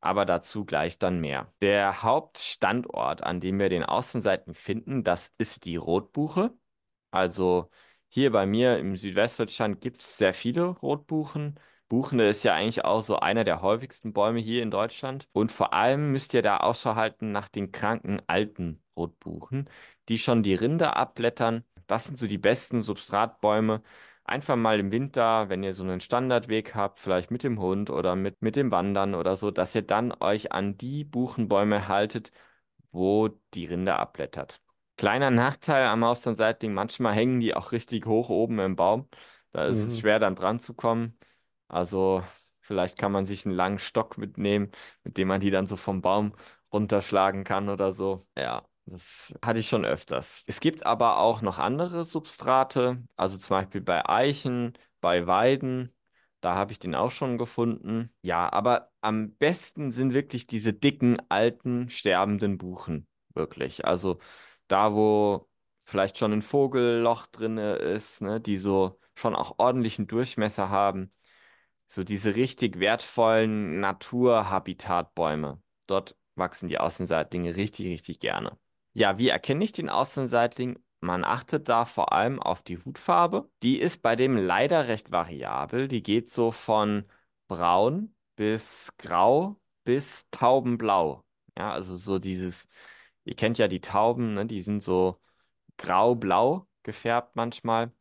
aber 0.00 0.24
dazu 0.26 0.64
gleich 0.64 0.98
dann 0.98 1.20
mehr. 1.20 1.52
Der 1.60 2.02
Hauptstandort, 2.02 3.22
an 3.22 3.40
dem 3.40 3.58
wir 3.58 3.68
den 3.68 3.84
Außenseiten 3.84 4.54
finden, 4.54 5.04
das 5.04 5.32
ist 5.38 5.64
die 5.64 5.76
Rotbuche. 5.76 6.52
Also 7.10 7.70
hier 8.08 8.32
bei 8.32 8.46
mir 8.46 8.78
im 8.78 8.96
Südwestdeutschland 8.96 9.80
gibt 9.80 10.02
es 10.02 10.18
sehr 10.18 10.34
viele 10.34 10.64
Rotbuchen. 10.66 11.58
Buchene 11.88 12.28
ist 12.28 12.44
ja 12.44 12.54
eigentlich 12.54 12.84
auch 12.84 13.00
so 13.02 13.18
einer 13.18 13.44
der 13.44 13.62
häufigsten 13.62 14.12
Bäume 14.12 14.40
hier 14.40 14.62
in 14.62 14.70
Deutschland. 14.70 15.28
Und 15.32 15.52
vor 15.52 15.72
allem 15.72 16.12
müsst 16.12 16.34
ihr 16.34 16.42
da 16.42 16.58
Ausschau 16.58 16.94
halten 16.96 17.32
nach 17.32 17.48
den 17.48 17.72
kranken 17.72 18.20
alten 18.26 18.82
Rotbuchen, 18.96 19.68
die 20.08 20.18
schon 20.18 20.42
die 20.42 20.54
Rinde 20.54 20.96
abblättern. 20.96 21.64
Das 21.88 22.04
sind 22.06 22.18
so 22.18 22.28
die 22.28 22.38
besten 22.38 22.82
Substratbäume. 22.82 23.82
Einfach 24.24 24.56
mal 24.56 24.78
im 24.80 24.92
Winter, 24.92 25.48
wenn 25.50 25.64
ihr 25.64 25.74
so 25.74 25.82
einen 25.84 26.00
Standardweg 26.00 26.74
habt, 26.76 27.00
vielleicht 27.00 27.30
mit 27.32 27.42
dem 27.44 27.60
Hund 27.60 27.90
oder 27.90 28.16
mit, 28.16 28.42
mit 28.42 28.56
dem 28.56 28.70
Wandern 28.70 29.14
oder 29.16 29.36
so, 29.36 29.50
dass 29.50 29.74
ihr 29.74 29.82
dann 29.82 30.12
euch 30.20 30.52
an 30.52 30.78
die 30.78 31.04
Buchenbäume 31.04 31.88
haltet, 31.88 32.32
wo 32.92 33.28
die 33.54 33.66
Rinde 33.66 33.96
abblättert. 33.96 34.60
Kleiner 34.96 35.30
Nachteil 35.30 35.86
am 35.88 36.02
Austernseitling, 36.04 36.74
manchmal 36.74 37.14
hängen 37.14 37.40
die 37.40 37.54
auch 37.54 37.72
richtig 37.72 38.06
hoch 38.06 38.30
oben 38.30 38.58
im 38.58 38.76
Baum. 38.76 39.08
Da 39.52 39.66
ist 39.66 39.84
es 39.84 39.98
Mhm. 39.98 39.98
schwer, 39.98 40.18
dann 40.18 40.34
dran 40.34 40.58
zu 40.58 40.74
kommen. 40.74 41.18
Also 41.68 42.22
vielleicht 42.60 42.98
kann 42.98 43.12
man 43.12 43.24
sich 43.26 43.46
einen 43.46 43.54
langen 43.54 43.78
Stock 43.78 44.18
mitnehmen, 44.18 44.70
mit 45.04 45.16
dem 45.18 45.28
man 45.28 45.40
die 45.40 45.50
dann 45.50 45.66
so 45.68 45.76
vom 45.76 46.00
Baum 46.02 46.34
runterschlagen 46.72 47.44
kann 47.44 47.68
oder 47.68 47.92
so. 47.92 48.20
Ja, 48.36 48.62
das 48.90 49.38
hatte 49.44 49.60
ich 49.60 49.68
schon 49.68 49.84
öfters. 49.84 50.42
Es 50.46 50.60
gibt 50.60 50.86
aber 50.86 51.18
auch 51.18 51.42
noch 51.42 51.58
andere 51.58 52.04
Substrate, 52.04 53.02
also 53.16 53.36
zum 53.36 53.56
Beispiel 53.56 53.80
bei 53.80 54.08
Eichen, 54.08 54.72
bei 55.00 55.26
Weiden. 55.26 55.94
Da 56.40 56.54
habe 56.54 56.72
ich 56.72 56.78
den 56.78 56.94
auch 56.94 57.10
schon 57.10 57.36
gefunden. 57.38 58.10
Ja, 58.22 58.52
aber 58.52 58.90
am 59.00 59.32
besten 59.36 59.90
sind 59.90 60.14
wirklich 60.14 60.46
diese 60.46 60.72
dicken, 60.72 61.18
alten, 61.28 61.88
sterbenden 61.90 62.58
Buchen. 62.58 63.06
Wirklich. 63.34 63.84
Also 63.84 64.18
da, 64.68 64.94
wo 64.94 65.48
vielleicht 65.84 66.18
schon 66.18 66.32
ein 66.32 66.42
Vogelloch 66.42 67.26
drin 67.26 67.58
ist, 67.58 68.22
ne, 68.22 68.40
die 68.40 68.56
so 68.56 68.98
schon 69.14 69.34
auch 69.34 69.58
ordentlichen 69.58 70.06
Durchmesser 70.06 70.70
haben. 70.70 71.12
So 71.88 72.04
diese 72.04 72.36
richtig 72.36 72.78
wertvollen 72.80 73.80
Naturhabitatbäume. 73.80 75.60
Dort 75.86 76.16
wachsen 76.36 76.68
die 76.68 76.78
Außenseitlinge 76.78 77.56
richtig, 77.56 77.86
richtig 77.86 78.20
gerne. 78.20 78.58
Ja, 78.92 79.18
wie 79.18 79.28
erkenne 79.28 79.64
ich 79.64 79.72
den 79.72 79.88
Außenseitling? 79.88 80.78
Man 81.00 81.24
achtet 81.24 81.68
da 81.68 81.84
vor 81.84 82.12
allem 82.12 82.40
auf 82.42 82.62
die 82.62 82.78
Hutfarbe. 82.78 83.48
Die 83.62 83.78
ist 83.78 84.02
bei 84.02 84.16
dem 84.16 84.36
leider 84.36 84.88
recht 84.88 85.12
variabel. 85.12 85.86
Die 85.88 86.02
geht 86.02 86.30
so 86.30 86.50
von 86.50 87.04
braun 87.46 88.14
bis 88.36 88.92
grau 88.98 89.60
bis 89.84 90.28
taubenblau. 90.30 91.24
Ja, 91.56 91.72
also 91.72 91.96
so 91.96 92.18
dieses, 92.18 92.68
ihr 93.24 93.34
kennt 93.36 93.58
ja 93.58 93.68
die 93.68 93.80
Tauben, 93.80 94.34
ne? 94.34 94.46
Die 94.46 94.60
sind 94.60 94.82
so 94.82 95.20
grau-blau 95.78 96.68
gefärbt 96.82 97.36
manchmal. 97.36 97.92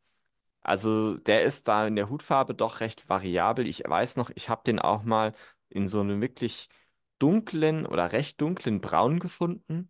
Also 0.62 1.18
der 1.18 1.44
ist 1.44 1.68
da 1.68 1.88
in 1.88 1.96
der 1.96 2.10
Hutfarbe 2.10 2.54
doch 2.56 2.80
recht 2.82 3.10
variabel. 3.10 3.68
Ich 3.68 3.84
weiß 3.88 4.16
noch, 4.18 4.32
ich 4.36 4.50
habe 4.50 4.64
den 4.66 4.80
auch 4.80 5.04
mal 5.04 5.34
in 5.70 5.88
so 5.88 6.02
einem 6.02 6.22
wirklich 6.22 6.70
dunklen 7.20 7.86
oder 7.86 8.12
recht 8.12 8.42
dunklen 8.42 8.82
Braun 8.82 9.20
gefunden. 9.20 9.90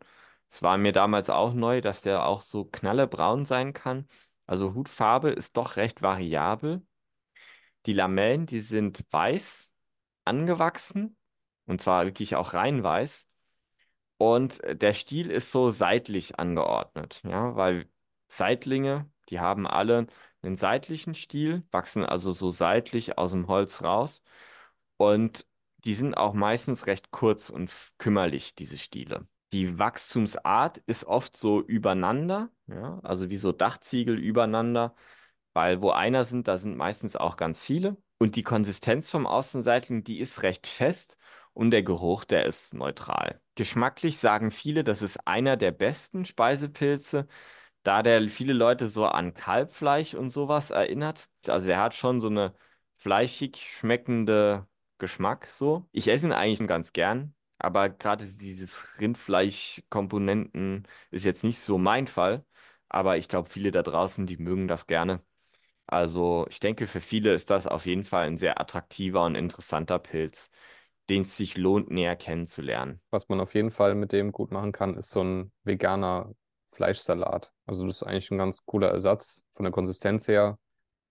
Es 0.50 0.62
war 0.62 0.78
mir 0.78 0.92
damals 0.92 1.30
auch 1.30 1.54
neu, 1.54 1.82
dass 1.82 2.02
der 2.02 2.26
auch 2.26 2.42
so 2.42 2.66
knallebraun 2.66 3.46
sein 3.46 3.74
kann. 3.74 4.08
Also 4.46 4.74
Hutfarbe 4.74 5.30
ist 5.30 5.58
doch 5.58 5.76
recht 5.76 6.02
variabel. 6.02 6.86
Die 7.86 7.94
Lamellen, 7.94 8.46
die 8.46 8.60
sind 8.60 9.04
weiß 9.12 9.72
angewachsen 10.26 11.18
und 11.66 11.82
zwar 11.82 12.06
wirklich 12.06 12.36
auch 12.36 12.54
rein 12.54 12.84
weiß. 12.84 13.28
Und 14.18 14.64
äh, 14.64 14.76
der 14.76 14.94
Stiel 14.94 15.30
ist 15.32 15.52
so 15.52 15.70
seitlich 15.70 16.40
angeordnet, 16.40 17.22
ja, 17.24 17.56
weil 17.56 17.88
Seitlinge, 18.30 19.10
die 19.30 19.40
haben 19.40 19.68
alle 19.68 20.08
einen 20.42 20.56
seitlichen 20.56 21.14
Stiel, 21.14 21.64
wachsen 21.72 22.06
also 22.06 22.32
so 22.32 22.50
seitlich 22.50 23.18
aus 23.18 23.32
dem 23.32 23.48
Holz 23.48 23.84
raus 23.84 24.24
und 24.98 25.46
die 25.86 25.94
sind 25.94 26.16
auch 26.16 26.34
meistens 26.34 26.88
recht 26.88 27.12
kurz 27.12 27.50
und 27.50 27.72
kümmerlich, 27.98 28.56
diese 28.56 28.78
Stiele. 28.78 29.28
Die 29.54 29.80
Wachstumsart 29.80 30.80
ist 30.88 31.06
oft 31.06 31.38
so 31.38 31.62
übereinander, 31.62 32.50
ja, 32.68 33.00
also 33.04 33.30
wie 33.30 33.38
so 33.38 33.52
Dachziegel 33.52 34.18
übereinander, 34.18 34.94
weil 35.54 35.82
wo 35.82 35.92
einer 35.92 36.26
sind, 36.26 36.48
da 36.48 36.58
sind 36.58 36.76
meistens 36.78 37.16
auch 37.16 37.38
ganz 37.38 37.62
viele. 37.62 37.98
Und 38.20 38.36
die 38.36 38.44
Konsistenz 38.44 39.10
vom 39.10 39.26
Außenseitling, 39.26 40.04
die 40.04 40.20
ist 40.20 40.44
recht 40.44 40.68
fest 40.68 41.18
und 41.54 41.72
der 41.72 41.84
Geruch, 41.84 42.26
der 42.26 42.46
ist 42.46 42.74
neutral. 42.74 43.42
Geschmacklich 43.56 44.18
sagen 44.20 44.52
viele, 44.52 44.84
das 44.84 45.02
ist 45.02 45.26
einer 45.28 45.56
der 45.56 45.72
besten 45.72 46.26
Speisepilze, 46.26 47.28
da 47.84 48.04
der 48.04 48.30
viele 48.30 48.54
Leute 48.54 48.88
so 48.88 49.06
an 49.06 49.34
Kalbfleisch 49.34 50.14
und 50.14 50.30
sowas 50.30 50.72
erinnert. 50.72 51.30
Also 51.48 51.70
er 51.70 51.82
hat 51.82 51.96
schon 51.96 52.22
so 52.22 52.28
eine 52.28 52.54
fleischig 52.98 53.56
schmeckende 53.58 54.68
Geschmack 54.98 55.48
so. 55.50 55.88
Ich 55.92 56.08
esse 56.08 56.28
ihn 56.28 56.34
eigentlich 56.34 56.68
ganz 56.68 56.92
gern, 56.92 57.34
aber 57.60 57.90
gerade 57.90 58.26
dieses 58.26 59.00
Rindfleischkomponenten 59.00 60.88
ist 61.12 61.26
jetzt 61.26 61.44
nicht 61.44 61.60
so 61.60 61.78
mein 61.78 62.08
Fall. 62.08 62.46
Aber 62.90 63.18
ich 63.18 63.28
glaube, 63.28 63.50
viele 63.50 63.72
da 63.72 63.84
draußen, 63.84 64.26
die 64.26 64.38
mögen 64.38 64.68
das 64.68 64.88
gerne. 64.88 65.22
Also 65.88 66.46
ich 66.50 66.60
denke, 66.60 66.88
für 66.88 67.02
viele 67.02 67.34
ist 67.34 67.50
das 67.50 67.68
auf 67.68 67.86
jeden 67.86 68.04
Fall 68.04 68.28
ein 68.28 68.38
sehr 68.38 68.60
attraktiver 68.60 69.26
und 69.26 69.36
interessanter 69.36 70.00
Pilz, 70.00 70.52
den 71.10 71.22
es 71.22 71.38
sich 71.38 71.58
lohnt, 71.58 71.90
näher 71.90 72.16
kennenzulernen. 72.16 73.02
Was 73.10 73.30
man 73.30 73.40
auf 73.40 73.54
jeden 73.56 73.72
Fall 73.72 73.96
mit 73.96 74.12
dem 74.12 74.32
gut 74.32 74.52
machen 74.52 74.74
kann, 74.74 74.96
ist 74.96 75.10
so 75.10 75.24
ein 75.24 75.52
veganer 75.64 76.34
Fleischsalat. 76.70 77.54
Also 77.66 77.86
das 77.88 77.98
ist 77.98 78.04
eigentlich 78.04 78.32
ein 78.32 78.38
ganz 78.38 78.66
cooler 78.66 78.90
Ersatz 78.90 79.44
von 79.56 79.64
der 79.64 79.72
Konsistenz 79.72 80.28
her 80.28 80.60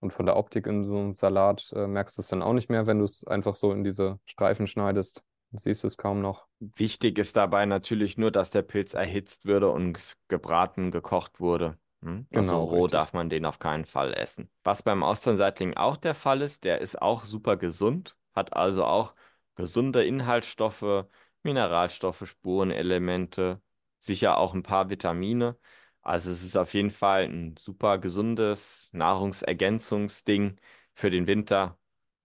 und 0.01 0.13
von 0.13 0.27
der 0.27 0.37
Optik 0.37 0.67
in 0.67 0.85
so 0.85 0.97
einem 0.97 1.15
Salat 1.15 1.73
äh, 1.75 1.87
merkst 1.87 2.19
du 2.19 2.23
es 2.23 2.29
dann 2.29 2.43
auch 2.43 2.53
nicht 2.53 2.71
mehr, 2.71 2.87
wenn 2.87 2.99
du 2.99 3.05
es 3.05 3.27
einfach 3.27 3.57
so 3.57 3.73
in 3.73 3.83
diese 3.83 4.21
Streifen 4.27 4.67
schneidest. 4.67 5.25
Siehst 5.59 5.83
du 5.83 5.87
es 5.87 5.97
kaum 5.97 6.21
noch. 6.21 6.47
Wichtig 6.59 7.19
ist 7.19 7.37
dabei 7.37 7.66
natürlich 7.66 8.16
nur, 8.16 8.31
dass 8.31 8.51
der 8.51 8.62
Pilz 8.62 8.95
erhitzt 8.95 9.45
würde 9.45 9.71
und 9.71 10.16
gebraten, 10.29 10.90
gekocht 10.90 11.38
wurde. 11.40 11.78
Hm? 12.03 12.26
Also 12.33 12.33
Genau, 12.33 12.64
roh 12.64 12.87
darf 12.89 13.09
richtig. 13.09 13.14
man 13.14 13.28
den 13.28 13.45
auf 13.45 13.59
keinen 13.59 13.85
Fall 13.85 14.14
essen. 14.14 14.51
Was 14.64 14.83
beim 14.83 15.03
Austernseitling 15.03 15.74
auch 15.76 15.97
der 15.97 16.14
Fall 16.14 16.43
ist, 16.43 16.64
der 16.64 16.81
ist 16.81 17.01
auch 17.01 17.24
super 17.24 17.57
gesund, 17.57 18.16
hat 18.35 18.55
also 18.55 18.85
auch 18.85 19.14
gesunde 19.55 20.05
Inhaltsstoffe, 20.05 21.07
Mineralstoffe, 21.43 22.26
Spurenelemente, 22.26 23.61
sicher 24.01 24.39
auch 24.39 24.55
ein 24.55 24.62
paar 24.62 24.89
Vitamine. 24.91 25.57
Also 26.03 26.31
es 26.31 26.43
ist 26.43 26.57
auf 26.57 26.72
jeden 26.74 26.91
Fall 26.91 27.24
ein 27.24 27.57
super 27.59 27.99
gesundes 27.99 28.89
Nahrungsergänzungsding 28.93 30.57
für 30.95 31.11
den 31.11 31.26
Winter. 31.26 31.78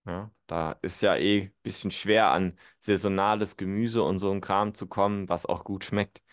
Ja, 0.06 0.32
da 0.48 0.72
ist 0.82 1.02
ja 1.04 1.16
eh 1.16 1.42
ein 1.44 1.54
bisschen 1.62 1.92
schwer 1.92 2.32
an 2.32 2.58
saisonales 2.80 3.56
Gemüse 3.56 4.02
und 4.04 4.18
so 4.18 4.32
ein 4.32 4.42
Kram 4.42 4.74
zu 4.74 4.88
kommen, 4.88 5.30
was 5.30 5.46
auch 5.46 5.64
gut 5.64 5.86
schmeckt. 5.86 6.24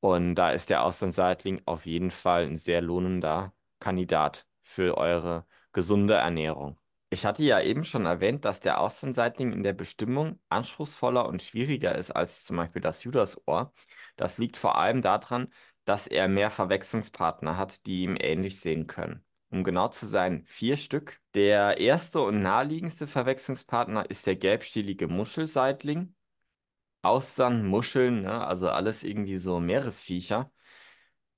Und 0.00 0.36
da 0.36 0.52
ist 0.52 0.70
der 0.70 0.84
Austernseitling 0.84 1.62
auf 1.66 1.86
jeden 1.86 2.10
Fall 2.12 2.44
ein 2.46 2.56
sehr 2.56 2.80
lohnender 2.80 3.52
Kandidat 3.80 4.46
für 4.62 4.96
eure 4.96 5.44
gesunde 5.72 6.14
Ernährung. 6.14 6.78
Ich 7.10 7.26
hatte 7.26 7.42
ja 7.42 7.60
eben 7.60 7.84
schon 7.84 8.06
erwähnt, 8.06 8.44
dass 8.44 8.60
der 8.60 8.80
Austernseitling 8.80 9.52
in 9.52 9.64
der 9.64 9.72
Bestimmung 9.72 10.38
anspruchsvoller 10.48 11.26
und 11.28 11.42
schwieriger 11.42 11.96
ist 11.96 12.12
als 12.12 12.44
zum 12.44 12.56
Beispiel 12.58 12.80
das 12.82 13.02
Judasohr. 13.02 13.72
Das 14.16 14.38
liegt 14.38 14.56
vor 14.56 14.78
allem 14.78 15.02
daran, 15.02 15.52
dass 15.84 16.06
er 16.06 16.28
mehr 16.28 16.50
Verwechslungspartner 16.52 17.56
hat, 17.56 17.84
die 17.86 18.02
ihm 18.04 18.16
ähnlich 18.20 18.60
sehen 18.60 18.86
können. 18.86 19.24
Um 19.50 19.64
genau 19.64 19.88
zu 19.88 20.06
sein, 20.06 20.44
vier 20.44 20.76
Stück. 20.76 21.20
Der 21.34 21.78
erste 21.78 22.20
und 22.20 22.40
naheliegendste 22.42 23.06
Verwechslungspartner 23.06 24.08
ist 24.08 24.26
der 24.26 24.36
gelbstielige 24.36 25.08
Muschelseitling. 25.08 26.14
Austern, 27.02 27.66
Muscheln, 27.66 28.22
ne? 28.22 28.46
Also 28.46 28.68
alles 28.68 29.02
irgendwie 29.04 29.36
so 29.36 29.58
Meeresviecher. 29.58 30.52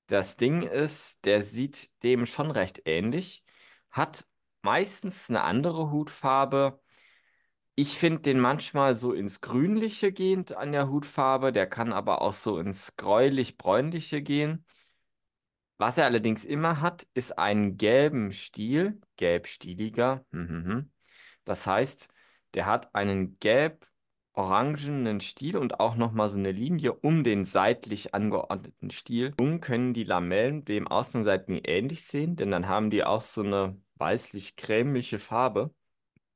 Das 0.07 0.37
Ding 0.37 0.63
ist, 0.63 1.25
der 1.25 1.41
sieht 1.41 1.89
dem 2.03 2.25
schon 2.25 2.51
recht 2.51 2.81
ähnlich, 2.85 3.43
hat 3.89 4.27
meistens 4.61 5.29
eine 5.29 5.41
andere 5.43 5.91
Hutfarbe. 5.91 6.81
Ich 7.75 7.97
finde 7.97 8.21
den 8.21 8.39
manchmal 8.39 8.95
so 8.95 9.13
ins 9.13 9.41
Grünliche 9.41 10.11
gehend 10.11 10.55
an 10.55 10.71
der 10.71 10.89
Hutfarbe, 10.89 11.51
der 11.51 11.67
kann 11.67 11.93
aber 11.93 12.21
auch 12.21 12.33
so 12.33 12.59
ins 12.59 12.95
gräulich-bräunliche 12.97 14.21
gehen. 14.21 14.65
Was 15.83 15.97
er 15.97 16.05
allerdings 16.05 16.45
immer 16.45 16.79
hat, 16.79 17.05
ist 17.13 17.37
einen 17.37 17.75
gelben 17.75 18.31
Stiel, 18.31 19.01
gelbstieliger. 19.17 20.23
mhm. 20.31 20.89
Das 21.43 21.67
heißt, 21.67 22.07
der 22.53 22.67
hat 22.67 22.95
einen 22.95 23.37
gelb-orangenen 23.39 25.19
Stiel 25.19 25.57
und 25.57 25.81
auch 25.81 25.95
nochmal 25.97 26.29
so 26.29 26.37
eine 26.37 26.53
Linie 26.53 26.93
um 26.93 27.25
den 27.25 27.43
seitlich 27.43 28.15
angeordneten 28.15 28.91
Stiel. 28.91 29.33
Nun 29.37 29.59
können 29.59 29.93
die 29.93 30.05
Lamellen 30.05 30.63
dem 30.63 30.87
Außenseitigen 30.87 31.59
ähnlich 31.65 32.05
sehen, 32.05 32.37
denn 32.37 32.49
dann 32.49 32.69
haben 32.69 32.89
die 32.89 33.03
auch 33.03 33.19
so 33.19 33.41
eine 33.41 33.77
weißlich-cremliche 33.95 35.19
Farbe. 35.19 35.75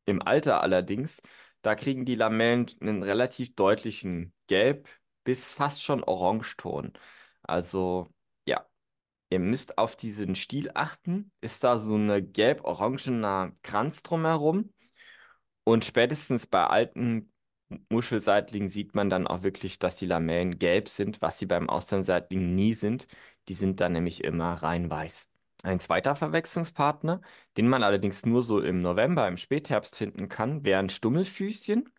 Im 0.04 0.22
Alter 0.22 0.62
allerdings, 0.62 1.22
da 1.62 1.76
kriegen 1.76 2.04
die 2.04 2.16
Lamellen 2.16 2.66
einen 2.82 3.02
relativ 3.02 3.56
deutlichen 3.56 4.34
Gelb 4.48 4.90
bis 5.24 5.54
fast 5.54 5.82
schon 5.86 6.04
Orangeton. 6.04 6.92
Also 7.44 8.14
ihr 9.30 9.40
müsst 9.40 9.78
auf 9.78 9.96
diesen 9.96 10.36
Stiel 10.36 10.72
achten. 10.74 11.32
Ist 11.42 11.64
da 11.64 11.80
so 11.80 11.96
eine 11.96 12.24
gelb-orangener 12.24 13.54
Kranz 13.64 14.04
drumherum? 14.04 14.74
Und 15.64 15.86
spätestens 15.86 16.48
bei 16.48 16.66
alten 16.66 17.32
Muschelseitlingen 17.90 18.70
sieht 18.70 18.96
man 18.96 19.10
dann 19.10 19.28
auch 19.28 19.44
wirklich, 19.44 19.80
dass 19.80 19.98
die 19.98 20.06
Lamellen 20.06 20.58
gelb 20.60 20.90
sind, 20.90 21.22
was 21.22 21.40
sie 21.40 21.46
beim 21.46 21.70
Austernseitling 21.70 22.56
nie 22.56 22.74
sind. 22.74 23.08
Die 23.50 23.54
sind 23.54 23.82
dann 23.82 23.94
nämlich 23.94 24.24
immer 24.24 24.54
rein 24.54 24.90
weiß. 24.90 25.28
Ein 25.64 25.80
zweiter 25.80 26.16
Verwechslungspartner, 26.16 27.22
den 27.58 27.68
man 27.68 27.84
allerdings 27.84 28.26
nur 28.26 28.44
so 28.44 28.62
im 28.62 28.82
November, 28.82 29.28
im 29.28 29.38
Spätherbst 29.38 29.98
finden 29.98 30.30
kann, 30.30 30.64
wären 30.64 30.90
Stummelfüßchen. 30.90 31.90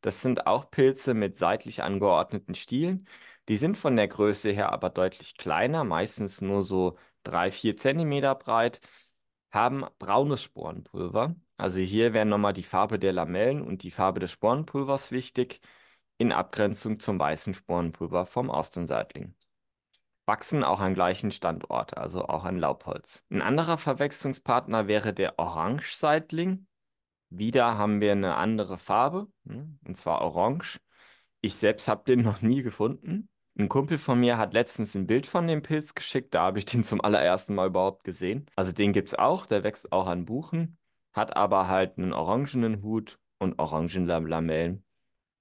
Das 0.00 0.20
sind 0.20 0.46
auch 0.46 0.70
Pilze 0.70 1.14
mit 1.14 1.34
seitlich 1.36 1.82
angeordneten 1.82 2.54
Stielen. 2.54 3.06
Die 3.48 3.56
sind 3.56 3.76
von 3.76 3.96
der 3.96 4.08
Größe 4.08 4.50
her 4.50 4.72
aber 4.72 4.90
deutlich 4.90 5.36
kleiner, 5.36 5.84
meistens 5.84 6.40
nur 6.40 6.64
so 6.64 6.98
3-4 7.24 7.76
Zentimeter 7.76 8.34
breit, 8.34 8.80
haben 9.52 9.84
braunes 9.98 10.42
Sporenpulver. 10.42 11.36
Also 11.56 11.80
hier 11.80 12.12
wären 12.12 12.28
nochmal 12.28 12.52
die 12.52 12.62
Farbe 12.62 12.98
der 12.98 13.12
Lamellen 13.12 13.62
und 13.62 13.82
die 13.82 13.90
Farbe 13.90 14.20
des 14.20 14.32
Sporenpulvers 14.32 15.12
wichtig, 15.12 15.60
in 16.18 16.32
Abgrenzung 16.32 17.00
zum 17.00 17.18
weißen 17.18 17.54
Sporenpulver 17.54 18.26
vom 18.26 18.50
Austernseitling 18.50 19.34
wachsen 20.26 20.64
auch 20.64 20.80
am 20.80 20.94
gleichen 20.94 21.30
Standort, 21.30 21.96
also 21.96 22.26
auch 22.26 22.44
an 22.44 22.58
Laubholz. 22.58 23.24
Ein 23.30 23.42
anderer 23.42 23.78
Verwechslungspartner 23.78 24.86
wäre 24.86 25.12
der 25.12 25.38
Orange-Seitling. 25.38 26.66
Wieder 27.30 27.76
haben 27.78 28.00
wir 28.00 28.12
eine 28.12 28.36
andere 28.36 28.78
Farbe, 28.78 29.28
hm, 29.46 29.78
und 29.86 29.96
zwar 29.96 30.20
orange. 30.22 30.80
Ich 31.40 31.56
selbst 31.56 31.88
habe 31.88 32.04
den 32.04 32.22
noch 32.22 32.42
nie 32.42 32.62
gefunden. 32.62 33.28
Ein 33.56 33.68
Kumpel 33.68 33.98
von 33.98 34.18
mir 34.18 34.36
hat 34.36 34.52
letztens 34.52 34.96
ein 34.96 35.06
Bild 35.06 35.28
von 35.28 35.46
dem 35.46 35.62
Pilz 35.62 35.94
geschickt, 35.94 36.34
da 36.34 36.42
habe 36.42 36.58
ich 36.58 36.64
den 36.64 36.82
zum 36.82 37.00
allerersten 37.00 37.54
Mal 37.54 37.68
überhaupt 37.68 38.02
gesehen. 38.02 38.46
Also 38.56 38.72
den 38.72 38.92
gibt 38.92 39.10
es 39.10 39.14
auch, 39.14 39.46
der 39.46 39.62
wächst 39.62 39.92
auch 39.92 40.08
an 40.08 40.24
Buchen, 40.24 40.76
hat 41.12 41.36
aber 41.36 41.68
halt 41.68 41.96
einen 41.96 42.12
orangenen 42.12 42.82
Hut 42.82 43.18
und 43.38 43.60
orangen 43.60 44.06
Lamellen 44.06 44.84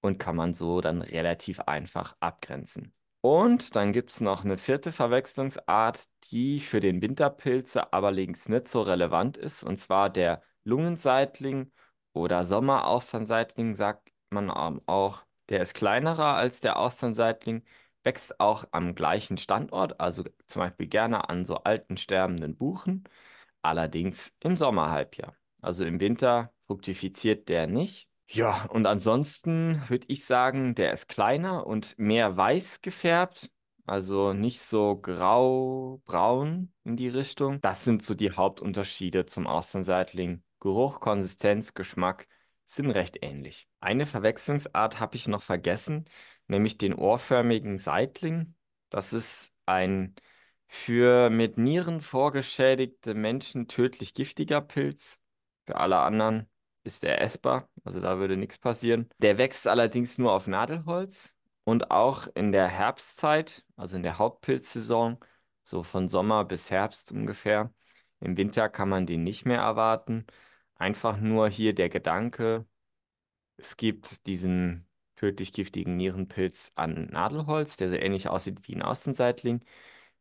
und 0.01 0.19
kann 0.19 0.35
man 0.35 0.53
so 0.53 0.79
dann 0.79 1.01
relativ 1.01 1.59
einfach 1.61 2.15
abgrenzen. 2.19 2.93
Und 3.21 3.75
dann 3.75 3.93
gibt 3.93 4.11
es 4.11 4.21
noch 4.21 4.43
eine 4.43 4.57
vierte 4.57 4.91
Verwechslungsart, 4.91 6.05
die 6.29 6.59
für 6.59 6.81
den 6.81 7.01
Winterpilze 7.01 7.93
aber 7.93 8.11
links 8.11 8.47
nicht 8.49 8.67
so 8.67 8.81
relevant 8.81 9.37
ist, 9.37 9.63
und 9.63 9.77
zwar 9.77 10.11
der 10.11 10.43
Lungenseitling 10.65 11.71
oder 12.11 12.45
Sommerausternseitling, 12.45 13.75
sagt 13.75 14.11
man 14.29 14.51
auch. 14.51 15.25
Der 15.49 15.61
ist 15.61 15.73
kleinerer 15.73 16.35
als 16.35 16.59
der 16.61 16.77
Austernseitling, 16.77 17.63
wächst 18.03 18.39
auch 18.39 18.65
am 18.71 18.95
gleichen 18.95 19.37
Standort, 19.37 19.99
also 19.99 20.23
zum 20.47 20.61
Beispiel 20.61 20.87
gerne 20.87 21.29
an 21.29 21.45
so 21.45 21.57
alten 21.57 21.97
sterbenden 21.97 22.55
Buchen, 22.55 23.03
allerdings 23.61 24.35
im 24.39 24.57
Sommerhalbjahr. 24.57 25.35
Also 25.61 25.85
im 25.85 25.99
Winter 25.99 26.51
fruktifiziert 26.67 27.49
der 27.49 27.67
nicht. 27.67 28.09
Ja, 28.27 28.65
und 28.69 28.87
ansonsten 28.87 29.81
würde 29.89 30.05
ich 30.09 30.25
sagen, 30.25 30.75
der 30.75 30.93
ist 30.93 31.07
kleiner 31.07 31.67
und 31.67 31.97
mehr 31.97 32.35
weiß 32.35 32.81
gefärbt. 32.81 33.49
Also 33.85 34.31
nicht 34.33 34.61
so 34.61 34.95
grau-braun 34.95 36.71
in 36.85 36.95
die 36.95 37.09
Richtung. 37.09 37.59
Das 37.61 37.83
sind 37.83 38.01
so 38.01 38.15
die 38.15 38.31
Hauptunterschiede 38.31 39.25
zum 39.25 39.45
Austernseitling. 39.45 40.41
Geruch, 40.59 41.01
Konsistenz, 41.01 41.73
Geschmack 41.73 42.27
sind 42.65 42.89
recht 42.91 43.17
ähnlich. 43.21 43.67
Eine 43.81 44.05
Verwechslungsart 44.05 45.01
habe 45.01 45.17
ich 45.17 45.27
noch 45.27 45.41
vergessen, 45.41 46.05
nämlich 46.47 46.77
den 46.77 46.93
ohrförmigen 46.93 47.77
Seitling. 47.77 48.55
Das 48.89 49.13
ist 49.13 49.51
ein 49.65 50.15
für 50.67 51.29
mit 51.29 51.57
Nieren 51.57 52.01
vorgeschädigte 52.01 53.13
Menschen 53.13 53.67
tödlich 53.67 54.13
giftiger 54.13 54.61
Pilz. 54.61 55.19
Für 55.65 55.77
alle 55.77 55.99
anderen 55.99 56.49
ist 56.83 57.03
er 57.03 57.21
essbar, 57.21 57.69
also 57.83 57.99
da 57.99 58.17
würde 58.17 58.37
nichts 58.37 58.57
passieren. 58.57 59.09
Der 59.19 59.37
wächst 59.37 59.67
allerdings 59.67 60.17
nur 60.17 60.33
auf 60.33 60.47
Nadelholz 60.47 61.33
und 61.63 61.91
auch 61.91 62.27
in 62.35 62.51
der 62.51 62.67
Herbstzeit, 62.67 63.65
also 63.75 63.95
in 63.97 64.03
der 64.03 64.17
Hauptpilzsaison, 64.17 65.19
so 65.63 65.83
von 65.83 66.07
Sommer 66.09 66.43
bis 66.45 66.71
Herbst 66.71 67.11
ungefähr. 67.11 67.73
Im 68.19 68.37
Winter 68.37 68.69
kann 68.69 68.89
man 68.89 69.05
den 69.05 69.23
nicht 69.23 69.45
mehr 69.45 69.59
erwarten. 69.59 70.25
Einfach 70.75 71.17
nur 71.17 71.49
hier 71.49 71.73
der 71.73 71.89
Gedanke, 71.89 72.65
es 73.57 73.77
gibt 73.77 74.27
diesen 74.27 74.87
tödlich 75.23 75.53
giftigen 75.53 75.95
Nierenpilz 75.95 76.73
an 76.75 77.05
Nadelholz, 77.05 77.77
der 77.77 77.89
so 77.89 77.95
ähnlich 77.95 78.27
aussieht 78.27 78.67
wie 78.67 78.75
ein 78.75 78.81
Außenseitling. 78.81 79.63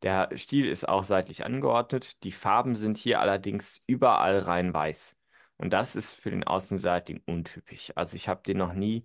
Der 0.02 0.30
Stiel 0.36 0.68
ist 0.68 0.88
auch 0.88 1.02
seitlich 1.02 1.44
angeordnet. 1.44 2.22
Die 2.22 2.30
Farben 2.30 2.76
sind 2.76 2.98
hier 2.98 3.20
allerdings 3.20 3.82
überall 3.88 4.38
rein 4.38 4.72
weiß. 4.72 5.16
Und 5.56 5.72
das 5.72 5.96
ist 5.96 6.12
für 6.12 6.30
den 6.30 6.44
Außenseitigen 6.44 7.20
untypisch. 7.26 7.92
Also 7.96 8.14
ich 8.14 8.28
habe 8.28 8.42
den 8.46 8.58
noch 8.58 8.74
nie 8.74 9.02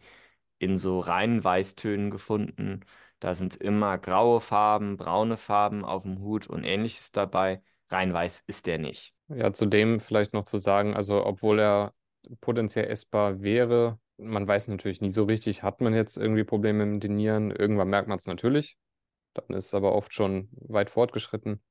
in 0.59 0.77
so 0.77 0.99
reinen 0.99 1.43
Weißtönen 1.43 2.11
gefunden. 2.11 2.81
Da 3.19 3.33
sind 3.33 3.55
immer 3.55 3.97
graue 3.97 4.39
Farben, 4.39 4.97
braune 4.97 5.37
Farben 5.37 5.83
auf 5.83 6.03
dem 6.03 6.19
Hut 6.19 6.45
und 6.45 6.63
ähnliches 6.63 7.11
dabei. 7.11 7.63
Rein 7.89 8.13
weiß 8.13 8.43
ist 8.45 8.67
der 8.67 8.77
nicht. 8.77 9.15
Ja, 9.29 9.51
zudem 9.51 9.99
vielleicht 9.99 10.33
noch 10.33 10.45
zu 10.45 10.57
sagen, 10.57 10.93
also 10.93 11.25
obwohl 11.25 11.59
er 11.59 11.95
potenziell 12.39 12.85
essbar 12.85 13.41
wäre, 13.41 13.99
man 14.17 14.47
weiß 14.47 14.67
natürlich 14.67 15.01
nie 15.01 15.09
so 15.09 15.23
richtig, 15.23 15.63
hat 15.63 15.81
man 15.81 15.93
jetzt 15.93 16.17
irgendwie 16.17 16.43
Probleme 16.43 16.85
mit 16.85 17.03
den 17.03 17.15
Nieren. 17.15 17.51
Irgendwann 17.51 17.89
merkt 17.89 18.07
man 18.07 18.17
es 18.17 18.27
natürlich. 18.27 18.77
Dann 19.33 19.55
ist 19.55 19.67
es 19.67 19.73
aber 19.73 19.93
oft 19.93 20.13
schon 20.13 20.49
weit 20.51 20.89
fortgeschritten. 20.89 21.61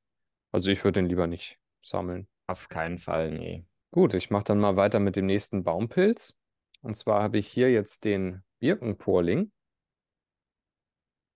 Also 0.53 0.71
ich 0.71 0.85
würde 0.85 1.01
den 1.01 1.09
lieber 1.09 1.27
nicht 1.27 1.59
sammeln. 1.83 2.29
Auf 2.47 2.69
keinen 2.69 2.99
Fall, 2.99 3.33
nee. 3.33 3.67
Gut, 3.91 4.15
ich 4.15 4.31
mache 4.31 4.45
dann 4.45 4.61
mal 4.61 4.77
weiter 4.77 5.01
mit 5.01 5.17
dem 5.17 5.27
nächsten 5.27 5.65
Baumpilz. 5.65 6.37
Und 6.83 6.97
zwar 6.97 7.23
habe 7.23 7.39
ich 7.39 7.49
hier 7.49 7.73
jetzt 7.73 8.05
den 8.05 8.45
Birkenporling. 8.61 9.51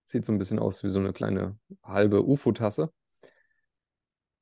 Sieht 0.05 0.25
so 0.25 0.31
ein 0.31 0.37
bisschen 0.37 0.59
aus 0.59 0.83
wie 0.83 0.89
so 0.89 0.99
eine 0.99 1.13
kleine 1.13 1.57
halbe 1.83 2.25
UFO-Tasse. 2.25 2.91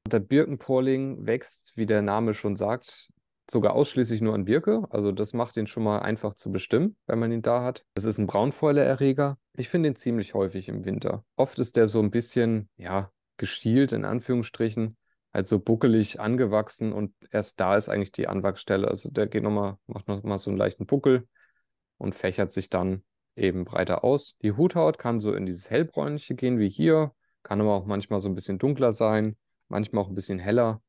Der 0.07 0.19
Birkenporling 0.19 1.25
wächst, 1.25 1.73
wie 1.75 1.85
der 1.85 2.01
Name 2.01 2.33
schon 2.33 2.55
sagt, 2.55 3.09
sogar 3.51 3.73
ausschließlich 3.73 4.21
nur 4.21 4.33
an 4.33 4.45
Birke. 4.45 4.85
Also 4.89 5.11
das 5.11 5.33
macht 5.33 5.57
ihn 5.57 5.67
schon 5.67 5.83
mal 5.83 5.99
einfach 5.99 6.35
zu 6.35 6.51
bestimmen, 6.51 6.95
wenn 7.07 7.19
man 7.19 7.31
ihn 7.31 7.41
da 7.41 7.63
hat. 7.63 7.85
Das 7.95 8.05
ist 8.05 8.17
ein 8.17 8.27
Braunfäuleerreger. 8.27 9.37
Ich 9.55 9.69
finde 9.69 9.89
ihn 9.89 9.95
ziemlich 9.95 10.33
häufig 10.33 10.69
im 10.69 10.85
Winter. 10.85 11.23
Oft 11.35 11.59
ist 11.59 11.75
der 11.75 11.87
so 11.87 11.99
ein 11.99 12.11
bisschen, 12.11 12.69
ja, 12.77 13.11
gestielt 13.37 13.91
in 13.91 14.05
Anführungsstrichen 14.05 14.97
halt 15.33 15.47
so 15.47 15.59
buckelig 15.59 16.19
angewachsen 16.19 16.91
und 16.91 17.13
erst 17.31 17.59
da 17.59 17.77
ist 17.77 17.89
eigentlich 17.89 18.11
die 18.11 18.27
Anwachsstelle. 18.27 18.87
Also 18.87 19.09
der 19.09 19.27
geht 19.27 19.43
nochmal, 19.43 19.77
macht 19.87 20.07
nochmal 20.07 20.39
so 20.39 20.49
einen 20.49 20.57
leichten 20.57 20.85
Buckel 20.85 21.27
und 21.97 22.15
fächert 22.15 22.51
sich 22.51 22.69
dann 22.69 23.03
eben 23.35 23.65
breiter 23.65 24.03
aus. 24.03 24.37
Die 24.41 24.53
Huthaut 24.53 24.97
kann 24.97 25.19
so 25.19 25.33
in 25.33 25.45
dieses 25.45 25.69
hellbräunliche 25.69 26.35
gehen 26.35 26.59
wie 26.59 26.69
hier, 26.69 27.13
kann 27.43 27.61
aber 27.61 27.73
auch 27.73 27.85
manchmal 27.85 28.19
so 28.19 28.27
ein 28.27 28.35
bisschen 28.35 28.57
dunkler 28.57 28.91
sein, 28.91 29.37
manchmal 29.67 30.03
auch 30.03 30.09
ein 30.09 30.15
bisschen 30.15 30.39
heller. 30.39 30.81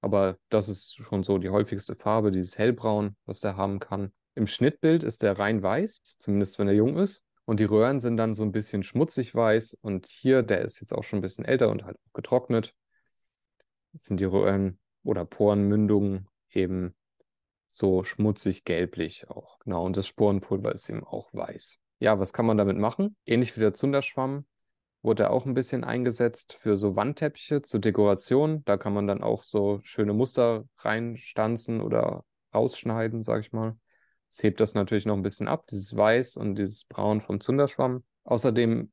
Aber 0.00 0.36
das 0.48 0.68
ist 0.68 0.94
schon 0.96 1.24
so 1.24 1.38
die 1.38 1.50
häufigste 1.50 1.94
Farbe, 1.94 2.30
dieses 2.30 2.58
hellbraun, 2.58 3.16
was 3.24 3.40
der 3.40 3.56
haben 3.56 3.78
kann. 3.78 4.12
Im 4.34 4.46
Schnittbild 4.46 5.02
ist 5.02 5.22
der 5.22 5.38
rein 5.38 5.62
weiß, 5.62 6.18
zumindest 6.18 6.58
wenn 6.58 6.68
er 6.68 6.74
jung 6.74 6.96
ist. 6.98 7.22
Und 7.44 7.60
die 7.60 7.64
Röhren 7.64 8.00
sind 8.00 8.16
dann 8.16 8.34
so 8.34 8.42
ein 8.42 8.52
bisschen 8.52 8.82
schmutzig 8.82 9.34
weiß. 9.34 9.78
Und 9.80 10.06
hier, 10.06 10.42
der 10.42 10.62
ist 10.62 10.80
jetzt 10.80 10.92
auch 10.92 11.04
schon 11.04 11.20
ein 11.20 11.22
bisschen 11.22 11.44
älter 11.44 11.70
und 11.70 11.84
halt 11.84 11.96
getrocknet, 12.12 12.74
sind 13.92 14.20
die 14.20 14.24
Röhren 14.24 14.78
oder 15.04 15.24
Porenmündungen 15.24 16.28
eben 16.50 16.94
so 17.68 18.04
schmutzig 18.04 18.64
gelblich 18.64 19.28
auch. 19.30 19.58
Genau, 19.60 19.84
und 19.84 19.96
das 19.96 20.06
Sporenpulver 20.06 20.72
ist 20.72 20.88
eben 20.88 21.04
auch 21.04 21.32
weiß. 21.32 21.78
Ja, 21.98 22.18
was 22.18 22.32
kann 22.32 22.46
man 22.46 22.58
damit 22.58 22.76
machen? 22.76 23.16
Ähnlich 23.24 23.56
wie 23.56 23.60
der 23.60 23.74
Zunderschwamm 23.74 24.44
wurde 25.06 25.22
er 25.24 25.30
auch 25.30 25.46
ein 25.46 25.54
bisschen 25.54 25.84
eingesetzt 25.84 26.58
für 26.60 26.76
so 26.76 26.96
Wandteppiche 26.96 27.62
zur 27.62 27.80
Dekoration. 27.80 28.64
Da 28.64 28.76
kann 28.76 28.92
man 28.92 29.06
dann 29.06 29.22
auch 29.22 29.44
so 29.44 29.80
schöne 29.84 30.12
Muster 30.12 30.64
reinstanzen 30.78 31.80
oder 31.80 32.24
rausschneiden, 32.52 33.22
sag 33.22 33.40
ich 33.40 33.52
mal. 33.52 33.76
Es 34.28 34.42
hebt 34.42 34.60
das 34.60 34.74
natürlich 34.74 35.06
noch 35.06 35.16
ein 35.16 35.22
bisschen 35.22 35.48
ab, 35.48 35.66
dieses 35.68 35.96
Weiß 35.96 36.36
und 36.36 36.56
dieses 36.56 36.84
Braun 36.84 37.22
vom 37.22 37.40
Zunderschwamm. 37.40 38.04
Außerdem 38.24 38.90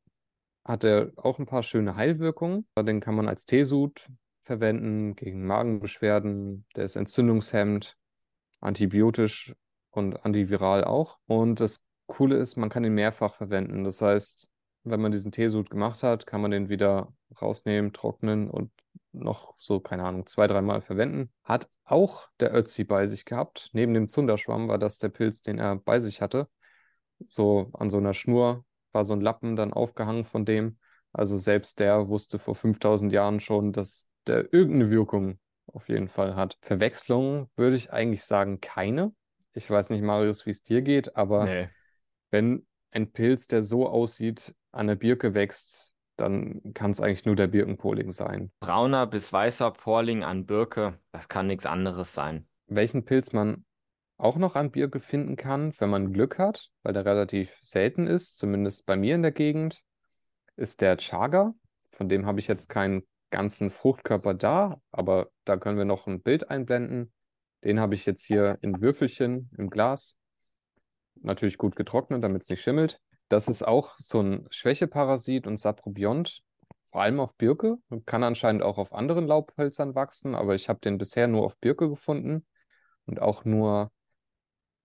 hat 0.64 0.84
er 0.84 1.12
auch 1.18 1.40
ein 1.40 1.48
paar 1.48 1.64
schöne 1.64 1.96
Heilwirkungen. 1.96 2.68
Den 2.78 3.02
kann 3.02 3.16
man 3.16 3.28
als 3.28 3.46
Teesud 3.46 4.08
verwenden 4.44 5.16
gegen 5.16 5.48
Magenbeschwerden. 5.48 6.66
Der 6.76 6.86
ist 6.86 6.96
entzündungshemmend, 6.96 7.98
antibiotisch 8.62 9.54
und 9.90 10.24
antiviral 10.24 10.84
auch. 10.84 11.18
Und 11.26 11.60
das 11.60 11.84
Coole 12.06 12.38
ist, 12.38 12.56
man 12.56 12.70
kann 12.70 12.86
ihn 12.86 12.94
mehrfach 12.94 13.36
verwenden. 13.36 13.84
Das 13.84 14.00
heißt, 14.00 14.53
wenn 14.84 15.02
man 15.02 15.12
diesen 15.12 15.32
Teesud 15.32 15.70
gemacht 15.70 16.04
hat, 16.04 16.26
kann 16.26 16.42
man 16.42 16.52
den 16.52 16.70
wieder 16.70 17.14
rausnehmen, 17.42 17.94
trocknen 17.94 18.50
und 18.50 18.72
noch 19.12 19.56
so, 19.60 19.80
keine 19.80 20.04
Ahnung, 20.04 20.26
zwei, 20.26 20.48
dreimal 20.48 20.82
verwenden. 20.82 21.32
Hat 21.44 21.70
auch 21.86 22.30
der 22.40 22.54
Ötzi 22.54 22.84
bei 22.84 23.06
sich 23.06 23.26
gehabt. 23.26 23.70
Neben 23.74 23.94
dem 23.94 24.10
Zunderschwamm 24.10 24.68
war 24.68 24.78
das 24.78 24.98
der 24.98 25.10
Pilz, 25.10 25.44
den 25.44 25.60
er 25.60 25.76
bei 25.76 26.00
sich 26.00 26.22
hatte. 26.22 26.48
So 27.26 27.70
an 27.74 27.90
so 27.90 27.98
einer 27.98 28.14
Schnur 28.14 28.66
war 28.92 29.06
so 29.06 29.14
ein 29.14 29.22
Lappen 29.22 29.56
dann 29.56 29.74
aufgehangen 29.74 30.26
von 30.26 30.46
dem. 30.46 30.78
Also 31.12 31.38
selbst 31.38 31.80
der 31.80 32.08
wusste 32.10 32.40
vor 32.40 32.56
5000 32.56 33.14
Jahren 33.14 33.40
schon, 33.40 33.72
dass 33.72 34.10
der 34.26 34.52
irgendeine 34.54 34.90
Wirkung 34.90 35.40
auf 35.68 35.90
jeden 35.90 36.10
Fall 36.10 36.36
hat. 36.36 36.58
Verwechslungen 36.62 37.50
würde 37.56 37.76
ich 37.76 37.94
eigentlich 37.94 38.24
sagen 38.24 38.62
keine. 38.62 39.14
Ich 39.54 39.70
weiß 39.70 39.92
nicht, 39.92 40.02
Marius, 40.02 40.46
wie 40.46 40.52
es 40.52 40.64
dir 40.64 40.82
geht, 40.82 41.16
aber 41.16 41.46
Nee. 41.46 41.70
wenn 42.32 42.66
ein 42.92 43.12
Pilz, 43.12 43.48
der 43.48 43.64
so 43.64 43.88
aussieht, 43.88 44.56
an 44.74 44.88
der 44.88 44.96
Birke 44.96 45.34
wächst, 45.34 45.94
dann 46.18 46.74
kann 46.74 46.92
es 46.92 47.00
eigentlich 47.00 47.26
nur 47.26 47.36
der 47.36 47.48
Birkenpoling 47.48 48.12
sein. 48.12 48.52
Brauner 48.60 49.08
bis 49.08 49.32
weißer 49.32 49.72
Porling 49.72 50.24
an 50.24 50.46
Birke, 50.46 51.00
das 51.12 51.30
kann 51.30 51.48
nichts 51.48 51.66
anderes 51.66 52.14
sein. 52.14 52.48
Welchen 52.68 53.06
Pilz 53.06 53.34
man 53.34 53.66
auch 54.18 54.38
noch 54.38 54.56
an 54.56 54.72
Birke 54.72 55.00
finden 55.00 55.36
kann, 55.36 55.74
wenn 55.80 55.90
man 55.90 56.14
Glück 56.14 56.38
hat, 56.38 56.70
weil 56.84 56.94
der 56.94 57.06
relativ 57.06 57.52
selten 57.62 58.08
ist, 58.08 58.38
zumindest 58.38 58.86
bei 58.86 58.96
mir 58.96 59.16
in 59.16 59.22
der 59.22 59.32
Gegend, 59.32 59.82
ist 60.56 60.82
der 60.82 60.98
Chaga. 60.98 61.54
Von 61.92 62.10
dem 62.10 62.26
habe 62.26 62.40
ich 62.40 62.48
jetzt 62.48 62.70
keinen 62.70 63.04
ganzen 63.32 63.72
Fruchtkörper 63.72 64.34
da, 64.34 64.80
aber 64.92 65.30
da 65.46 65.58
können 65.58 65.78
wir 65.78 65.86
noch 65.86 66.08
ein 66.08 66.22
Bild 66.22 66.50
einblenden. 66.50 67.12
Den 67.64 67.80
habe 67.80 67.96
ich 67.96 68.06
jetzt 68.06 68.24
hier 68.24 68.60
in 68.62 68.82
Würfelchen 68.82 69.50
im 69.58 69.70
Glas. 69.70 70.16
Natürlich 71.16 71.58
gut 71.58 71.76
getrocknet, 71.76 72.24
damit 72.24 72.44
es 72.44 72.50
nicht 72.50 72.62
schimmelt. 72.62 73.00
Das 73.34 73.48
ist 73.48 73.68
auch 73.68 73.96
so 73.98 74.22
ein 74.22 74.46
Schwächeparasit 74.52 75.48
und 75.48 75.60
Saprobiont, 75.60 76.44
vor 76.92 77.02
allem 77.02 77.20
auf 77.20 77.36
Birke. 77.36 77.80
Kann 78.06 78.22
anscheinend 78.22 78.62
auch 78.62 78.78
auf 78.78 78.94
anderen 78.94 79.26
Laubhölzern 79.26 79.96
wachsen, 79.96 80.36
aber 80.36 80.54
ich 80.54 80.70
habe 80.70 80.80
den 80.82 81.00
bisher 81.00 81.28
nur 81.28 81.44
auf 81.44 81.58
Birke 81.58 81.90
gefunden 81.90 82.46
und 83.08 83.20
auch 83.20 83.44
nur 83.44 83.92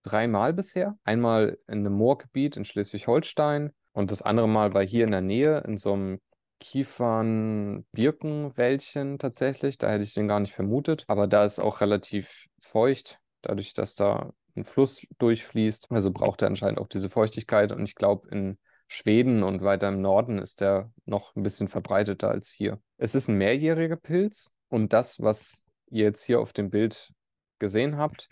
dreimal 0.01 0.53
bisher. 0.53 0.97
Einmal 1.03 1.59
in 1.67 1.85
einem 1.85 1.93
Moorgebiet 1.93 2.57
in 2.57 2.65
Schleswig-Holstein 2.65 3.71
und 3.91 4.09
das 4.09 4.23
andere 4.23 4.49
Mal 4.49 4.73
war 4.73 4.83
hier 4.83 5.03
in 5.03 5.11
der 5.11 5.21
Nähe 5.21 5.59
in 5.59 5.77
so 5.77 5.93
einem 5.93 6.19
Kiefern-Birkenwäldchen 6.59 9.19
tatsächlich. 9.19 9.77
Da 9.77 9.91
hätte 9.91 10.03
ich 10.03 10.15
den 10.15 10.27
gar 10.27 10.39
nicht 10.39 10.55
vermutet. 10.55 11.03
Aber 11.05 11.27
da 11.27 11.45
ist 11.45 11.59
auch 11.59 11.81
relativ 11.81 12.47
feucht, 12.59 13.19
dadurch, 13.43 13.75
dass 13.75 13.93
da 13.93 14.33
ein 14.55 14.65
Fluss 14.65 15.05
durchfließt. 15.17 15.87
Also 15.91 16.11
braucht 16.11 16.41
er 16.41 16.47
anscheinend 16.47 16.79
auch 16.79 16.87
diese 16.87 17.09
Feuchtigkeit. 17.09 17.71
Und 17.71 17.83
ich 17.85 17.95
glaube, 17.95 18.27
in 18.29 18.57
Schweden 18.87 19.43
und 19.43 19.61
weiter 19.61 19.87
im 19.89 20.01
Norden 20.01 20.39
ist 20.39 20.61
der 20.61 20.91
noch 21.05 21.35
ein 21.35 21.43
bisschen 21.43 21.67
verbreiteter 21.67 22.29
als 22.29 22.49
hier. 22.49 22.81
Es 22.97 23.13
ist 23.13 23.29
ein 23.29 23.37
mehrjähriger 23.37 23.95
Pilz 23.95 24.49
und 24.67 24.93
das, 24.93 25.21
was 25.21 25.63
ihr 25.91 26.05
jetzt 26.05 26.23
hier 26.23 26.39
auf 26.39 26.53
dem 26.53 26.71
Bild 26.71 27.13
gesehen 27.59 27.97
habt, 27.97 28.29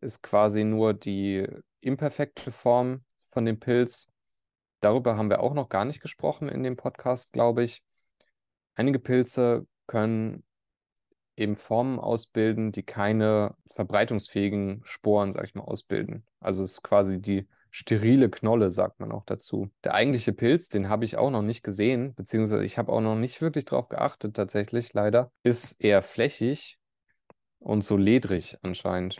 ist 0.00 0.22
quasi 0.22 0.62
nur 0.62 0.94
die 0.94 1.46
imperfekte 1.80 2.52
Form 2.52 3.04
von 3.30 3.44
dem 3.44 3.58
Pilz. 3.58 4.08
Darüber 4.80 5.16
haben 5.16 5.30
wir 5.30 5.40
auch 5.40 5.54
noch 5.54 5.68
gar 5.68 5.84
nicht 5.84 6.00
gesprochen 6.00 6.48
in 6.48 6.62
dem 6.62 6.76
Podcast, 6.76 7.32
glaube 7.32 7.64
ich. 7.64 7.82
Einige 8.76 9.00
Pilze 9.00 9.66
können 9.88 10.44
eben 11.38 11.56
Formen 11.56 11.98
ausbilden, 11.98 12.72
die 12.72 12.82
keine 12.82 13.54
verbreitungsfähigen 13.66 14.82
Sporen, 14.84 15.32
sag 15.32 15.44
ich 15.44 15.54
mal, 15.54 15.64
ausbilden. 15.64 16.26
Also 16.40 16.64
es 16.64 16.72
ist 16.72 16.82
quasi 16.82 17.20
die 17.20 17.46
sterile 17.70 18.30
Knolle, 18.30 18.70
sagt 18.70 19.00
man 19.00 19.12
auch 19.12 19.24
dazu. 19.24 19.70
Der 19.84 19.94
eigentliche 19.94 20.32
Pilz, 20.32 20.68
den 20.68 20.88
habe 20.88 21.04
ich 21.04 21.16
auch 21.16 21.30
noch 21.30 21.42
nicht 21.42 21.62
gesehen, 21.62 22.14
beziehungsweise 22.14 22.64
ich 22.64 22.78
habe 22.78 22.92
auch 22.92 23.00
noch 23.00 23.16
nicht 23.16 23.40
wirklich 23.40 23.64
drauf 23.64 23.88
geachtet, 23.88 24.34
tatsächlich, 24.34 24.94
leider, 24.94 25.30
ist 25.42 25.80
eher 25.80 26.02
flächig 26.02 26.78
und 27.58 27.84
so 27.84 27.96
ledrig 27.96 28.56
anscheinend. 28.62 29.18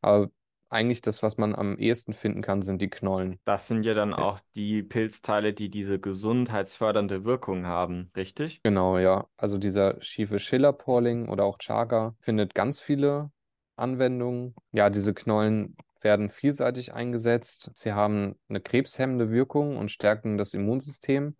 Aber 0.00 0.30
eigentlich 0.68 1.00
das, 1.00 1.22
was 1.22 1.36
man 1.38 1.54
am 1.54 1.78
ehesten 1.78 2.12
finden 2.12 2.42
kann, 2.42 2.62
sind 2.62 2.80
die 2.82 2.90
Knollen. 2.90 3.38
Das 3.44 3.68
sind 3.68 3.84
ja 3.84 3.94
dann 3.94 4.10
Ja. 4.10 4.18
auch 4.18 4.40
die 4.56 4.82
Pilzteile, 4.82 5.52
die 5.52 5.70
diese 5.70 6.00
gesundheitsfördernde 6.00 7.24
Wirkung 7.24 7.66
haben, 7.66 8.10
richtig? 8.16 8.62
Genau, 8.62 8.98
ja. 8.98 9.28
Also 9.36 9.58
dieser 9.58 10.00
schiefe 10.02 10.38
Schillerporling 10.38 11.28
oder 11.28 11.44
auch 11.44 11.58
Chaga 11.58 12.16
findet 12.20 12.54
ganz 12.54 12.80
viele 12.80 13.30
Anwendungen. 13.76 14.54
Ja, 14.72 14.90
diese 14.90 15.14
Knollen 15.14 15.76
werden 16.00 16.30
vielseitig 16.30 16.92
eingesetzt. 16.92 17.70
Sie 17.74 17.92
haben 17.92 18.36
eine 18.48 18.60
krebshemmende 18.60 19.30
Wirkung 19.30 19.76
und 19.76 19.90
stärken 19.90 20.36
das 20.38 20.54
Immunsystem 20.54 21.36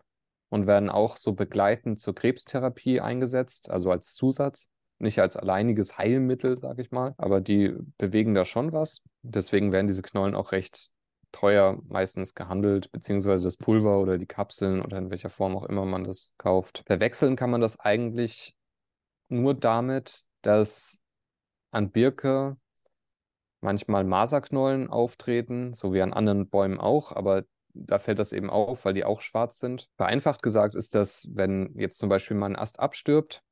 und 0.49 0.66
werden 0.66 0.89
auch 0.91 1.16
so 1.16 1.33
begleitend 1.33 1.99
zur 1.99 2.14
Krebstherapie 2.14 3.01
eingesetzt, 3.01 3.70
also 3.70 3.91
als 3.91 4.14
Zusatz. 4.14 4.68
Nicht 4.99 5.18
als 5.20 5.36
alleiniges 5.36 5.99
Heilmittel, 5.99 6.57
sag 6.59 6.78
ich 6.78 6.90
mal, 6.90 7.14
aber 7.18 7.40
die 7.40 7.74
bewegen 7.99 8.34
da 8.34 8.44
schon 8.44 8.72
was. 8.72 9.03
Deswegen 9.22 9.72
werden 9.72 9.86
diese 9.86 10.03
Knollen 10.03 10.34
auch 10.34 10.53
recht 10.53 10.90
teuer 11.32 11.78
meistens 11.88 12.34
gehandelt, 12.34 12.90
beziehungsweise 12.92 13.42
das 13.42 13.59
Pulver 13.59 14.01
oder 14.01 14.16
die 14.16 14.26
Kapseln 14.26 14.80
oder 14.80 14.97
in 14.97 15.11
welcher 15.11 15.28
Form 15.28 15.55
auch 15.55 15.64
immer 15.64 15.84
man 15.84 16.05
das 16.05 16.34
kauft. 16.38 16.82
Verwechseln 16.86 17.36
kann 17.36 17.51
man 17.51 17.61
das 17.61 17.78
eigentlich 17.78 18.57
nur 19.28 19.53
damit, 19.53 20.24
dass 20.40 20.99
an 21.72 21.90
Birke 21.90 22.57
manchmal 23.61 24.05
Maserknollen 24.05 24.88
auftreten, 24.88 25.74
so 25.74 25.92
wie 25.92 26.01
an 26.01 26.14
anderen 26.14 26.49
Bäumen 26.49 26.78
auch, 26.78 27.12
aber 27.12 27.44
da 27.74 27.99
fällt 27.99 28.18
das 28.18 28.32
eben 28.32 28.49
auf, 28.49 28.86
weil 28.86 28.94
die 28.94 29.05
auch 29.05 29.20
schwarz 29.20 29.59
sind. 29.59 29.88
Vereinfacht 29.97 30.42
gesagt 30.42 30.74
ist 30.74 30.94
das, 30.94 31.28
wenn 31.34 31.74
jetzt 31.76 31.99
zum 31.99 32.09
Beispiel 32.09 32.36
mal 32.36 32.47
ein 32.47 32.57
Ast 32.57 32.80
abstirbt 32.80 33.42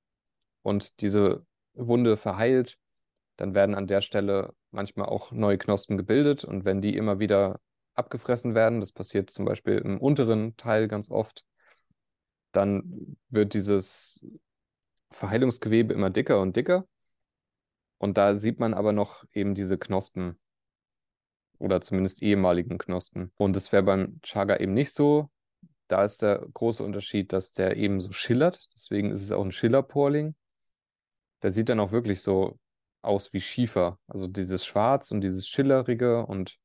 und 0.64 1.00
diese 1.00 1.46
Wunde 1.74 2.16
verheilt, 2.16 2.78
dann 3.36 3.54
werden 3.54 3.76
an 3.76 3.86
der 3.86 4.00
Stelle 4.00 4.54
manchmal 4.70 5.06
auch 5.06 5.30
neue 5.30 5.58
Knospen 5.58 5.96
gebildet 5.96 6.44
und 6.44 6.64
wenn 6.64 6.82
die 6.82 6.96
immer 6.96 7.20
wieder 7.20 7.60
abgefressen 7.94 8.54
werden, 8.56 8.80
das 8.80 8.92
passiert 8.92 9.30
zum 9.30 9.44
Beispiel 9.44 9.78
im 9.78 10.00
unteren 10.00 10.56
Teil 10.56 10.88
ganz 10.88 11.10
oft, 11.10 11.44
dann 12.52 13.16
wird 13.28 13.54
dieses 13.54 14.26
Verheilungsgewebe 15.10 15.94
immer 15.94 16.10
dicker 16.10 16.40
und 16.40 16.56
dicker 16.56 16.88
und 17.98 18.16
da 18.18 18.34
sieht 18.34 18.58
man 18.58 18.74
aber 18.74 18.92
noch 18.92 19.24
eben 19.32 19.54
diese 19.54 19.78
Knospen 19.78 20.38
oder 21.58 21.80
zumindest 21.80 22.22
ehemaligen 22.22 22.78
Knospen. 22.78 23.32
Und 23.36 23.54
das 23.56 23.72
wäre 23.72 23.82
beim 23.82 24.20
Chaga 24.22 24.56
eben 24.56 24.74
nicht 24.74 24.92
so. 24.92 25.30
Da 25.88 26.04
ist 26.04 26.22
der 26.22 26.46
große 26.52 26.82
Unterschied, 26.82 27.32
dass 27.32 27.52
der 27.52 27.76
eben 27.76 28.00
so 28.00 28.12
schillert. 28.12 28.68
Deswegen 28.74 29.10
ist 29.10 29.22
es 29.22 29.32
auch 29.32 29.44
ein 29.44 29.52
Schillerporling. 29.52 30.34
Der 31.44 31.50
sieht 31.50 31.68
dann 31.68 31.78
auch 31.78 31.92
wirklich 31.92 32.22
so 32.22 32.58
aus 33.02 33.34
wie 33.34 33.40
Schiefer. 33.42 33.98
Also 34.06 34.26
dieses 34.26 34.64
Schwarz 34.64 35.10
und 35.10 35.20
dieses 35.20 35.46
Schillerige 35.46 36.24
und 36.24 36.58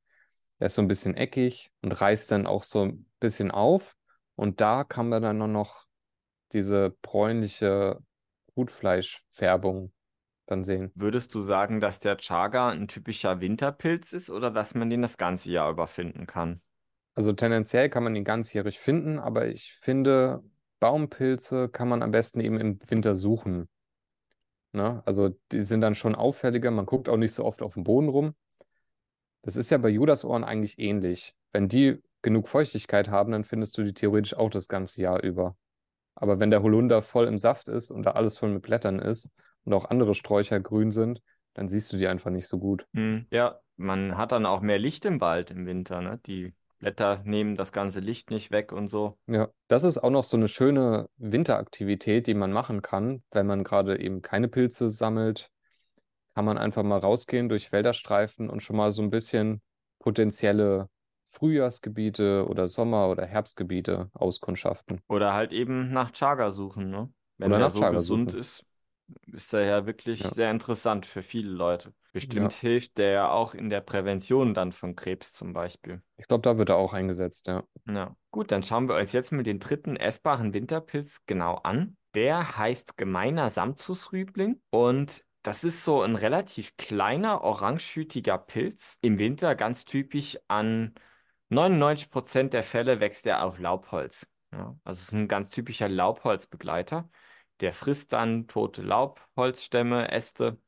er 0.57 0.67
ist 0.67 0.75
so 0.75 0.81
ein 0.81 0.87
bisschen 0.87 1.15
eckig 1.15 1.69
und 1.81 1.91
reißt 1.91 2.31
dann 2.31 2.47
auch 2.47 2.63
so 2.63 2.83
ein 2.83 3.05
bisschen 3.19 3.51
auf. 3.51 3.97
Und 4.35 4.61
da 4.61 4.85
kann 4.85 5.09
man 5.09 5.21
dann 5.21 5.37
nur 5.37 5.49
noch 5.49 5.85
diese 6.53 6.95
bräunliche 7.01 7.99
Rotfleischfärbung 8.55 9.91
dann 10.45 10.63
sehen. 10.63 10.91
Würdest 10.95 11.35
du 11.35 11.41
sagen, 11.41 11.81
dass 11.81 11.99
der 11.99 12.17
Chaga 12.17 12.69
ein 12.69 12.87
typischer 12.87 13.41
Winterpilz 13.41 14.13
ist 14.13 14.29
oder 14.29 14.49
dass 14.49 14.75
man 14.75 14.89
den 14.89 15.01
das 15.01 15.17
ganze 15.17 15.51
Jahr 15.51 15.69
über 15.69 15.87
finden 15.87 16.25
kann? 16.25 16.61
Also 17.15 17.33
tendenziell 17.33 17.89
kann 17.89 18.05
man 18.05 18.15
ihn 18.15 18.23
ganzjährig 18.23 18.79
finden, 18.79 19.19
aber 19.19 19.47
ich 19.47 19.73
finde, 19.81 20.41
Baumpilze 20.79 21.67
kann 21.67 21.89
man 21.89 22.01
am 22.01 22.11
besten 22.11 22.39
eben 22.39 22.57
im 22.61 22.79
Winter 22.87 23.15
suchen. 23.15 23.67
Ne? 24.71 25.01
Also 25.05 25.29
die 25.51 25.61
sind 25.61 25.81
dann 25.81 25.95
schon 25.95 26.15
auffälliger, 26.15 26.71
man 26.71 26.85
guckt 26.85 27.09
auch 27.09 27.17
nicht 27.17 27.33
so 27.33 27.43
oft 27.45 27.61
auf 27.61 27.73
den 27.73 27.83
Boden 27.83 28.09
rum. 28.09 28.35
Das 29.41 29.55
ist 29.55 29.69
ja 29.69 29.77
bei 29.77 29.89
Judasohren 29.89 30.43
eigentlich 30.43 30.79
ähnlich. 30.79 31.33
Wenn 31.51 31.69
die 31.69 32.01
genug 32.21 32.47
Feuchtigkeit 32.47 33.09
haben, 33.09 33.31
dann 33.31 33.43
findest 33.43 33.77
du 33.77 33.83
die 33.83 33.93
theoretisch 33.93 34.35
auch 34.35 34.49
das 34.49 34.67
ganze 34.67 35.01
Jahr 35.01 35.23
über. 35.23 35.55
Aber 36.15 36.39
wenn 36.39 36.51
der 36.51 36.61
Holunder 36.61 37.01
voll 37.01 37.27
im 37.27 37.37
Saft 37.37 37.69
ist 37.69 37.91
und 37.91 38.03
da 38.03 38.11
alles 38.11 38.37
voll 38.37 38.49
mit 38.49 38.61
Blättern 38.61 38.99
ist 38.99 39.31
und 39.63 39.73
auch 39.73 39.85
andere 39.85 40.13
Sträucher 40.13 40.59
grün 40.59 40.91
sind, 40.91 41.21
dann 41.53 41.69
siehst 41.69 41.91
du 41.93 41.97
die 41.97 42.07
einfach 42.07 42.29
nicht 42.29 42.47
so 42.47 42.59
gut. 42.59 42.85
Hm. 42.93 43.25
Ja, 43.31 43.59
man 43.77 44.17
hat 44.17 44.33
dann 44.33 44.45
auch 44.45 44.61
mehr 44.61 44.79
Licht 44.79 45.05
im 45.05 45.21
Wald 45.21 45.51
im 45.51 45.65
Winter, 45.65 46.01
ne? 46.01 46.19
Die 46.25 46.53
Blätter 46.79 47.21
nehmen 47.25 47.55
das 47.55 47.71
ganze 47.71 47.99
Licht 48.01 48.31
nicht 48.31 48.51
weg 48.51 48.71
und 48.71 48.87
so. 48.89 49.17
Ja, 49.27 49.49
das 49.67 49.83
ist 49.83 49.99
auch 49.99 50.09
noch 50.09 50.23
so 50.23 50.37
eine 50.37 50.47
schöne 50.47 51.07
Winteraktivität, 51.17 52.25
die 52.27 52.33
man 52.33 52.51
machen 52.51 52.81
kann, 52.81 53.21
wenn 53.31 53.45
man 53.45 53.63
gerade 53.63 53.99
eben 54.01 54.21
keine 54.23 54.47
Pilze 54.47 54.89
sammelt. 54.89 55.51
Kann 56.35 56.45
man 56.45 56.57
einfach 56.57 56.83
mal 56.83 56.99
rausgehen 56.99 57.49
durch 57.49 57.71
Wälderstreifen 57.71 58.49
und 58.49 58.63
schon 58.63 58.77
mal 58.77 58.91
so 58.91 59.01
ein 59.03 59.09
bisschen 59.11 59.61
potenzielle 59.99 60.89
Frühjahrsgebiete 61.29 62.47
oder 62.47 62.69
Sommer- 62.69 63.09
oder 63.09 63.25
Herbstgebiete 63.25 64.09
auskundschaften. 64.13 65.01
Oder 65.07 65.33
halt 65.33 65.51
eben 65.51 65.91
nach 65.91 66.11
Chaga 66.11 66.51
suchen, 66.51 66.89
ne? 66.89 67.11
Wenn 67.37 67.51
Oder 67.51 67.59
der 67.59 67.67
nach 67.67 67.71
so 67.71 67.85
Chaga 67.85 67.87
gesund 67.87 68.31
suchen. 68.31 68.33
ist, 68.33 68.63
ist 69.27 69.53
er 69.53 69.63
ja 69.65 69.85
wirklich 69.85 70.23
Ja, 70.23 70.33
sehr 70.33 70.51
interessant 70.51 71.05
für 71.05 71.23
viele 71.23 71.49
Leute. 71.51 71.93
Bestimmt 72.11 72.53
ja. 72.53 72.59
hilft 72.59 72.97
der 72.97 73.11
ja 73.11 73.31
auch 73.31 73.53
in 73.53 73.69
der 73.69 73.81
Prävention 73.81 74.53
dann 74.53 74.71
von 74.71 74.95
Krebs 74.95 75.33
zum 75.33 75.53
Beispiel. 75.53 76.01
Ich 76.17 76.27
glaube, 76.27 76.41
da 76.41 76.57
wird 76.57 76.69
er 76.69 76.77
auch 76.77 76.93
eingesetzt, 76.93 77.47
ja. 77.47 77.63
Ja. 77.87 78.15
Gut, 78.31 78.51
dann 78.51 78.63
schauen 78.63 78.87
wir 78.89 78.95
uns 78.95 79.11
jetzt 79.11 79.31
mal 79.31 79.43
den 79.43 79.59
dritten 79.59 79.95
essbaren 79.95 80.53
Winterpilz 80.53 81.25
genau 81.25 81.55
an. 81.55 81.97
Der 82.15 82.57
heißt 82.57 82.97
gemeiner 82.97 83.49
Samtfußrübling 83.49 84.59
und 84.71 85.23
das 85.43 85.63
ist 85.63 85.83
so 85.83 86.01
ein 86.01 86.15
relativ 86.15 86.75
kleiner, 86.77 87.41
orangehütiger 87.41 88.37
Pilz. 88.37 88.97
Im 89.01 89.19
Winter 89.19 89.55
ganz 89.55 89.85
typisch 89.85 90.37
an 90.47 90.95
99% 91.49 92.49
der 92.49 92.63
Fälle 92.63 92.99
wächst 92.99 93.25
er 93.25 93.43
auf 93.43 93.59
Laubholz. 93.59 94.27
Ja, 94.51 94.75
also 94.83 94.99
es 94.99 95.07
ist 95.09 95.13
ein 95.13 95.27
ganz 95.27 95.49
typischer 95.49 95.87
Laubholzbegleiter. 95.87 97.09
Der 97.61 97.73
frisst 97.73 98.13
dann 98.13 98.47
tote 98.47 98.81
Laubholzstämme, 98.81 100.11
Äste 100.11 100.59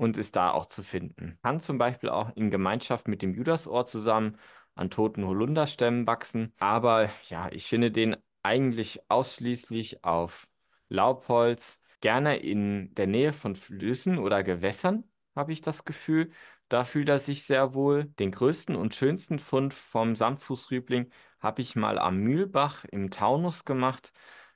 und 0.00 0.16
ist 0.16 0.34
da 0.36 0.50
auch 0.52 0.64
zu 0.66 0.82
finden. 0.82 1.38
Kann 1.42 1.60
zum 1.60 1.76
Beispiel 1.76 2.08
auch 2.08 2.34
in 2.34 2.50
Gemeinschaft 2.50 3.06
mit 3.06 3.20
dem 3.20 3.34
Judasohr 3.34 3.84
zusammen 3.84 4.38
an 4.74 4.88
toten 4.88 5.26
Holunderstämmen 5.26 6.06
wachsen. 6.06 6.54
Aber 6.58 7.10
ja, 7.28 7.50
ich 7.52 7.66
finde 7.66 7.90
den 7.90 8.16
eigentlich 8.42 9.00
ausschließlich 9.10 10.02
auf 10.02 10.48
Laubholz, 10.88 11.80
gerne 12.00 12.38
in 12.38 12.94
der 12.94 13.06
Nähe 13.08 13.34
von 13.34 13.54
Flüssen 13.54 14.16
oder 14.18 14.42
Gewässern, 14.42 15.04
habe 15.36 15.52
ich 15.52 15.60
das 15.60 15.84
Gefühl. 15.84 16.30
Da 16.70 16.84
fühlt 16.84 17.10
er 17.10 17.18
sich 17.18 17.44
sehr 17.44 17.74
wohl. 17.74 18.06
Den 18.18 18.30
größten 18.30 18.76
und 18.76 18.94
schönsten 18.94 19.38
Fund 19.38 19.74
vom 19.74 20.16
Samtfußrübling 20.16 21.10
habe 21.40 21.60
ich 21.60 21.76
mal 21.76 21.98
am 21.98 22.16
Mühlbach 22.18 22.84
im 22.86 23.10
Taunus 23.10 23.66
gemacht. 23.66 24.12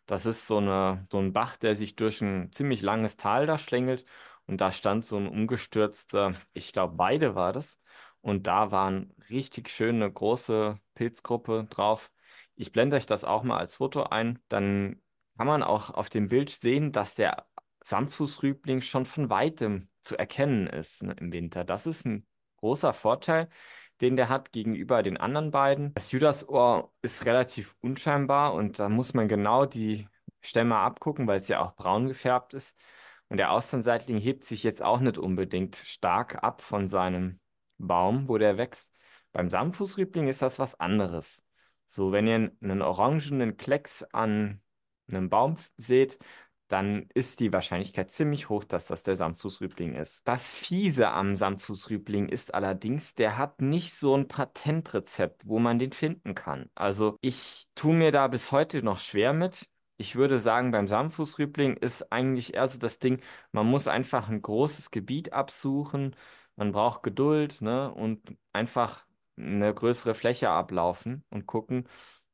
Das 0.07 0.27
ist 0.27 0.47
so 0.47 0.59
eine, 0.59 1.07
so 1.11 1.19
ein 1.19 1.33
Bach, 1.35 1.57
der 1.57 1.77
sich 1.77 1.97
durch 1.97 2.21
ein 2.23 2.51
ziemlich 2.53 2.83
langes 2.83 3.17
Tal 3.17 3.47
da 3.47 3.59
schlängelt. 3.59 4.05
Und 4.47 4.61
da 4.61 4.71
stand 4.71 5.05
so 5.05 5.17
ein 5.17 5.29
umgestürzter, 5.29 6.33
ich 6.53 6.73
glaube, 6.73 6.99
Weide 6.99 7.35
war 7.35 7.53
das. 7.53 7.81
Und 8.21 8.47
da 8.47 8.71
waren 8.71 9.15
richtig 9.31 9.69
schöne 9.69 10.11
große 10.11 10.79
Pilzgruppe 10.95 11.67
drauf. 11.71 12.11
Ich 12.57 12.73
blende 12.73 12.97
euch 12.97 13.07
das 13.07 13.25
auch 13.25 13.43
mal 13.43 13.59
als 13.59 13.77
Foto 13.77 14.05
ein. 14.05 14.39
Dann 14.49 15.03
kann 15.37 15.47
man 15.47 15.63
auch 15.63 15.91
auf 15.91 16.09
dem 16.11 16.29
Bild 16.29 16.51
sehen, 16.51 16.93
dass 16.93 17.15
der 17.15 17.47
Samtfußrübling 17.83 18.81
schon 18.81 19.05
von 19.05 19.29
weitem 19.29 19.89
zu 20.01 20.17
erkennen 20.17 20.67
ist, 20.67 21.03
ne, 21.03 21.15
im 21.19 21.33
Winter. 21.33 21.65
Das 21.65 21.87
ist 21.87 22.07
ein 22.07 22.27
großer 22.57 22.95
Vorteil, 22.95 23.49
den 24.01 24.17
der 24.17 24.29
hat 24.29 24.53
gegenüber 24.53 25.03
den 25.03 25.17
anderen 25.17 25.51
beiden. 25.51 25.93
Das 25.95 26.13
Judasohr 26.13 26.93
ist 27.03 27.27
relativ 27.27 27.77
unscheinbar 27.81 28.55
und 28.55 28.79
da 28.79 28.89
muss 28.89 29.15
man 29.15 29.29
genau 29.29 29.67
die 29.67 30.09
Stämme 30.41 30.77
abgucken, 30.77 31.27
weil 31.27 31.41
es 31.41 31.49
ja 31.49 31.61
auch 31.61 31.75
braun 31.75 32.09
gefärbt 32.09 32.55
ist. 32.55 32.77
Und 33.35 33.39
der 33.39 33.51
Austernseitling 33.51 34.17
hebt 34.19 34.45
sich 34.45 34.63
jetzt 34.63 34.81
auch 34.81 35.01
nicht 35.01 35.19
unbedingt 35.19 35.75
stark 35.75 36.45
ab 36.45 36.63
von 36.63 36.89
seinem 36.89 37.41
Baum, 37.79 38.29
wo 38.29 38.39
der 38.39 38.59
wächst. 38.59 38.95
Beim 39.33 39.51
Samtfußrübling 39.51 40.29
ist 40.29 40.41
das 40.41 40.61
was 40.61 40.79
anderes. 40.79 41.45
So, 41.89 42.13
wenn 42.13 42.29
ihr 42.29 42.53
einen 42.63 42.81
orangenen 42.81 43.57
Klecks 43.57 44.05
an 44.05 44.63
einem 45.09 45.31
Baum 45.31 45.57
seht, 45.79 46.21
dann 46.69 47.09
ist 47.13 47.41
die 47.41 47.53
Wahrscheinlichkeit 47.53 48.13
ziemlich 48.13 48.51
hoch, 48.51 48.63
dass 48.63 48.87
das 48.87 49.03
der 49.03 49.17
Samtfußrübling 49.17 49.97
ist. 49.97 50.23
Das 50.29 50.55
Fiese 50.55 51.09
am 51.09 51.35
Samtfußrübling 51.35 52.29
ist 52.29 52.55
allerdings, 52.55 53.17
der 53.17 53.37
hat 53.37 53.61
nicht 53.61 53.95
so 53.95 54.17
ein 54.17 54.29
Patentrezept, 54.29 55.49
wo 55.49 55.59
man 55.59 55.81
den 55.81 55.91
finden 55.91 56.37
kann. 56.37 56.71
Also 56.77 57.19
ich 57.21 57.67
tue 57.75 57.95
mir 57.95 58.13
da 58.13 58.29
bis 58.29 58.53
heute 58.53 58.85
noch 58.85 59.01
schwer 59.01 59.33
mit. 59.33 59.67
Ich 59.97 60.17
würde 60.17 60.39
sagen, 60.39 60.73
beim 60.73 60.89
Samtfußrübling 60.89 61.77
ist 61.77 62.11
eigentlich 62.13 62.55
eher 62.55 62.67
so 62.67 62.79
das 62.79 62.99
Ding, 62.99 63.21
man 63.53 63.67
muss 63.67 63.87
einfach 63.89 64.29
ein 64.29 64.43
großes 64.43 64.91
Gebiet 64.91 65.33
absuchen, 65.33 66.17
man 66.57 66.73
braucht 66.73 67.03
Geduld, 67.05 67.63
ne, 67.63 67.93
und 67.95 68.37
einfach 68.53 69.07
eine 69.37 69.73
größere 69.73 70.15
Fläche 70.15 70.51
ablaufen 70.51 71.25
und 71.31 71.47
gucken, 71.47 71.89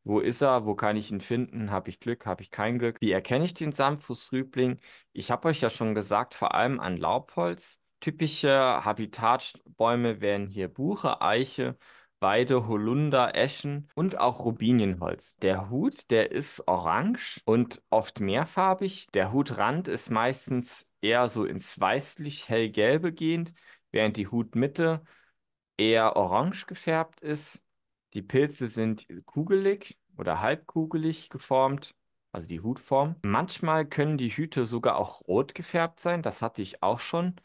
wo 0.05 0.21
ist 0.21 0.41
er? 0.41 0.65
Wo 0.65 0.75
kann 0.75 0.97
ich 0.97 1.11
ihn 1.11 1.21
finden? 1.21 1.71
Habe 1.71 1.91
ich 1.91 2.01
Glück? 2.01 2.25
Habe 2.27 2.43
ich 2.43 2.51
kein 2.51 2.79
Glück? 2.79 2.97
Wie 3.01 3.13
erkenne 3.13 3.45
ich 3.45 3.53
den 3.55 3.73
Samtfußrübling? 3.73 4.81
Ich 5.13 5.31
habe 5.31 5.49
euch 5.49 5.61
ja 5.61 5.69
schon 5.71 5.95
gesagt, 5.95 6.35
vor 6.35 6.55
allem 6.55 6.81
an 6.81 6.97
Laubholz. 6.97 7.81
Typische 8.01 8.51
Habitatbäume 8.51 10.23
wären 10.23 10.47
hier 10.47 10.69
Buche, 10.69 11.21
Eiche, 11.21 11.77
Weide, 12.21 12.69
Holunder, 12.69 13.35
Eschen 13.35 13.89
und 13.95 14.19
auch 14.19 14.45
Robinienholz. 14.45 15.37
Der 15.39 15.71
Hut, 15.71 16.11
der 16.11 16.31
ist 16.33 16.69
orange 16.69 17.41
und 17.45 17.83
oft 17.89 18.21
mehrfarbig. 18.21 19.09
Der 19.15 19.33
Hutrand 19.33 19.89
ist 19.89 20.11
meistens 20.11 20.87
eher 21.01 21.29
so 21.29 21.45
ins 21.45 21.81
weißlich-hellgelbe 21.81 23.13
gehend, 23.13 23.55
während 23.91 24.19
die 24.19 24.27
Hutmitte 24.29 25.03
eher 25.79 26.17
orange 26.17 26.67
gefärbt 26.67 27.23
ist. 27.23 27.65
Die 28.13 28.23
Pilze 28.23 28.69
sind 28.69 29.07
kugelig 29.25 29.99
oder 30.19 30.41
halbkugelig 30.41 31.31
geformt, 31.31 31.95
also 32.33 32.47
die 32.47 32.61
Hutform. 32.61 33.17
Manchmal 33.23 33.87
können 33.87 34.19
die 34.19 34.29
Hüte 34.29 34.67
sogar 34.67 34.97
auch 34.97 35.23
rot 35.27 35.55
gefärbt 35.55 36.01
sein, 36.01 36.23
das 36.23 36.43
hatte 36.43 36.61
ich 36.61 36.83
auch 36.83 37.01
schon. 37.01 37.37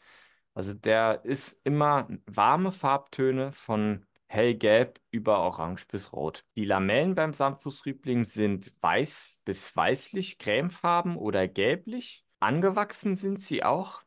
Also 0.54 0.74
der 0.74 1.24
ist 1.24 1.60
immer 1.64 2.08
warme 2.26 2.70
Farbtöne 2.70 3.52
von 3.52 4.06
hellgelb 4.26 5.00
über 5.10 5.38
orange 5.40 5.86
bis 5.88 6.12
rot. 6.12 6.44
Die 6.56 6.64
Lamellen 6.64 7.14
beim 7.14 7.34
Samtfußrübling 7.34 8.24
sind 8.24 8.74
weiß 8.80 9.40
bis 9.44 9.74
weißlich, 9.74 10.38
cremefarben 10.38 11.16
oder 11.16 11.48
gelblich. 11.48 12.24
Angewachsen 12.40 13.14
sind 13.14 13.40
sie 13.40 13.64
auch 13.64 14.02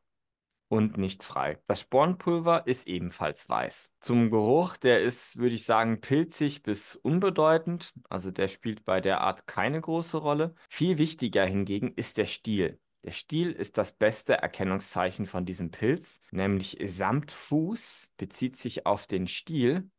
und 0.69 0.97
nicht 0.97 1.23
frei. 1.23 1.59
Das 1.67 1.81
Spornpulver 1.81 2.67
ist 2.67 2.87
ebenfalls 2.87 3.49
weiß. 3.49 3.91
Zum 3.99 4.29
Geruch, 4.29 4.77
der 4.77 5.01
ist, 5.01 5.37
würde 5.37 5.55
ich 5.55 5.65
sagen, 5.65 5.99
pilzig 5.99 6.63
bis 6.63 6.95
unbedeutend. 6.95 7.93
Also 8.07 8.31
der 8.31 8.47
spielt 8.47 8.85
bei 8.85 9.01
der 9.01 9.21
Art 9.21 9.47
keine 9.47 9.81
große 9.81 10.17
Rolle. 10.17 10.53
Viel 10.69 10.97
wichtiger 10.97 11.45
hingegen 11.45 11.93
ist 11.95 12.17
der 12.17 12.25
Stiel. 12.25 12.79
Der 13.03 13.11
Stiel 13.11 13.51
ist 13.51 13.77
das 13.77 13.93
beste 13.93 14.33
Erkennungszeichen 14.33 15.25
von 15.25 15.45
diesem 15.45 15.71
Pilz, 15.71 16.21
nämlich 16.31 16.77
Samtfuß 16.83 18.11
bezieht 18.17 18.57
sich 18.57 18.85
auf 18.85 19.07
den 19.07 19.25
Stiel. 19.25 19.89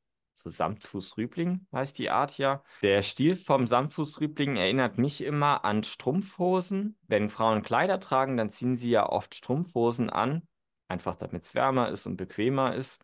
So 0.42 0.50
Samtfußrübling 0.50 1.66
heißt 1.72 1.98
die 1.98 2.10
Art 2.10 2.38
ja. 2.38 2.62
Der 2.82 3.02
Stiel 3.02 3.36
vom 3.36 3.66
Samtfußrübling 3.66 4.56
erinnert 4.56 4.98
mich 4.98 5.22
immer 5.22 5.64
an 5.64 5.82
Strumpfhosen. 5.82 6.96
Wenn 7.06 7.28
Frauen 7.28 7.62
Kleider 7.62 8.00
tragen, 8.00 8.36
dann 8.36 8.50
ziehen 8.50 8.76
sie 8.76 8.90
ja 8.90 9.08
oft 9.08 9.34
Strumpfhosen 9.34 10.10
an 10.10 10.42
einfach 10.90 11.16
damit 11.16 11.44
es 11.44 11.54
wärmer 11.54 11.88
ist 11.88 12.06
und 12.06 12.16
bequemer 12.16 12.74
ist. 12.74 13.00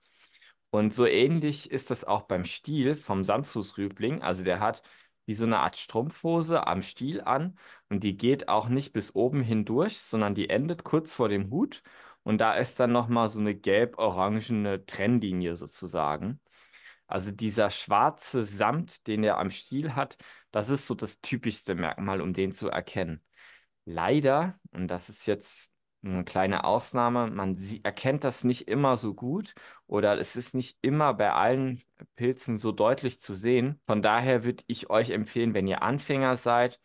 Und 0.71 0.93
so 0.93 1.07
ähnlich 1.07 1.71
ist 1.71 1.91
das 1.91 2.05
auch 2.05 2.23
beim 2.23 2.45
Stiel 2.45 2.97
vom 2.97 3.25
Samtfußrübling. 3.25 4.23
Also 4.23 4.45
der 4.45 4.61
hat 4.61 4.83
wie 5.25 5.35
so 5.35 5.47
eine 5.47 5.61
Art 5.61 5.77
Strumpfhose 5.77 6.67
am 6.67 6.83
Stiel 6.83 7.21
an 7.21 7.59
und 7.89 8.05
die 8.05 8.17
geht 8.17 8.49
auch 8.49 8.69
nicht 8.69 8.93
bis 8.93 9.15
oben 9.15 9.43
hindurch, 9.43 9.99
sondern 9.99 10.35
die 10.35 10.51
endet 10.51 10.85
kurz 10.85 11.15
vor 11.15 11.29
dem 11.29 11.51
Hut 11.51 11.83
und 12.23 12.39
da 12.39 12.55
ist 12.55 12.79
dann 12.79 12.93
nochmal 12.93 13.29
so 13.29 13.41
eine 13.41 13.55
gelb-orangene 13.55 14.85
Trennlinie 14.87 15.57
sozusagen. 15.57 16.41
Also 17.07 17.31
dieser 17.31 17.71
schwarze 17.71 18.45
Samt, 18.45 19.07
den 19.07 19.23
er 19.25 19.39
am 19.39 19.51
Stiel 19.51 19.95
hat, 19.95 20.17
das 20.51 20.69
ist 20.69 20.87
so 20.87 20.95
das 20.95 21.21
typischste 21.21 21.75
Merkmal, 21.75 22.21
um 22.21 22.33
den 22.33 22.53
zu 22.53 22.69
erkennen. 22.69 23.23
Leider, 23.85 24.59
und 24.73 24.89
das 24.89 25.09
ist 25.09 25.27
jetzt 25.27 25.73
eine 26.03 26.25
kleine 26.25 26.65
Ausnahme. 26.65 27.31
Man 27.31 27.57
erkennt 27.83 28.25
das 28.25 28.45
nicht 28.45 28.69
immer 28.69 28.97
so 28.97 29.15
gut 29.15 29.55
oder 29.87 30.19
es 30.19 30.37
ist 30.37 30.55
nicht 30.55 30.79
immer 30.83 31.15
bei 31.15 31.33
allen 31.33 31.83
Pilzen 32.17 32.57
so 32.57 32.73
deutlich 32.73 33.21
zu 33.21 33.35
sehen. 33.35 33.81
Von 33.87 34.03
daher 34.03 34.45
würde 34.45 34.65
ich 34.67 34.91
euch 34.91 35.11
empfehlen, 35.11 35.55
wenn 35.55 35.67
ihr 35.67 35.83
Anfänger 35.83 36.37
seid, 36.37 36.81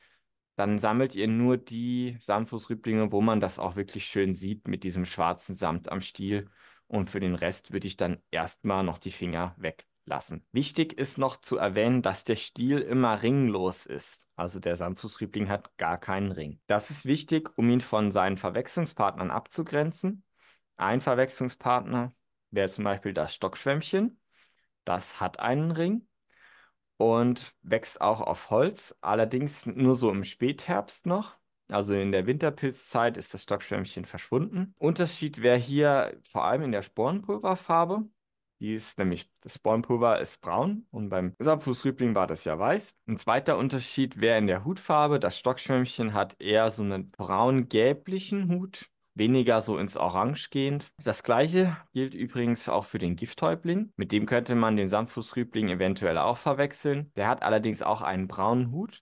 dann 0.55 0.79
sammelt 0.79 1.15
ihr 1.15 1.27
nur 1.27 1.57
die 1.57 2.17
Samtfußrüblinge, 2.19 3.11
wo 3.11 3.21
man 3.21 3.39
das 3.39 3.57
auch 3.59 3.75
wirklich 3.75 4.05
schön 4.05 4.33
sieht 4.33 4.67
mit 4.67 4.83
diesem 4.83 5.05
schwarzen 5.05 5.55
Samt 5.55 5.91
am 5.91 6.01
Stiel. 6.01 6.49
Und 6.87 7.09
für 7.09 7.19
den 7.19 7.35
Rest 7.35 7.71
würde 7.73 7.87
ich 7.87 7.97
dann 7.97 8.21
erstmal 8.31 8.83
noch 8.83 8.97
die 8.97 9.11
Finger 9.11 9.55
weg 9.57 9.87
lassen. 10.05 10.45
Wichtig 10.51 10.93
ist 10.93 11.17
noch 11.17 11.37
zu 11.37 11.57
erwähnen, 11.57 12.01
dass 12.01 12.23
der 12.23 12.35
Stiel 12.35 12.79
immer 12.79 13.21
ringlos 13.21 13.85
ist. 13.85 14.25
Also 14.35 14.59
der 14.59 14.75
Samtfußrübling 14.75 15.49
hat 15.49 15.77
gar 15.77 15.97
keinen 15.97 16.31
Ring. 16.31 16.59
Das 16.67 16.89
ist 16.89 17.05
wichtig, 17.05 17.49
um 17.57 17.69
ihn 17.69 17.81
von 17.81 18.11
seinen 18.11 18.37
Verwechslungspartnern 18.37 19.31
abzugrenzen. 19.31 20.23
Ein 20.77 21.01
Verwechslungspartner 21.01 22.13
wäre 22.49 22.69
zum 22.69 22.83
Beispiel 22.83 23.13
das 23.13 23.35
Stockschwämmchen. 23.35 24.19
Das 24.83 25.19
hat 25.19 25.39
einen 25.39 25.71
Ring 25.71 26.07
und 26.97 27.53
wächst 27.61 28.01
auch 28.01 28.21
auf 28.21 28.49
Holz, 28.49 28.95
allerdings 29.01 29.65
nur 29.65 29.95
so 29.95 30.09
im 30.09 30.23
Spätherbst 30.23 31.05
noch. 31.05 31.35
Also 31.67 31.93
in 31.93 32.11
der 32.11 32.25
Winterpilzzeit 32.25 33.15
ist 33.15 33.33
das 33.33 33.43
Stockschwämmchen 33.43 34.05
verschwunden. 34.05 34.75
Unterschied 34.77 35.41
wäre 35.41 35.57
hier 35.57 36.19
vor 36.23 36.43
allem 36.43 36.63
in 36.63 36.71
der 36.71 36.81
Sporenpulverfarbe. 36.81 38.03
Die 38.61 38.75
ist 38.75 38.99
nämlich, 38.99 39.27
das 39.41 39.55
Sporenpulver 39.55 40.19
ist 40.19 40.39
braun 40.41 40.85
und 40.91 41.09
beim 41.09 41.33
Samtfußrübling 41.39 42.13
war 42.13 42.27
das 42.27 42.45
ja 42.45 42.59
weiß. 42.59 42.93
Ein 43.07 43.17
zweiter 43.17 43.57
Unterschied 43.57 44.21
wäre 44.21 44.37
in 44.37 44.45
der 44.45 44.63
Hutfarbe. 44.63 45.19
Das 45.19 45.39
Stockschwämmchen 45.39 46.13
hat 46.13 46.39
eher 46.39 46.69
so 46.69 46.83
einen 46.83 47.09
braun-gelblichen 47.09 48.49
Hut 48.49 48.91
weniger 49.13 49.61
so 49.61 49.77
ins 49.77 49.97
Orange 49.97 50.49
gehend. 50.51 50.91
Das 51.03 51.23
gleiche 51.23 51.75
gilt 51.93 52.13
übrigens 52.13 52.69
auch 52.69 52.85
für 52.85 52.99
den 52.99 53.15
Gifthäubling. 53.15 53.91
Mit 53.97 54.11
dem 54.11 54.27
könnte 54.27 54.55
man 54.55 54.77
den 54.77 54.87
Samtfußrübling 54.87 55.69
eventuell 55.69 56.17
auch 56.17 56.37
verwechseln. 56.37 57.11
Der 57.15 57.27
hat 57.27 57.43
allerdings 57.43 57.81
auch 57.81 58.03
einen 58.03 58.27
braunen 58.27 58.71
Hut 58.71 59.01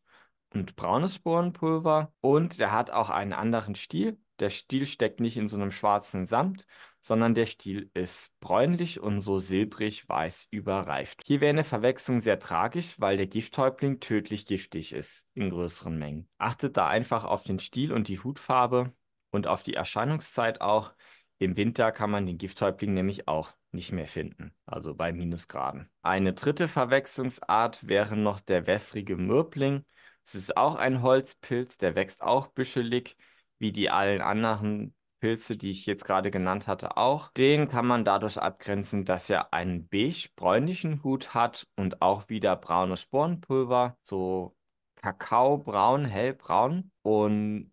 und 0.53 0.75
braunes 0.77 1.15
Sporenpulver 1.15 2.13
und 2.21 2.59
der 2.59 2.71
hat 2.71 2.91
auch 2.91 3.09
einen 3.09 3.33
anderen 3.33 3.75
Stiel. 3.75 4.17
Der 4.39 4.49
Stiel 4.49 4.85
steckt 4.85 5.19
nicht 5.19 5.37
in 5.37 5.47
so 5.47 5.57
einem 5.57 5.71
schwarzen 5.71 6.25
Samt, 6.25 6.65
sondern 7.01 7.33
der 7.33 7.45
Stiel 7.45 7.91
ist 7.93 8.39
bräunlich 8.39 8.99
und 8.99 9.19
so 9.19 9.39
silbrig-weiß 9.39 10.47
überreift. 10.49 11.23
Hier 11.25 11.41
wäre 11.41 11.49
eine 11.49 11.63
Verwechslung 11.63 12.19
sehr 12.19 12.39
tragisch, 12.39 12.99
weil 12.99 13.17
der 13.17 13.27
Gifthäubling 13.27 13.99
tödlich 13.99 14.45
giftig 14.45 14.93
ist 14.93 15.27
in 15.33 15.49
größeren 15.49 15.97
Mengen. 15.97 16.29
Achtet 16.37 16.77
da 16.77 16.87
einfach 16.87 17.25
auf 17.25 17.43
den 17.43 17.59
Stiel 17.59 17.91
und 17.91 18.07
die 18.07 18.19
Hutfarbe 18.19 18.93
und 19.31 19.47
auf 19.47 19.63
die 19.63 19.73
Erscheinungszeit 19.73 20.61
auch. 20.61 20.93
Im 21.37 21.55
Winter 21.55 21.91
kann 21.91 22.11
man 22.11 22.25
den 22.25 22.37
Gifthäuptling 22.37 22.93
nämlich 22.93 23.27
auch 23.27 23.53
nicht 23.71 23.91
mehr 23.91 24.07
finden, 24.07 24.53
also 24.65 24.95
bei 24.95 25.13
Minusgraden. 25.13 25.89
Eine 26.01 26.33
dritte 26.33 26.67
Verwechslungsart 26.67 27.87
wäre 27.87 28.17
noch 28.17 28.39
der 28.39 28.67
wässrige 28.67 29.15
Mürbling. 29.15 29.85
Es 30.25 30.35
ist 30.35 30.57
auch 30.57 30.75
ein 30.75 31.01
Holzpilz, 31.01 31.77
der 31.77 31.95
wächst 31.95 32.21
auch 32.21 32.47
büschelig, 32.47 33.15
wie 33.59 33.71
die 33.71 33.89
allen 33.89 34.21
anderen 34.21 34.95
Pilze, 35.19 35.57
die 35.57 35.71
ich 35.71 35.85
jetzt 35.85 36.05
gerade 36.05 36.31
genannt 36.31 36.67
hatte, 36.67 36.97
auch. 36.97 37.31
Den 37.33 37.67
kann 37.67 37.85
man 37.85 38.05
dadurch 38.05 38.37
abgrenzen, 38.37 39.05
dass 39.05 39.29
er 39.29 39.53
einen 39.53 39.87
beige-bräunlichen 39.87 41.03
Hut 41.03 41.33
hat 41.33 41.67
und 41.75 42.01
auch 42.01 42.29
wieder 42.29 42.55
braunes 42.55 43.01
Sporenpulver, 43.01 43.97
so 44.01 44.55
kakaobraun, 44.95 46.05
hellbraun 46.05 46.91
und 47.01 47.71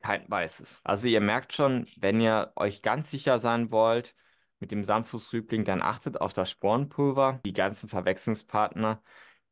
kein 0.00 0.28
weißes. 0.30 0.80
Also 0.84 1.08
ihr 1.08 1.20
merkt 1.20 1.52
schon, 1.52 1.86
wenn 1.98 2.20
ihr 2.20 2.52
euch 2.56 2.82
ganz 2.82 3.10
sicher 3.10 3.38
sein 3.38 3.70
wollt 3.70 4.14
mit 4.60 4.70
dem 4.70 4.84
Sanftfußrübling, 4.84 5.64
dann 5.64 5.82
achtet 5.82 6.20
auf 6.20 6.32
das 6.32 6.50
Sporenpulver. 6.50 7.40
Die 7.44 7.52
ganzen 7.52 7.88
Verwechslungspartner, 7.88 9.02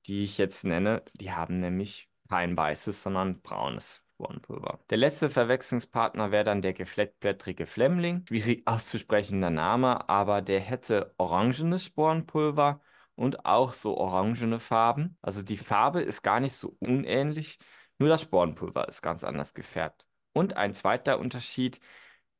die 0.07 0.25
ich 0.25 0.39
jetzt 0.39 0.65
nenne, 0.65 1.03
die 1.15 1.33
haben 1.33 1.61
nämlich 1.61 2.09
kein 2.29 2.57
weißes, 2.57 3.03
sondern 3.03 3.41
braunes 3.41 4.03
Sporenpulver. 4.23 4.79
Der 4.91 4.99
letzte 4.99 5.31
Verwechslungspartner 5.31 6.31
wäre 6.31 6.45
dann 6.45 6.63
der 6.63 6.73
gefleckblättrige 6.73 7.67
Flemmling. 7.67 8.25
Schwierig 8.29 8.63
auszusprechender 8.67 9.51
Name, 9.51 10.09
aber 10.09 10.43
der 10.43 10.61
hätte 10.61 11.15
orangenes 11.19 11.85
Sporenpulver 11.85 12.81
und 13.15 13.45
auch 13.45 13.75
so 13.75 13.97
orangene 13.97 14.61
Farben. 14.61 15.17
Also 15.23 15.43
die 15.43 15.57
Farbe 15.57 16.03
ist 16.03 16.23
gar 16.23 16.41
nicht 16.41 16.55
so 16.55 16.77
unähnlich, 16.79 17.59
nur 17.99 18.09
das 18.09 18.23
Sporenpulver 18.23 18.89
ist 18.89 19.03
ganz 19.03 19.25
anders 19.25 19.55
gefärbt. 19.55 20.07
Und 20.33 20.57
ein 20.57 20.75
zweiter 20.75 21.19
Unterschied, 21.19 21.81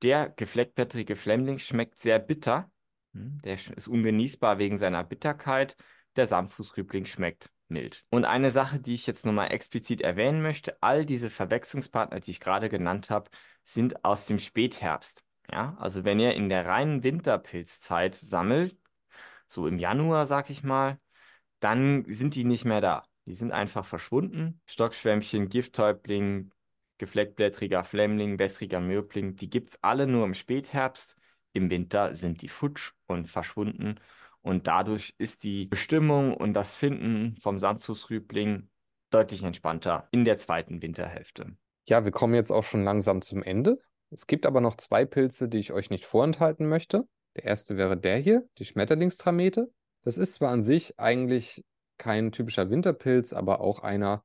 der 0.03 0.31
gefleckblättrige 0.31 1.17
Flämmling 1.17 1.59
schmeckt 1.59 1.99
sehr 1.99 2.19
bitter. 2.19 2.71
Hm, 3.13 3.41
der 3.45 3.55
ist 3.55 3.89
ungenießbar 3.89 4.59
wegen 4.59 4.77
seiner 4.77 5.05
Bitterkeit. 5.05 5.77
Der 6.17 6.27
Samtfußrübling 6.27 7.07
schmeckt 7.07 7.51
mild. 7.73 8.05
Und 8.11 8.25
eine 8.25 8.51
Sache, 8.51 8.79
die 8.79 8.95
ich 8.95 9.07
jetzt 9.07 9.27
nochmal 9.27 9.53
explizit 9.53 10.01
erwähnen 10.01 10.43
möchte, 10.43 10.77
all 10.83 11.05
diese 11.07 11.31
Verwechslungspartner, 11.31 12.21
die 12.21 12.33
ich 12.33 12.41
gerade 12.41 12.69
genannt 12.69 13.11
habe, 13.11 13.31
sind 13.63 14.05
aus 14.05 14.27
dem 14.27 14.39
Spätherbst. 14.39 15.25
Ja, 15.51 15.77
also 15.79 16.05
wenn 16.05 16.21
ihr 16.21 16.35
in 16.35 16.49
der 16.49 16.67
reinen 16.67 17.03
Winterpilzzeit 17.03 18.15
sammelt, 18.15 18.77
so 19.47 19.67
im 19.67 19.79
Januar, 19.79 20.27
sag 20.27 20.51
ich 20.51 20.63
mal, 20.63 20.99
dann 21.61 22.05
sind 22.09 22.35
die 22.35 22.45
nicht 22.45 22.65
mehr 22.65 22.81
da. 22.81 23.05
Die 23.27 23.35
sind 23.35 23.53
einfach 23.53 23.85
verschwunden. 23.85 24.61
Stockschwämmchen, 24.67 25.49
Gifthäuptling, 25.49 26.51
gefleckblättriger 26.99 27.85
Flämmling, 27.85 28.39
wässriger 28.39 28.81
Mürbling, 28.81 29.37
die 29.37 29.51
gibt 29.51 29.71
es 29.71 29.83
alle 29.83 30.07
nur 30.07 30.25
im 30.25 30.35
Spätherbst. 30.35 31.17
Im 31.53 31.71
Winter 31.71 32.17
sind 32.17 32.43
die 32.43 32.49
futsch 32.49 32.93
und 33.07 33.27
verschwunden. 33.27 34.01
Und 34.43 34.67
dadurch 34.67 35.15
ist 35.19 35.45
die 35.45 35.67
Bestimmung 35.67 36.37
und 36.37 36.53
das 36.53 36.77
Finden 36.77 37.37
vom 37.39 37.59
Samtfußrübling 37.59 38.69
deutlich 39.11 39.43
entspannter 39.45 40.09
in 40.11 40.25
der 40.25 40.37
zweiten 40.37 40.83
Winterhälfte. 40.83 41.57
Ja, 41.89 42.05
wir 42.05 42.13
kommen 42.13 42.35
jetzt 42.35 42.51
auch 42.51 42.65
schon 42.65 42.85
langsam 42.85 43.23
zum 43.23 43.43
Ende. 43.43 43.81
Es 44.11 44.27
gibt 44.27 44.47
aber 44.47 44.61
noch 44.61 44.77
zwei 44.77 45.05
Pilze, 45.05 45.49
die 45.49 45.59
ich 45.59 45.73
euch 45.73 45.91
nicht 45.91 46.05
vorenthalten 46.05 46.69
möchte. 46.69 47.07
Der 47.37 47.45
erste 47.45 47.77
wäre 47.77 47.97
der 47.97 48.19
hier, 48.19 48.47
die 48.59 48.65
Schmetterlingstramete. 48.65 49.73
Das 50.05 50.19
ist 50.19 50.35
zwar 50.35 50.51
an 50.51 50.63
sich 50.63 50.99
eigentlich 50.99 51.65
kein 51.99 52.33
typischer 52.33 52.69
Winterpilz, 52.69 53.33
aber 53.33 53.61
auch 53.61 53.81
einer, 53.81 54.25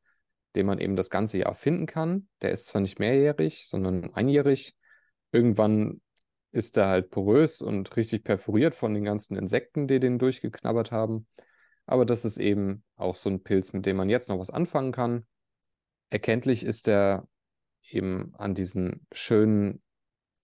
den 0.56 0.66
man 0.66 0.80
eben 0.80 0.96
das 0.96 1.10
ganze 1.10 1.38
Jahr 1.38 1.54
finden 1.54 1.86
kann. 1.86 2.28
Der 2.42 2.52
ist 2.52 2.68
zwar 2.68 2.82
nicht 2.82 3.00
mehrjährig, 3.00 3.68
sondern 3.68 4.14
einjährig. 4.14 4.76
Irgendwann 5.32 6.02
ist 6.52 6.78
er 6.78 6.88
halt 6.88 7.10
porös 7.10 7.62
und 7.62 7.96
richtig 7.96 8.24
perforiert 8.24 8.76
von 8.76 8.94
den 8.94 9.04
ganzen 9.04 9.36
Insekten, 9.36 9.88
die 9.88 10.00
den 10.00 10.20
durchgeknabbert 10.20 10.92
haben. 10.92 11.28
Aber 11.86 12.06
das 12.06 12.26
ist 12.26 12.38
eben 12.38 12.84
auch 12.96 13.16
so 13.16 13.30
ein 13.30 13.44
Pilz, 13.44 13.74
mit 13.74 13.86
dem 13.86 13.98
man 13.98 14.10
jetzt 14.10 14.30
noch 14.30 14.40
was 14.40 14.50
anfangen 14.50 14.92
kann. 14.92 15.26
Erkenntlich 16.10 16.64
ist 16.66 16.88
er 16.88 17.28
eben 17.90 18.34
an 18.38 18.56
diesen 18.56 19.06
schönen 19.12 19.82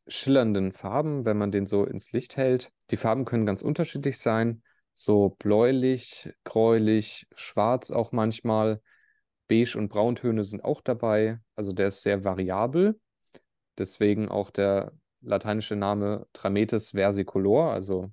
schillernden 0.07 0.73
Farben, 0.73 1.25
wenn 1.25 1.37
man 1.37 1.51
den 1.51 1.65
so 1.65 1.85
ins 1.85 2.11
Licht 2.11 2.37
hält. 2.37 2.71
Die 2.91 2.97
Farben 2.97 3.25
können 3.25 3.45
ganz 3.45 3.61
unterschiedlich 3.61 4.19
sein, 4.19 4.61
so 4.93 5.35
bläulich, 5.39 6.33
gräulich, 6.43 7.27
schwarz 7.35 7.91
auch 7.91 8.11
manchmal. 8.11 8.81
Beige- 9.47 9.77
und 9.77 9.89
Brauntöne 9.89 10.43
sind 10.43 10.63
auch 10.63 10.81
dabei. 10.81 11.39
Also 11.55 11.73
der 11.73 11.87
ist 11.87 12.01
sehr 12.01 12.23
variabel. 12.23 12.99
Deswegen 13.77 14.29
auch 14.29 14.51
der 14.51 14.93
lateinische 15.23 15.75
Name 15.75 16.27
Trametes 16.33 16.91
versicolor, 16.91 17.71
also 17.71 18.11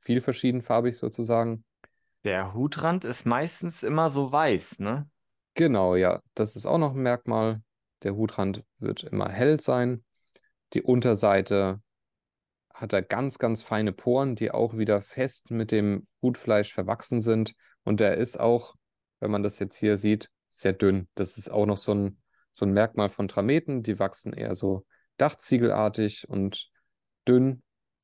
viel 0.00 0.20
verschiedenfarbig 0.20 0.96
sozusagen. 0.96 1.64
Der 2.24 2.54
Hutrand 2.54 3.04
ist 3.04 3.26
meistens 3.26 3.82
immer 3.82 4.10
so 4.10 4.30
weiß, 4.30 4.80
ne? 4.80 5.08
Genau, 5.54 5.96
ja. 5.96 6.20
Das 6.34 6.56
ist 6.56 6.66
auch 6.66 6.78
noch 6.78 6.94
ein 6.94 7.02
Merkmal. 7.02 7.62
Der 8.02 8.14
Hutrand 8.14 8.62
wird 8.78 9.04
immer 9.04 9.28
hell 9.28 9.60
sein. 9.60 10.04
Die 10.74 10.82
Unterseite 10.82 11.80
hat 12.72 12.92
er 12.92 13.02
ganz, 13.02 13.38
ganz 13.38 13.62
feine 13.62 13.92
Poren, 13.92 14.36
die 14.36 14.50
auch 14.50 14.76
wieder 14.76 15.02
fest 15.02 15.50
mit 15.50 15.70
dem 15.70 16.06
Hutfleisch 16.22 16.72
verwachsen 16.72 17.20
sind. 17.20 17.54
Und 17.84 18.00
der 18.00 18.16
ist 18.16 18.38
auch, 18.38 18.74
wenn 19.18 19.30
man 19.30 19.42
das 19.42 19.58
jetzt 19.58 19.76
hier 19.76 19.96
sieht, 19.96 20.30
sehr 20.50 20.72
dünn. 20.72 21.08
Das 21.14 21.36
ist 21.36 21.50
auch 21.50 21.66
noch 21.66 21.76
so 21.76 21.92
ein, 21.94 22.22
so 22.52 22.64
ein 22.64 22.72
Merkmal 22.72 23.08
von 23.08 23.28
Trameten. 23.28 23.82
Die 23.82 23.98
wachsen 23.98 24.32
eher 24.32 24.54
so 24.54 24.86
dachziegelartig 25.20 26.28
und 26.28 26.70
dünn 27.26 27.62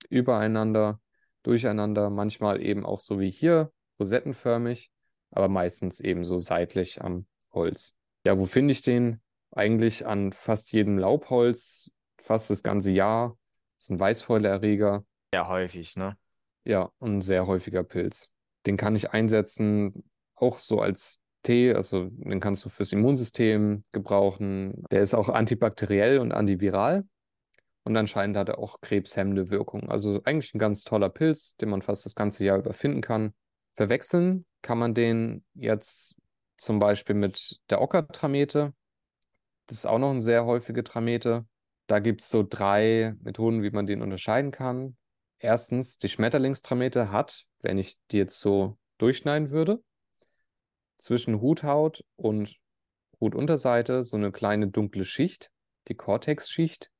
übereinander, 0.08 1.00
durcheinander, 1.42 2.10
manchmal 2.10 2.62
eben 2.62 2.84
auch 2.84 3.00
so 3.00 3.20
wie 3.20 3.30
hier, 3.30 3.72
rosettenförmig, 3.98 4.90
aber 5.30 5.48
meistens 5.48 6.00
eben 6.00 6.24
so 6.24 6.38
seitlich 6.38 7.02
am 7.02 7.26
Holz. 7.52 7.96
Ja, 8.24 8.38
wo 8.38 8.46
finde 8.46 8.72
ich 8.72 8.82
den? 8.82 9.20
Eigentlich 9.52 10.06
an 10.06 10.32
fast 10.32 10.72
jedem 10.72 10.98
Laubholz, 10.98 11.90
fast 12.18 12.50
das 12.50 12.62
ganze 12.62 12.90
Jahr. 12.90 13.38
Das 13.76 13.86
ist 13.86 13.90
ein 13.90 14.00
Weißfäuleerreger. 14.00 15.04
Sehr 15.32 15.48
häufig, 15.48 15.96
ne? 15.96 16.18
Ja, 16.64 16.90
ein 17.00 17.22
sehr 17.22 17.46
häufiger 17.46 17.84
Pilz. 17.84 18.28
Den 18.66 18.76
kann 18.76 18.96
ich 18.96 19.12
einsetzen, 19.12 20.10
auch 20.34 20.58
so 20.58 20.80
als 20.80 21.20
Tee, 21.46 21.72
also 21.72 22.08
den 22.10 22.40
kannst 22.40 22.64
du 22.64 22.68
fürs 22.68 22.92
Immunsystem 22.92 23.84
gebrauchen. 23.92 24.84
Der 24.90 25.00
ist 25.02 25.14
auch 25.14 25.28
antibakteriell 25.28 26.18
und 26.18 26.32
antiviral. 26.32 27.04
Und 27.84 27.96
anscheinend 27.96 28.36
hat 28.36 28.48
er 28.48 28.58
auch 28.58 28.80
krebshemmende 28.80 29.48
Wirkung. 29.48 29.88
Also 29.88 30.20
eigentlich 30.24 30.52
ein 30.54 30.58
ganz 30.58 30.82
toller 30.82 31.08
Pilz, 31.08 31.54
den 31.56 31.70
man 31.70 31.82
fast 31.82 32.04
das 32.04 32.16
ganze 32.16 32.44
Jahr 32.44 32.58
über 32.58 32.72
finden 32.72 33.00
kann. 33.00 33.32
Verwechseln 33.74 34.44
kann 34.60 34.78
man 34.78 34.92
den 34.92 35.44
jetzt 35.54 36.16
zum 36.56 36.80
Beispiel 36.80 37.14
mit 37.14 37.60
der 37.70 37.80
Ockertramete. 37.80 38.74
Das 39.68 39.78
ist 39.78 39.86
auch 39.86 40.00
noch 40.00 40.10
eine 40.10 40.22
sehr 40.22 40.46
häufige 40.46 40.82
Tramete. 40.82 41.46
Da 41.86 42.00
gibt 42.00 42.22
es 42.22 42.30
so 42.30 42.44
drei 42.48 43.14
Methoden, 43.22 43.62
wie 43.62 43.70
man 43.70 43.86
den 43.86 44.02
unterscheiden 44.02 44.50
kann. 44.50 44.96
Erstens, 45.38 45.98
die 45.98 46.08
Schmetterlingstramete 46.08 47.12
hat, 47.12 47.44
wenn 47.60 47.78
ich 47.78 47.98
die 48.10 48.16
jetzt 48.16 48.40
so 48.40 48.76
durchschneiden 48.98 49.50
würde. 49.50 49.80
Zwischen 50.98 51.40
Huthaut 51.40 52.04
und 52.16 52.56
Hutunterseite 53.20 54.02
so 54.02 54.16
eine 54.16 54.32
kleine 54.32 54.68
dunkle 54.68 55.04
Schicht, 55.04 55.50
die 55.88 55.94
Cortex-Schicht. 55.94 56.90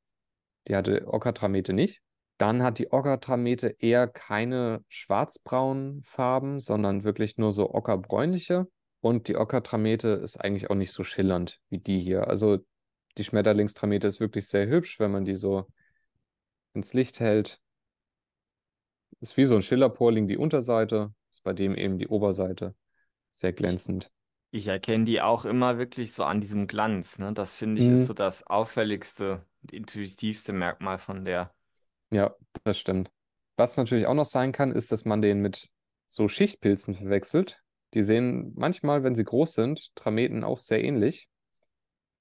Die 0.69 0.77
hatte 0.77 1.07
Okatramete 1.07 1.73
nicht. 1.73 2.03
Dann 2.39 2.63
hat 2.63 2.79
die 2.79 2.93
Okatramete 2.93 3.77
eher 3.79 4.09
keine 4.09 4.85
schwarzbraunen 4.89 6.03
Farben, 6.03 6.61
sondern 6.61 7.05
wirklich 7.05 7.39
nur 7.39 7.53
so 7.53 7.73
ockerbräunliche. 7.73 8.67
Und 9.01 9.29
die 9.29 9.37
Okatramete 9.37 10.09
ist 10.09 10.37
eigentlich 10.37 10.69
auch 10.69 10.75
nicht 10.75 10.93
so 10.93 11.05
schillernd 11.05 11.61
wie 11.71 11.79
die 11.79 12.01
hier. 12.01 12.29
Also 12.29 12.59
die 13.17 13.25
Schmetterlingstramete 13.25 14.07
ist 14.07 14.21
wirklich 14.21 14.49
sehr 14.49 14.67
hübsch, 14.67 14.99
wenn 15.01 15.13
man 15.13 15.25
die 15.25 15.37
so 15.37 15.67
ins 16.75 16.93
Licht 16.93 17.21
hält. 17.21 17.61
Ist 19.21 19.37
wie 19.39 19.47
so 19.47 19.57
ein 19.57 19.63
Schillerporling 19.63 20.29
die 20.29 20.37
Unterseite, 20.37 21.15
ist 21.31 21.43
bei 21.43 21.55
dem 21.55 21.75
eben 21.75 21.99
die 21.99 22.09
Oberseite 22.09 22.75
sehr 23.37 23.53
Ich, 23.59 23.79
glänzend. 23.79 24.11
ich 24.53 24.69
erkenne 24.69 25.05
die 25.05 25.21
auch 25.23 25.45
immer 25.45 25.79
wirklich 25.79 26.13
so 26.15 26.25
an 26.25 26.41
diesem 26.41 26.67
Glanz, 26.69 27.19
ne? 27.19 27.33
Das 27.35 27.55
finde 27.57 27.81
ich 27.81 27.89
ist 27.91 28.05
Mhm. 28.05 28.07
so 28.07 28.15
das 28.15 28.45
auffälligste 28.47 29.47
und 29.63 29.73
intuitivste 29.73 30.53
Merkmal 30.55 30.99
von 30.99 31.25
der. 31.25 31.55
Ja, 32.11 32.35
das 32.65 32.79
stimmt. 32.79 33.11
Was 33.57 33.77
natürlich 33.77 34.07
auch 34.07 34.15
noch 34.15 34.25
sein 34.25 34.53
kann, 34.53 34.73
ist, 34.73 34.93
dass 34.93 35.05
man 35.05 35.23
den 35.23 35.41
mit 35.41 35.71
so 36.07 36.29
Schichtpilzen 36.29 36.95
verwechselt. 36.95 37.63
Die 37.95 38.03
sehen 38.03 38.53
manchmal, 38.57 39.03
wenn 39.03 39.15
sie 39.15 39.25
groß 39.25 39.55
sind, 39.55 39.95
Trameten 39.97 40.45
auch 40.45 40.59
sehr 40.59 40.83
ähnlich. 40.85 41.29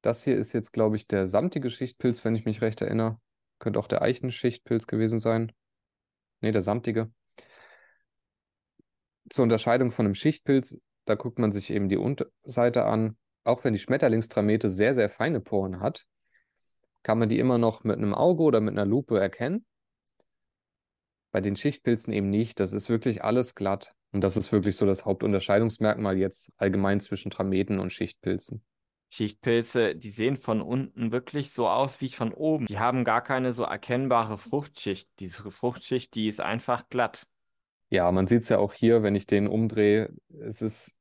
Das 0.02 0.24
hier 0.24 0.38
ist 0.38 0.54
jetzt, 0.54 0.74
glaube 0.74 0.96
ich, 0.96 1.08
der 1.08 1.28
samtige 1.28 1.70
Schichtpilz, 1.70 2.24
wenn 2.26 2.36
ich 2.36 2.46
mich 2.46 2.62
recht 2.62 2.82
erinnere. 2.82 3.20
Könnte 3.60 3.80
auch 3.80 3.88
der 3.88 4.02
Eichenschichtpilz 4.02 4.88
gewesen 4.88 5.20
sein. 5.20 5.52
Nee, 6.42 6.52
der 6.52 6.62
samtige. 6.62 7.12
Zur 9.30 9.44
Unterscheidung 9.44 9.92
von 9.92 10.06
einem 10.06 10.16
Schichtpilz, 10.16 10.80
da 11.06 11.16
guckt 11.16 11.40
man 11.40 11.52
sich 11.52 11.70
eben 11.70 11.90
die 11.90 11.98
Unterseite 11.98 12.86
an. 12.86 13.18
Auch 13.44 13.64
wenn 13.64 13.74
die 13.74 13.80
Schmetterlingstramete 13.80 14.70
sehr, 14.70 14.94
sehr 14.94 15.10
feine 15.10 15.40
Poren 15.40 15.80
hat, 15.80 16.06
kann 17.04 17.20
man 17.20 17.30
die 17.30 17.40
immer 17.40 17.60
noch 17.60 17.84
mit 17.84 17.98
einem 17.98 18.16
Auge 18.16 18.44
oder 18.44 18.60
mit 18.60 18.74
einer 18.74 18.86
Lupe 18.86 19.20
erkennen. 19.20 19.66
Bei 21.32 21.42
den 21.42 21.56
Schichtpilzen 21.56 22.12
eben 22.14 22.30
nicht. 22.30 22.60
Das 22.60 22.74
ist 22.74 22.90
wirklich 22.90 23.24
alles 23.24 23.54
glatt. 23.54 23.94
Und 24.12 24.22
das 24.22 24.38
ist 24.38 24.52
wirklich 24.52 24.76
so 24.76 24.86
das 24.86 25.06
Hauptunterscheidungsmerkmal 25.06 26.18
jetzt 26.18 26.52
allgemein 26.58 27.02
zwischen 27.02 27.30
Trameten 27.30 27.80
und 27.80 27.92
Schichtpilzen. 27.92 28.64
Schichtpilze, 29.10 29.96
die 29.96 30.10
sehen 30.10 30.38
von 30.38 30.62
unten 30.62 31.12
wirklich 31.12 31.52
so 31.52 31.68
aus 31.68 32.02
wie 32.02 32.10
von 32.10 32.34
oben. 32.34 32.66
Die 32.66 32.80
haben 32.80 33.04
gar 33.04 33.22
keine 33.22 33.52
so 33.52 33.64
erkennbare 33.64 34.38
Fruchtschicht. 34.38 35.10
Diese 35.20 35.52
Fruchtschicht, 35.52 36.16
die 36.16 36.28
ist 36.28 36.42
einfach 36.42 36.90
glatt. 36.90 37.28
Ja, 37.90 38.12
man 38.12 38.28
sieht 38.28 38.44
es 38.44 38.50
ja 38.50 38.58
auch 38.58 38.74
hier, 38.74 39.04
wenn 39.04 39.16
ich 39.16 39.28
den 39.28 39.48
umdrehe. 39.48 40.14
Es 40.42 40.62
ist 40.62 40.98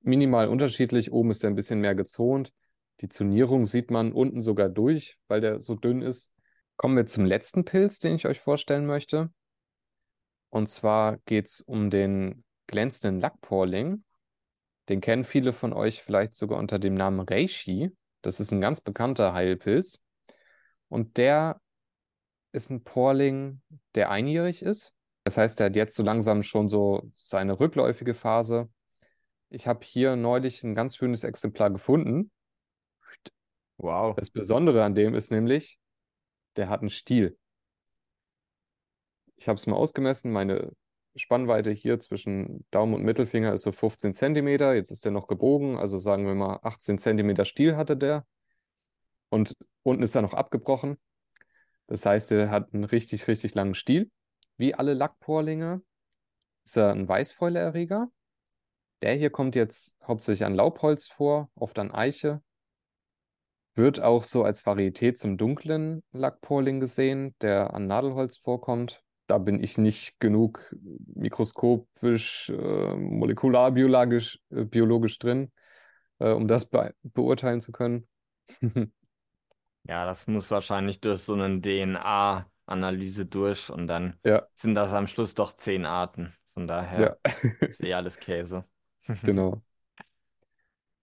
minimal 0.00 0.48
unterschiedlich. 0.48 1.12
Oben 1.12 1.30
ist 1.30 1.44
er 1.44 1.50
ein 1.50 1.56
bisschen 1.56 1.80
mehr 1.80 1.94
gezont. 1.94 2.52
Die 3.00 3.08
Zonierung 3.08 3.66
sieht 3.66 3.90
man 3.90 4.12
unten 4.12 4.42
sogar 4.42 4.68
durch, 4.68 5.16
weil 5.28 5.40
der 5.40 5.60
so 5.60 5.74
dünn 5.76 6.02
ist. 6.02 6.32
Kommen 6.76 6.96
wir 6.96 7.06
zum 7.06 7.24
letzten 7.24 7.64
Pilz, 7.64 7.98
den 7.98 8.14
ich 8.14 8.26
euch 8.26 8.40
vorstellen 8.40 8.86
möchte. 8.86 9.32
Und 10.50 10.68
zwar 10.68 11.18
geht 11.26 11.46
es 11.46 11.60
um 11.60 11.90
den 11.90 12.44
glänzenden 12.66 13.20
Lackporling. 13.20 14.04
Den 14.88 15.00
kennen 15.00 15.24
viele 15.24 15.52
von 15.52 15.72
euch 15.72 16.02
vielleicht 16.02 16.34
sogar 16.34 16.58
unter 16.58 16.78
dem 16.78 16.94
Namen 16.94 17.20
Reishi. 17.20 17.90
Das 18.22 18.40
ist 18.40 18.52
ein 18.52 18.60
ganz 18.60 18.80
bekannter 18.80 19.34
Heilpilz. 19.34 20.00
Und 20.88 21.16
der 21.16 21.60
ist 22.52 22.70
ein 22.70 22.82
Porling, 22.82 23.60
der 23.94 24.10
einjährig 24.10 24.62
ist. 24.62 24.94
Das 25.28 25.36
heißt, 25.36 25.58
der 25.58 25.66
hat 25.66 25.76
jetzt 25.76 25.94
so 25.94 26.02
langsam 26.02 26.42
schon 26.42 26.70
so 26.70 27.10
seine 27.12 27.60
rückläufige 27.60 28.14
Phase. 28.14 28.70
Ich 29.50 29.66
habe 29.66 29.84
hier 29.84 30.16
neulich 30.16 30.64
ein 30.64 30.74
ganz 30.74 30.96
schönes 30.96 31.22
Exemplar 31.22 31.68
gefunden. 31.68 32.30
Wow. 33.76 34.16
Das 34.16 34.30
Besondere 34.30 34.82
an 34.82 34.94
dem 34.94 35.14
ist 35.14 35.30
nämlich, 35.30 35.78
der 36.56 36.70
hat 36.70 36.80
einen 36.80 36.88
Stiel. 36.88 37.36
Ich 39.36 39.48
habe 39.48 39.56
es 39.56 39.66
mal 39.66 39.76
ausgemessen. 39.76 40.32
Meine 40.32 40.72
Spannweite 41.14 41.72
hier 41.72 42.00
zwischen 42.00 42.64
Daumen 42.70 42.94
und 42.94 43.02
Mittelfinger 43.02 43.52
ist 43.52 43.64
so 43.64 43.72
15 43.72 44.14
Zentimeter. 44.14 44.74
Jetzt 44.74 44.90
ist 44.90 45.04
der 45.04 45.12
noch 45.12 45.26
gebogen, 45.26 45.76
also 45.76 45.98
sagen 45.98 46.24
wir 46.24 46.34
mal 46.34 46.58
18 46.62 46.98
Zentimeter 46.98 47.44
Stiel 47.44 47.76
hatte 47.76 47.98
der. 47.98 48.24
Und 49.28 49.54
unten 49.82 50.02
ist 50.02 50.14
er 50.14 50.22
noch 50.22 50.32
abgebrochen. 50.32 50.96
Das 51.86 52.06
heißt, 52.06 52.32
er 52.32 52.48
hat 52.48 52.72
einen 52.72 52.84
richtig, 52.84 53.28
richtig 53.28 53.54
langen 53.54 53.74
Stiel. 53.74 54.10
Wie 54.58 54.74
alle 54.74 54.92
Lackporlinge 54.92 55.82
ist 56.64 56.76
er 56.76 56.90
ein 56.90 57.08
Weißfäuleerreger. 57.08 58.10
Der 59.02 59.14
hier 59.14 59.30
kommt 59.30 59.54
jetzt 59.54 59.96
hauptsächlich 60.04 60.44
an 60.44 60.54
Laubholz 60.54 61.06
vor, 61.06 61.48
oft 61.54 61.78
an 61.78 61.92
Eiche. 61.92 62.42
Wird 63.74 64.00
auch 64.00 64.24
so 64.24 64.42
als 64.42 64.66
Varietät 64.66 65.16
zum 65.16 65.38
dunklen 65.38 66.02
Lackporling 66.10 66.80
gesehen, 66.80 67.36
der 67.40 67.72
an 67.72 67.86
Nadelholz 67.86 68.38
vorkommt. 68.38 69.04
Da 69.28 69.38
bin 69.38 69.62
ich 69.62 69.78
nicht 69.78 70.18
genug 70.18 70.74
mikroskopisch, 71.14 72.50
äh, 72.50 72.96
molekularbiologisch 72.96 74.40
äh, 74.50 74.64
biologisch 74.64 75.20
drin, 75.20 75.52
äh, 76.18 76.32
um 76.32 76.48
das 76.48 76.64
be 76.64 76.94
beurteilen 77.02 77.60
zu 77.60 77.70
können. 77.70 78.08
Ja, 79.84 80.04
das 80.04 80.26
muss 80.26 80.50
wahrscheinlich 80.50 81.00
durch 81.00 81.20
so 81.20 81.32
eine 81.32 81.60
DNA-Analyse 82.68 83.26
durch 83.26 83.70
und 83.70 83.86
dann 83.88 84.18
Ja, 84.24 84.48
sind 84.54 84.74
das 84.74 84.92
am 84.94 85.06
Schluss 85.06 85.34
doch 85.34 85.52
zehn 85.54 85.86
Arten. 85.86 86.34
Von 86.54 86.66
ja, 86.96 87.08
daher 87.08 87.18
ist 87.68 87.82
eh 87.84 87.94
alles 87.94 88.18
Käse. 88.18 88.64
genau. 89.22 89.62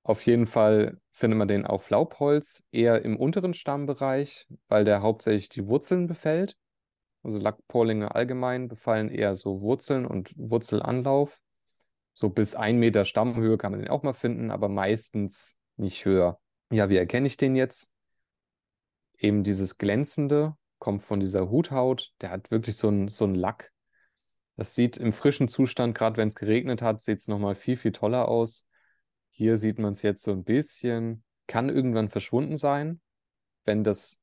Auf 0.04 0.26
jeden 0.26 0.46
Fall 0.48 1.00
findet 1.12 1.38
man 1.40 1.48
den 1.48 1.66
auf 1.66 1.90
Laubholz 1.90 2.64
eher 2.72 3.04
im 3.04 3.18
unteren 3.18 3.54
Stammbereich, 3.54 4.48
weil 4.68 4.86
der 4.86 5.02
hauptsächlich 5.02 5.50
die 5.50 5.66
Wurzeln 5.68 6.08
befällt. 6.08 6.58
Also 7.24 7.40
Lackporlinge 7.40 8.16
allgemein 8.16 8.68
befallen 8.68 9.10
eher 9.10 9.36
so 9.36 9.62
Wurzeln 9.62 10.06
und 10.06 10.34
Wurzelanlauf. 10.38 11.42
So 12.14 12.30
bis 12.30 12.56
ein 12.56 12.80
Meter 12.80 13.06
Stammhöhe 13.06 13.58
kann 13.58 13.72
man 13.72 13.82
den 13.82 13.90
auch 13.90 14.04
mal 14.04 14.14
finden, 14.14 14.52
aber 14.52 14.70
meistens 14.70 15.58
nicht 15.78 16.06
höher. 16.06 16.40
Ja, 16.72 16.90
wie 16.90 16.98
erkenne 16.98 17.26
ich 17.28 17.38
den 17.38 17.56
jetzt? 17.56 17.92
Eben 19.18 19.44
dieses 19.44 19.78
Glänzende 19.78 20.56
kommt 20.86 21.02
von 21.02 21.20
dieser 21.20 21.50
Huthaut. 21.50 22.14
Der 22.22 22.30
hat 22.30 22.52
wirklich 22.52 22.78
so 22.78 22.90
einen 22.90 23.08
so 23.08 23.26
einen 23.26 23.34
Lack. 23.34 23.72
Das 24.56 24.76
sieht 24.76 24.98
im 24.98 25.14
frischen 25.14 25.48
Zustand, 25.48 25.98
gerade 25.98 26.18
wenn 26.18 26.28
es 26.28 26.36
geregnet 26.36 26.84
hat, 26.84 27.02
sieht 27.02 27.18
es 27.18 27.28
nochmal 27.28 27.56
viel, 27.56 27.76
viel 27.76 27.92
toller 27.92 28.28
aus. 28.28 28.68
Hier 29.32 29.58
sieht 29.58 29.80
man 29.80 29.94
es 29.94 30.04
jetzt 30.04 30.22
so 30.22 30.30
ein 30.30 30.44
bisschen. 30.44 31.24
Kann 31.48 31.70
irgendwann 31.70 32.10
verschwunden 32.10 32.56
sein, 32.56 33.02
wenn 33.64 33.84
das 33.84 34.20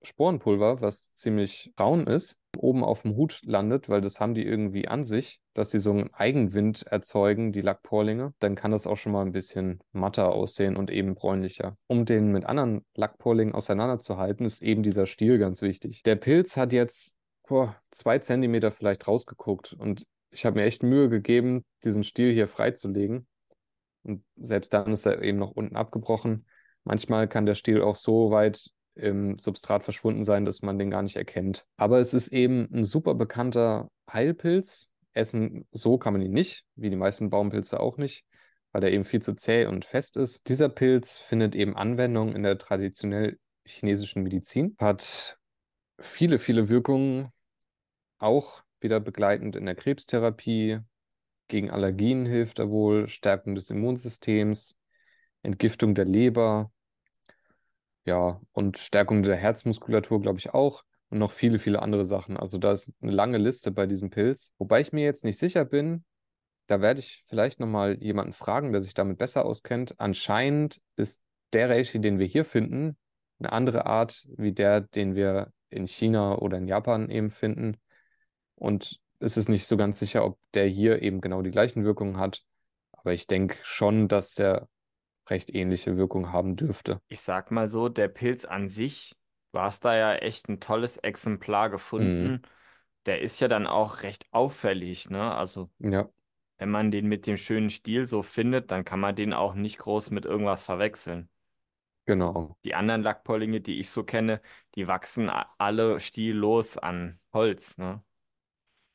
Sporenpulver, 0.00 0.80
was 0.80 1.12
ziemlich 1.12 1.70
braun 1.76 2.06
ist, 2.06 2.38
oben 2.56 2.84
auf 2.84 3.02
dem 3.02 3.14
Hut 3.14 3.42
landet, 3.42 3.90
weil 3.90 4.00
das 4.00 4.18
haben 4.18 4.32
die 4.32 4.46
irgendwie 4.46 4.88
an 4.88 5.04
sich, 5.04 5.41
dass 5.54 5.68
die 5.68 5.78
so 5.78 5.90
einen 5.90 6.12
Eigenwind 6.14 6.82
erzeugen, 6.84 7.52
die 7.52 7.60
Lackporlinge, 7.60 8.34
dann 8.38 8.54
kann 8.54 8.70
das 8.70 8.86
auch 8.86 8.96
schon 8.96 9.12
mal 9.12 9.24
ein 9.24 9.32
bisschen 9.32 9.82
matter 9.92 10.32
aussehen 10.32 10.76
und 10.76 10.90
eben 10.90 11.14
bräunlicher. 11.14 11.76
Um 11.86 12.04
den 12.04 12.32
mit 12.32 12.46
anderen 12.46 12.84
Lackporlingen 12.94 13.54
auseinanderzuhalten, 13.54 14.46
ist 14.46 14.62
eben 14.62 14.82
dieser 14.82 15.06
Stiel 15.06 15.38
ganz 15.38 15.62
wichtig. 15.62 16.02
Der 16.02 16.16
Pilz 16.16 16.56
hat 16.56 16.72
jetzt 16.72 17.16
boah, 17.46 17.76
zwei 17.90 18.18
Zentimeter 18.18 18.70
vielleicht 18.70 19.06
rausgeguckt 19.06 19.74
und 19.74 20.06
ich 20.30 20.46
habe 20.46 20.58
mir 20.58 20.64
echt 20.64 20.82
Mühe 20.82 21.08
gegeben, 21.08 21.64
diesen 21.84 22.04
Stiel 22.04 22.32
hier 22.32 22.48
freizulegen. 22.48 23.26
Und 24.02 24.24
selbst 24.36 24.72
dann 24.72 24.92
ist 24.92 25.06
er 25.06 25.22
eben 25.22 25.38
noch 25.38 25.50
unten 25.50 25.76
abgebrochen. 25.76 26.46
Manchmal 26.84 27.28
kann 27.28 27.46
der 27.46 27.54
Stiel 27.54 27.82
auch 27.82 27.96
so 27.96 28.30
weit 28.30 28.70
im 28.94 29.38
Substrat 29.38 29.84
verschwunden 29.84 30.24
sein, 30.24 30.44
dass 30.44 30.62
man 30.62 30.78
den 30.78 30.90
gar 30.90 31.02
nicht 31.02 31.16
erkennt. 31.16 31.66
Aber 31.76 31.98
es 32.00 32.14
ist 32.14 32.28
eben 32.28 32.68
ein 32.72 32.84
super 32.84 33.14
bekannter 33.14 33.90
Heilpilz. 34.10 34.90
Essen 35.14 35.66
so 35.72 35.98
kann 35.98 36.12
man 36.12 36.22
ihn 36.22 36.32
nicht, 36.32 36.64
wie 36.74 36.90
die 36.90 36.96
meisten 36.96 37.30
Baumpilze 37.30 37.80
auch 37.80 37.96
nicht, 37.96 38.24
weil 38.72 38.84
er 38.84 38.92
eben 38.92 39.04
viel 39.04 39.20
zu 39.20 39.34
zäh 39.34 39.66
und 39.66 39.84
fest 39.84 40.16
ist. 40.16 40.48
Dieser 40.48 40.68
Pilz 40.68 41.18
findet 41.18 41.54
eben 41.54 41.76
Anwendung 41.76 42.34
in 42.34 42.42
der 42.42 42.58
traditionell 42.58 43.38
chinesischen 43.64 44.22
Medizin, 44.22 44.76
hat 44.78 45.38
viele, 45.98 46.38
viele 46.38 46.68
Wirkungen, 46.68 47.30
auch 48.18 48.62
wieder 48.80 49.00
begleitend 49.00 49.56
in 49.56 49.66
der 49.66 49.74
Krebstherapie, 49.74 50.80
gegen 51.48 51.70
Allergien 51.70 52.24
hilft 52.24 52.58
er 52.58 52.70
wohl, 52.70 53.08
Stärkung 53.08 53.54
des 53.54 53.70
Immunsystems, 53.70 54.78
Entgiftung 55.42 55.94
der 55.94 56.04
Leber, 56.04 56.72
ja, 58.04 58.40
und 58.52 58.78
Stärkung 58.78 59.22
der 59.22 59.36
Herzmuskulatur, 59.36 60.20
glaube 60.20 60.38
ich, 60.38 60.54
auch. 60.54 60.82
Und 61.12 61.18
noch 61.18 61.32
viele, 61.32 61.58
viele 61.58 61.82
andere 61.82 62.06
Sachen. 62.06 62.38
Also 62.38 62.56
da 62.56 62.72
ist 62.72 62.94
eine 63.02 63.12
lange 63.12 63.36
Liste 63.36 63.70
bei 63.70 63.86
diesem 63.86 64.08
Pilz. 64.08 64.54
Wobei 64.56 64.80
ich 64.80 64.94
mir 64.94 65.04
jetzt 65.04 65.24
nicht 65.24 65.38
sicher 65.38 65.66
bin, 65.66 66.06
da 66.68 66.80
werde 66.80 67.00
ich 67.00 67.22
vielleicht 67.28 67.60
nochmal 67.60 68.02
jemanden 68.02 68.32
fragen, 68.32 68.72
der 68.72 68.80
sich 68.80 68.94
damit 68.94 69.18
besser 69.18 69.44
auskennt. 69.44 69.94
Anscheinend 70.00 70.80
ist 70.96 71.22
der 71.52 71.68
Reishi, 71.68 72.00
den 72.00 72.18
wir 72.18 72.24
hier 72.24 72.46
finden, 72.46 72.96
eine 73.40 73.52
andere 73.52 73.84
Art 73.84 74.26
wie 74.38 74.52
der, 74.52 74.80
den 74.80 75.14
wir 75.14 75.52
in 75.68 75.86
China 75.86 76.38
oder 76.38 76.56
in 76.56 76.66
Japan 76.66 77.10
eben 77.10 77.30
finden. 77.30 77.76
Und 78.54 78.98
es 79.18 79.36
ist 79.36 79.50
nicht 79.50 79.66
so 79.66 79.76
ganz 79.76 79.98
sicher, 79.98 80.24
ob 80.24 80.38
der 80.54 80.66
hier 80.66 81.02
eben 81.02 81.20
genau 81.20 81.42
die 81.42 81.50
gleichen 81.50 81.84
Wirkungen 81.84 82.16
hat. 82.16 82.42
Aber 82.92 83.12
ich 83.12 83.26
denke 83.26 83.58
schon, 83.60 84.08
dass 84.08 84.32
der 84.32 84.66
recht 85.28 85.54
ähnliche 85.54 85.98
Wirkung 85.98 86.32
haben 86.32 86.56
dürfte. 86.56 87.02
Ich 87.08 87.20
sag 87.20 87.50
mal 87.50 87.68
so, 87.68 87.90
der 87.90 88.08
Pilz 88.08 88.46
an 88.46 88.66
sich, 88.66 89.12
du 89.52 89.60
hast 89.60 89.84
da 89.84 89.96
ja 89.96 90.14
echt 90.16 90.48
ein 90.48 90.60
tolles 90.60 90.96
Exemplar 90.98 91.70
Mhm. 91.96 92.32
gefunden. 92.32 92.42
Der 93.06 93.20
ist 93.22 93.40
ja 93.40 93.48
dann 93.48 93.66
auch 93.66 94.02
recht 94.02 94.26
auffällig, 94.32 95.10
ne? 95.10 95.34
Also, 95.34 95.70
Ja, 95.78 96.10
wenn 96.58 96.70
man 96.70 96.90
den 96.92 97.08
mit 97.08 97.26
dem 97.26 97.36
schönen 97.38 97.70
Stiel 97.70 98.06
so 98.06 98.22
findet, 98.22 98.70
dann 98.72 98.84
kann 98.84 99.00
man 99.00 99.16
den 99.16 99.32
auch 99.34 99.54
nicht 99.54 99.78
groß 99.78 100.10
mit 100.12 100.24
irgendwas 100.26 100.64
verwechseln. 100.66 101.30
genau. 102.06 102.56
Die 102.64 102.74
anderen 102.74 103.02
Lackpollinge, 103.02 103.60
die 103.60 103.78
ich 103.80 103.90
so 103.90 104.02
kenne, 104.04 104.40
die 104.76 104.86
wachsen 104.88 105.30
alle 105.30 106.00
stillos 106.00 106.76
an 106.78 107.20
Holz, 107.32 107.78
ne? 107.78 108.02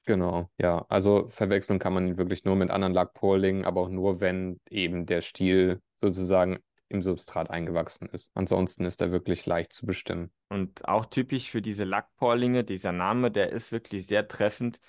Genau, 0.05 0.49
ja. 0.57 0.85
Also 0.87 1.27
verwechseln 1.29 1.79
kann 1.79 1.93
man 1.93 2.07
ihn 2.07 2.17
wirklich 2.17 2.45
nur 2.45 2.55
mit 2.55 2.69
anderen 2.71 2.93
Lackpolingen, 2.93 3.65
aber 3.65 3.81
auch 3.81 3.89
nur, 3.89 4.21
wenn 4.21 4.57
eben 4.69 5.05
der 5.05 5.21
Stiel 5.21 5.81
sozusagen 5.99 6.59
im 6.89 7.03
Substrat 7.03 7.49
eingewachsen 7.49 8.07
ist. 8.07 8.31
Ansonsten 8.33 8.85
ist 8.85 9.01
er 9.01 9.11
wirklich 9.11 9.45
leicht 9.45 9.73
zu 9.73 9.85
bestimmen. 9.85 10.31
Und 10.49 10.87
auch 10.87 11.05
typisch 11.05 11.49
für 11.49 11.61
diese 11.61 11.83
Lackporlinge, 11.83 12.63
dieser 12.63 12.91
Name, 12.91 13.31
der 13.31 13.51
ist 13.51 13.71
wirklich 13.71 14.07
sehr 14.07 14.27
treffend. 14.27 14.79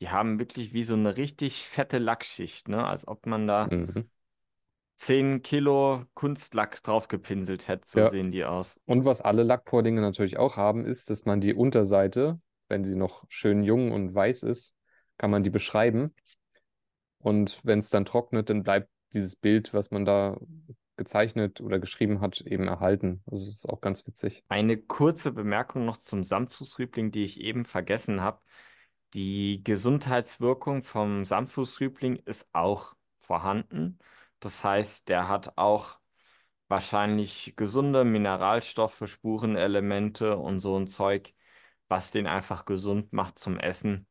Die 0.00 0.10
haben 0.10 0.38
wirklich 0.38 0.72
wie 0.74 0.84
so 0.84 0.94
eine 0.94 1.16
richtig 1.16 1.66
fette 1.66 1.98
Lackschicht, 1.98 2.68
ne? 2.68 2.86
Als 2.86 3.08
ob 3.08 3.26
man 3.26 3.46
da 3.46 3.66
Mhm. 3.70 4.10
10 4.96 5.42
Kilo 5.42 6.04
Kunstlack 6.14 6.82
draufgepinselt 6.82 7.68
hätte. 7.68 7.86
So 7.86 8.00
Ja. 8.00 8.08
sehen 8.08 8.30
die 8.30 8.44
aus. 8.44 8.78
Und 8.86 9.04
was 9.04 9.20
alle 9.20 9.42
Lackpolinge 9.42 10.00
natürlich 10.00 10.38
auch 10.38 10.56
haben, 10.56 10.84
ist, 10.84 11.10
dass 11.10 11.24
man 11.24 11.40
die 11.40 11.54
Unterseite, 11.54 12.38
wenn 12.68 12.84
sie 12.84 12.96
noch 12.96 13.24
schön 13.28 13.62
jung 13.62 13.92
und 13.92 14.14
weiß 14.14 14.42
ist, 14.42 14.74
kann 15.18 15.30
man 15.30 15.42
die 15.42 15.50
beschreiben. 15.50 16.14
Und 17.18 17.60
wenn 17.64 17.78
es 17.78 17.90
dann 17.90 18.04
trocknet, 18.04 18.50
dann 18.50 18.62
bleibt 18.62 18.88
dieses 19.12 19.36
Bild, 19.36 19.72
was 19.72 19.90
man 19.90 20.04
da 20.04 20.38
gezeichnet 20.96 21.60
oder 21.60 21.78
geschrieben 21.78 22.20
hat, 22.20 22.40
eben 22.40 22.68
erhalten. 22.68 23.22
Also 23.26 23.46
das 23.46 23.56
ist 23.56 23.68
auch 23.68 23.80
ganz 23.80 24.06
witzig. 24.06 24.42
Eine 24.48 24.76
kurze 24.76 25.32
Bemerkung 25.32 25.84
noch 25.84 25.96
zum 25.96 26.24
Samtfußrübling, 26.24 27.10
die 27.10 27.24
ich 27.24 27.40
eben 27.40 27.64
vergessen 27.64 28.20
habe. 28.20 28.40
Die 29.14 29.62
Gesundheitswirkung 29.62 30.82
vom 30.82 31.24
Samtfußrübling 31.24 32.16
ist 32.24 32.48
auch 32.52 32.94
vorhanden. 33.18 33.98
Das 34.40 34.64
heißt, 34.64 35.08
der 35.08 35.28
hat 35.28 35.56
auch 35.56 35.98
wahrscheinlich 36.68 37.54
gesunde 37.56 38.04
Mineralstoffe, 38.04 39.02
Spurenelemente 39.06 40.36
und 40.36 40.60
so 40.60 40.78
ein 40.78 40.86
Zeug, 40.86 41.34
was 41.88 42.10
den 42.10 42.26
einfach 42.26 42.64
gesund 42.64 43.12
macht 43.12 43.38
zum 43.38 43.58
Essen. 43.58 44.06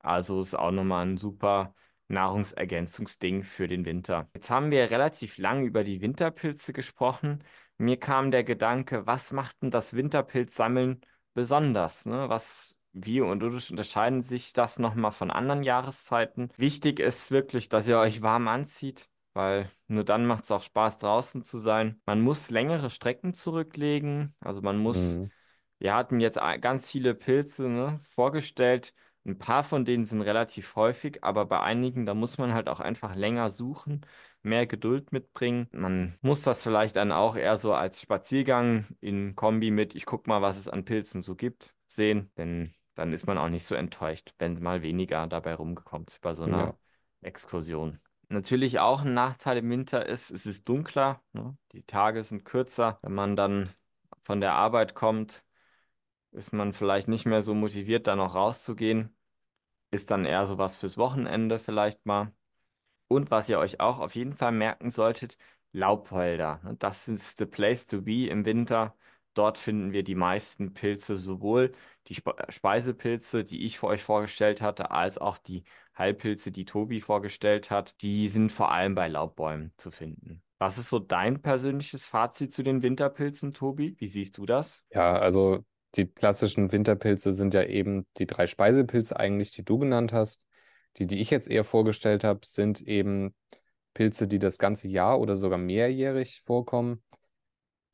Also 0.00 0.40
ist 0.40 0.54
auch 0.54 0.70
nochmal 0.70 1.06
ein 1.06 1.16
super 1.16 1.74
Nahrungsergänzungsding 2.08 3.42
für 3.42 3.68
den 3.68 3.84
Winter. 3.84 4.28
Jetzt 4.34 4.50
haben 4.50 4.70
wir 4.70 4.90
relativ 4.90 5.38
lang 5.38 5.64
über 5.64 5.84
die 5.84 6.00
Winterpilze 6.00 6.72
gesprochen. 6.72 7.42
Mir 7.78 7.98
kam 7.98 8.30
der 8.30 8.44
Gedanke, 8.44 9.06
was 9.06 9.32
macht 9.32 9.62
denn 9.62 9.70
das 9.70 9.94
Winterpilzsammeln 9.94 11.00
besonders? 11.34 12.06
Ne? 12.06 12.28
Was, 12.28 12.76
wie 12.92 13.20
und 13.20 13.42
wodurch 13.42 13.70
unterscheiden 13.70 14.22
sich 14.22 14.52
das 14.52 14.78
nochmal 14.78 15.12
von 15.12 15.30
anderen 15.30 15.62
Jahreszeiten? 15.62 16.50
Wichtig 16.56 17.00
ist 17.00 17.30
wirklich, 17.30 17.68
dass 17.68 17.86
ihr 17.88 17.98
euch 17.98 18.22
warm 18.22 18.48
anzieht, 18.48 19.08
weil 19.34 19.68
nur 19.88 20.04
dann 20.04 20.26
macht 20.26 20.44
es 20.44 20.50
auch 20.50 20.62
Spaß, 20.62 20.98
draußen 20.98 21.42
zu 21.42 21.58
sein. 21.58 22.00
Man 22.06 22.22
muss 22.22 22.50
längere 22.50 22.88
Strecken 22.88 23.34
zurücklegen, 23.34 24.34
also 24.40 24.62
man 24.62 24.78
muss 24.78 25.18
Mhm. 25.18 25.30
wir 25.78 25.94
hatten 25.94 26.20
jetzt 26.20 26.40
ganz 26.62 26.90
viele 26.90 27.14
Pilze, 27.14 27.68
ne, 27.68 28.00
vorgestellt. 28.14 28.94
Ein 29.26 29.38
paar 29.38 29.64
von 29.64 29.84
denen 29.84 30.04
sind 30.04 30.22
relativ 30.22 30.76
häufig, 30.76 31.24
aber 31.24 31.46
bei 31.46 31.60
einigen, 31.60 32.06
da 32.06 32.14
muss 32.14 32.38
man 32.38 32.54
halt 32.54 32.68
auch 32.68 32.78
einfach 32.78 33.16
länger 33.16 33.50
suchen, 33.50 34.06
mehr 34.42 34.66
Geduld 34.66 35.10
mitbringen. 35.10 35.68
Man 35.72 36.14
muss 36.22 36.42
das 36.42 36.62
vielleicht 36.62 36.94
dann 36.94 37.10
auch 37.10 37.34
eher 37.34 37.58
so 37.58 37.74
als 37.74 38.00
Spaziergang 38.00 38.86
in 39.00 39.34
Kombi 39.34 39.72
mit, 39.72 39.96
ich 39.96 40.06
guck 40.06 40.28
mal, 40.28 40.42
was 40.42 40.58
es 40.58 40.68
an 40.68 40.84
Pilzen 40.84 41.22
so 41.22 41.34
gibt, 41.34 41.74
sehen, 41.88 42.30
denn 42.36 42.70
dann 42.94 43.12
ist 43.12 43.26
man 43.26 43.36
auch 43.36 43.48
nicht 43.48 43.64
so 43.64 43.74
enttäuscht, 43.74 44.32
wenn 44.38 44.62
mal 44.62 44.82
weniger 44.82 45.26
dabei 45.26 45.54
rumkommt 45.54 46.18
bei 46.22 46.32
so 46.32 46.44
einer 46.44 46.60
Ja, 46.60 46.78
Exkursion. 47.22 47.98
Natürlich 48.28 48.78
auch 48.78 49.02
ein 49.04 49.14
Nachteil 49.14 49.58
im 49.58 49.70
Winter 49.70 50.06
ist, 50.06 50.30
es 50.30 50.46
ist 50.46 50.68
dunkler, 50.68 51.20
ne? 51.32 51.56
Die 51.72 51.82
Tage 51.82 52.22
sind 52.22 52.44
kürzer, 52.44 52.98
wenn 53.02 53.14
man 53.14 53.34
dann 53.34 53.70
von 54.22 54.40
der 54.40 54.54
Arbeit 54.54 54.94
kommt 54.94 55.44
ist 56.32 56.52
man 56.52 56.72
vielleicht 56.72 57.08
nicht 57.08 57.26
mehr 57.26 57.42
so 57.42 57.54
motiviert, 57.54 58.06
da 58.06 58.14
noch 58.14 58.34
rauszugehen. 58.34 59.15
Ist 59.96 60.10
dann 60.10 60.26
eher 60.26 60.44
sowas 60.46 60.76
fürs 60.76 60.98
Wochenende 60.98 61.58
vielleicht 61.58 62.04
mal. 62.04 62.32
Und 63.08 63.30
was 63.30 63.48
ihr 63.48 63.58
euch 63.58 63.80
auch 63.80 63.98
auf 64.00 64.14
jeden 64.14 64.34
Fall 64.34 64.52
merken 64.52 64.90
solltet, 64.90 65.38
Laubwälder. 65.72 66.60
ne? 66.64 66.76
Das 66.78 67.08
ist 67.08 67.38
the 67.38 67.46
place 67.46 67.86
to 67.86 68.02
be 68.02 68.28
im 68.28 68.44
Winter. 68.44 68.94
Dort 69.32 69.56
finden 69.56 69.92
wir 69.92 70.04
die 70.04 70.14
meisten 70.14 70.74
Pilze, 70.74 71.16
sowohl 71.16 71.72
die 72.08 72.14
Spe 72.14 72.34
Speisepilze, 72.50 73.42
die 73.44 73.64
ich 73.64 73.78
für 73.78 73.86
euch 73.86 74.02
vorgestellt 74.02 74.60
hatte, 74.60 74.90
als 74.90 75.16
auch 75.16 75.38
die 75.38 75.64
Heilpilze, 75.96 76.52
die 76.52 76.66
Tobi 76.66 77.00
vorgestellt 77.00 77.70
hat. 77.70 78.00
Die 78.02 78.28
sind 78.28 78.52
vor 78.52 78.72
allem 78.72 78.94
bei 78.94 79.08
Laubbäumen 79.08 79.72
zu 79.78 79.90
finden. 79.90 80.42
Was 80.58 80.76
ist 80.78 80.90
so 80.90 80.98
dein 80.98 81.40
persönliches 81.40 82.04
Fazit 82.06 82.52
zu 82.52 82.62
den 82.62 82.82
Winterpilzen, 82.82 83.54
Tobi? 83.54 83.96
Wie 83.98 84.08
siehst 84.08 84.36
du 84.36 84.44
das? 84.44 84.84
ja, 84.90 85.18
also 85.18 85.64
die 85.94 86.06
klassischen 86.06 86.72
Winterpilze 86.72 87.32
sind 87.32 87.54
ja 87.54 87.62
eben 87.62 88.06
die 88.18 88.26
drei 88.26 88.46
Speisepilze 88.46 89.18
eigentlich, 89.18 89.52
die 89.52 89.64
du 89.64 89.78
genannt 89.78 90.12
hast. 90.12 90.46
Die, 90.98 91.06
die 91.06 91.20
ich 91.20 91.30
jetzt 91.30 91.48
eher 91.48 91.64
vorgestellt 91.64 92.24
habe, 92.24 92.40
sind 92.44 92.80
eben 92.82 93.34
Pilze, 93.94 94.28
die 94.28 94.38
das 94.38 94.58
ganze 94.58 94.88
Jahr 94.88 95.20
oder 95.20 95.36
sogar 95.36 95.58
mehrjährig 95.58 96.42
vorkommen, 96.44 97.02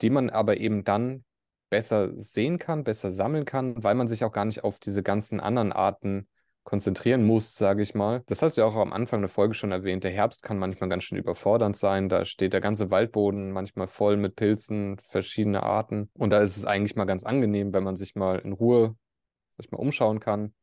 die 0.00 0.10
man 0.10 0.30
aber 0.30 0.58
eben 0.58 0.84
dann 0.84 1.24
besser 1.70 2.10
sehen 2.20 2.58
kann, 2.58 2.84
besser 2.84 3.12
sammeln 3.12 3.44
kann, 3.44 3.82
weil 3.82 3.94
man 3.94 4.08
sich 4.08 4.24
auch 4.24 4.32
gar 4.32 4.44
nicht 4.44 4.64
auf 4.64 4.78
diese 4.78 5.02
ganzen 5.02 5.40
anderen 5.40 5.72
Arten 5.72 6.28
konzentrieren 6.64 7.24
muss, 7.24 7.54
sage 7.54 7.82
ich 7.82 7.94
mal. 7.94 8.22
Das 8.26 8.42
hast 8.42 8.56
du 8.56 8.62
ja 8.62 8.66
auch 8.66 8.76
am 8.76 8.92
Anfang 8.92 9.20
der 9.20 9.28
Folge 9.28 9.54
schon 9.54 9.72
erwähnt. 9.72 10.04
Der 10.04 10.10
Herbst 10.10 10.42
kann 10.42 10.58
manchmal 10.58 10.88
ganz 10.88 11.04
schön 11.04 11.18
überfordernd 11.18 11.76
sein. 11.76 12.08
Da 12.08 12.24
steht 12.24 12.52
der 12.52 12.60
ganze 12.60 12.90
Waldboden 12.90 13.50
manchmal 13.52 13.88
voll 13.88 14.16
mit 14.16 14.36
Pilzen, 14.36 14.98
verschiedene 14.98 15.62
Arten. 15.62 16.10
Und 16.14 16.30
da 16.30 16.40
ist 16.40 16.56
es 16.56 16.64
eigentlich 16.64 16.96
mal 16.96 17.04
ganz 17.04 17.24
angenehm, 17.24 17.72
wenn 17.72 17.84
man 17.84 17.96
sich 17.96 18.14
mal 18.14 18.38
in 18.38 18.52
Ruhe, 18.52 18.96
sich 19.58 19.70
mal 19.70 19.78
umschauen 19.78 20.20
kann. 20.20 20.54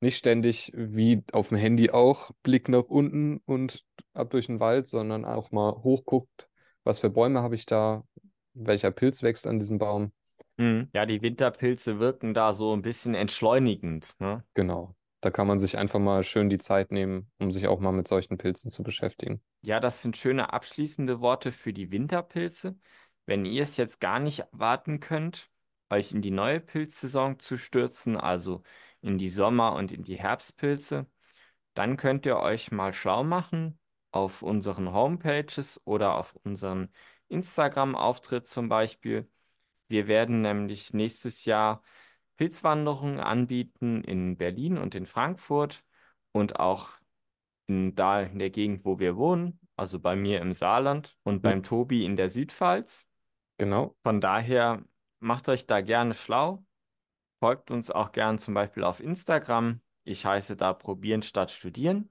Nicht 0.00 0.16
ständig 0.16 0.72
wie 0.74 1.24
auf 1.32 1.48
dem 1.48 1.58
Handy 1.58 1.90
auch 1.90 2.30
Blick 2.42 2.68
nach 2.68 2.84
unten 2.84 3.40
und 3.46 3.84
ab 4.12 4.30
durch 4.30 4.46
den 4.46 4.60
Wald, 4.60 4.86
sondern 4.88 5.24
auch 5.24 5.50
mal 5.50 5.72
hochguckt, 5.82 6.48
was 6.84 7.00
für 7.00 7.10
Bäume 7.10 7.42
habe 7.42 7.54
ich 7.54 7.66
da, 7.66 8.04
welcher 8.52 8.90
Pilz 8.90 9.22
wächst 9.22 9.46
an 9.46 9.58
diesem 9.58 9.78
Baum. 9.78 10.12
Mhm. 10.56 10.88
Ja, 10.92 11.06
die 11.06 11.22
Winterpilze 11.22 11.98
wirken 11.98 12.34
da 12.34 12.52
so 12.52 12.74
ein 12.74 12.82
bisschen 12.82 13.14
entschleunigend, 13.14 14.14
ne? 14.20 14.44
Genau. 14.54 14.94
Da 15.24 15.30
kann 15.30 15.46
man 15.46 15.58
sich 15.58 15.78
einfach 15.78 16.00
mal 16.00 16.22
schön 16.22 16.50
die 16.50 16.58
Zeit 16.58 16.92
nehmen, 16.92 17.30
um 17.38 17.50
sich 17.50 17.66
auch 17.66 17.80
mal 17.80 17.92
mit 17.92 18.06
solchen 18.06 18.36
Pilzen 18.36 18.70
zu 18.70 18.82
beschäftigen. 18.82 19.40
Ja, 19.62 19.80
das 19.80 20.02
sind 20.02 20.18
schöne 20.18 20.52
abschließende 20.52 21.18
Worte 21.20 21.50
für 21.50 21.72
die 21.72 21.90
Winterpilze. 21.90 22.76
Wenn 23.24 23.46
ihr 23.46 23.62
es 23.62 23.78
jetzt 23.78 24.02
gar 24.02 24.18
nicht 24.18 24.44
warten 24.52 25.00
könnt, 25.00 25.48
euch 25.88 26.12
in 26.12 26.20
die 26.20 26.30
neue 26.30 26.60
Pilzsaison 26.60 27.38
zu 27.38 27.56
stürzen, 27.56 28.18
also 28.18 28.64
in 29.00 29.16
die 29.16 29.30
Sommer- 29.30 29.74
und 29.76 29.92
in 29.92 30.02
die 30.04 30.18
Herbstpilze, 30.18 31.06
dann 31.72 31.96
könnt 31.96 32.26
ihr 32.26 32.36
euch 32.36 32.70
mal 32.70 32.92
schlau 32.92 33.24
machen 33.24 33.78
auf 34.10 34.42
unseren 34.42 34.92
Homepages 34.92 35.80
oder 35.86 36.18
auf 36.18 36.36
unseren 36.44 36.92
Instagram-Auftritt 37.28 38.46
zum 38.46 38.68
Beispiel. 38.68 39.26
Wir 39.88 40.06
werden 40.06 40.42
nämlich 40.42 40.92
nächstes 40.92 41.46
Jahr 41.46 41.82
Pilzwanderungen 42.36 43.20
anbieten 43.20 44.02
in 44.02 44.36
Berlin 44.36 44.78
und 44.78 44.94
in 44.94 45.06
Frankfurt 45.06 45.84
und 46.32 46.58
auch 46.58 46.90
in, 47.66 47.94
da 47.94 48.22
in 48.22 48.38
der 48.38 48.50
Gegend, 48.50 48.84
wo 48.84 48.98
wir 48.98 49.16
wohnen, 49.16 49.58
also 49.76 49.98
bei 49.98 50.16
mir 50.16 50.40
im 50.40 50.52
Saarland 50.52 51.16
und 51.22 51.36
Hm, 51.36 51.42
beim 51.42 51.62
Tobi 51.62 52.04
in 52.04 52.16
der 52.16 52.28
Südpfalz. 52.28 53.06
Genau. 53.58 53.96
Von 54.02 54.20
daher 54.20 54.82
macht 55.20 55.48
euch 55.48 55.66
da 55.66 55.80
gerne 55.80 56.14
schlau, 56.14 56.64
folgt 57.38 57.70
uns 57.70 57.90
auch 57.90 58.12
gern 58.12 58.38
zum 58.38 58.54
Beispiel 58.54 58.84
auf 58.84 59.00
Instagram. 59.00 59.80
Ich 60.04 60.26
heiße 60.26 60.56
da 60.56 60.72
Probieren 60.72 61.22
statt 61.22 61.50
Studieren. 61.50 62.10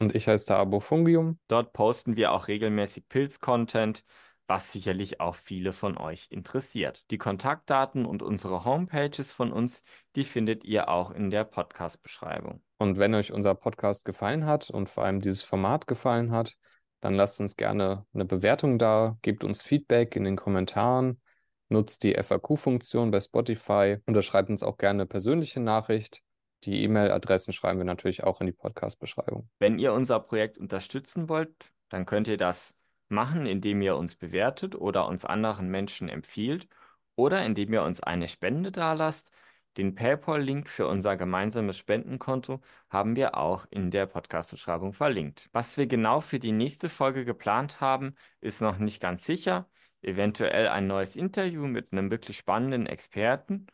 Und 0.00 0.14
ich 0.14 0.26
heiße 0.26 0.46
da 0.46 0.58
Abofungium. 0.58 1.38
Dort 1.46 1.72
posten 1.72 2.16
wir 2.16 2.32
auch 2.32 2.48
regelmäßig 2.48 3.06
Pilz-Content, 3.08 4.02
was 4.50 4.72
sicherlich 4.72 5.20
auch 5.20 5.36
viele 5.36 5.72
von 5.72 5.96
euch 5.96 6.26
interessiert. 6.30 7.08
Die 7.12 7.18
Kontaktdaten 7.18 8.04
und 8.04 8.20
unsere 8.20 8.64
Homepages 8.64 9.32
von 9.32 9.52
uns, 9.52 9.84
die 10.16 10.24
findet 10.24 10.64
ihr 10.64 10.88
auch 10.88 11.12
in 11.12 11.30
der 11.30 11.44
Podcast-Beschreibung. 11.44 12.60
Und 12.78 12.98
wenn 12.98 13.14
euch 13.14 13.32
unser 13.32 13.54
Podcast 13.54 14.04
gefallen 14.04 14.46
hat 14.46 14.68
und 14.68 14.90
vor 14.90 15.04
allem 15.04 15.20
dieses 15.20 15.42
Format 15.42 15.86
gefallen 15.86 16.32
hat, 16.32 16.56
dann 17.00 17.14
lasst 17.14 17.40
uns 17.40 17.54
gerne 17.54 18.04
eine 18.12 18.24
Bewertung 18.24 18.80
da, 18.80 19.16
gebt 19.22 19.44
uns 19.44 19.62
Feedback 19.62 20.16
in 20.16 20.24
den 20.24 20.34
Kommentaren, 20.34 21.20
nutzt 21.68 22.02
die 22.02 22.20
FAQ-Funktion 22.20 23.12
bei 23.12 23.20
Spotify 23.20 23.98
oder 24.08 24.20
schreibt 24.20 24.50
uns 24.50 24.64
auch 24.64 24.78
gerne 24.78 25.02
eine 25.02 25.06
persönliche 25.06 25.60
Nachricht. 25.60 26.22
Die 26.64 26.82
E-Mail-Adressen 26.82 27.52
schreiben 27.52 27.78
wir 27.78 27.84
natürlich 27.84 28.24
auch 28.24 28.40
in 28.40 28.48
die 28.48 28.52
Podcast-Beschreibung. 28.52 29.48
Wenn 29.60 29.78
ihr 29.78 29.92
unser 29.92 30.18
Projekt 30.18 30.58
unterstützen 30.58 31.28
wollt, 31.28 31.54
dann 31.88 32.04
könnt 32.04 32.26
ihr 32.26 32.36
das 32.36 32.74
machen, 33.10 33.46
indem 33.46 33.82
ihr 33.82 33.96
uns 33.96 34.14
bewertet 34.16 34.74
oder 34.74 35.06
uns 35.08 35.24
anderen 35.24 35.68
Menschen 35.68 36.08
empfiehlt 36.08 36.68
oder 37.16 37.44
indem 37.44 37.72
ihr 37.72 37.82
uns 37.82 38.00
eine 38.00 38.28
Spende 38.28 38.72
dalasst. 38.72 39.30
Den 39.76 39.94
PayPal-Link 39.94 40.68
für 40.68 40.88
unser 40.88 41.16
gemeinsames 41.16 41.78
Spendenkonto 41.78 42.60
haben 42.88 43.14
wir 43.16 43.36
auch 43.36 43.66
in 43.70 43.90
der 43.90 44.06
Podcast-Beschreibung 44.06 44.92
verlinkt. 44.92 45.48
Was 45.52 45.76
wir 45.76 45.86
genau 45.86 46.20
für 46.20 46.40
die 46.40 46.52
nächste 46.52 46.88
Folge 46.88 47.24
geplant 47.24 47.80
haben, 47.80 48.14
ist 48.40 48.60
noch 48.62 48.78
nicht 48.78 49.00
ganz 49.00 49.24
sicher. 49.24 49.68
Eventuell 50.02 50.68
ein 50.68 50.86
neues 50.86 51.14
Interview 51.16 51.66
mit 51.66 51.92
einem 51.92 52.10
wirklich 52.10 52.38
spannenden 52.38 52.86
Experten 52.86 53.66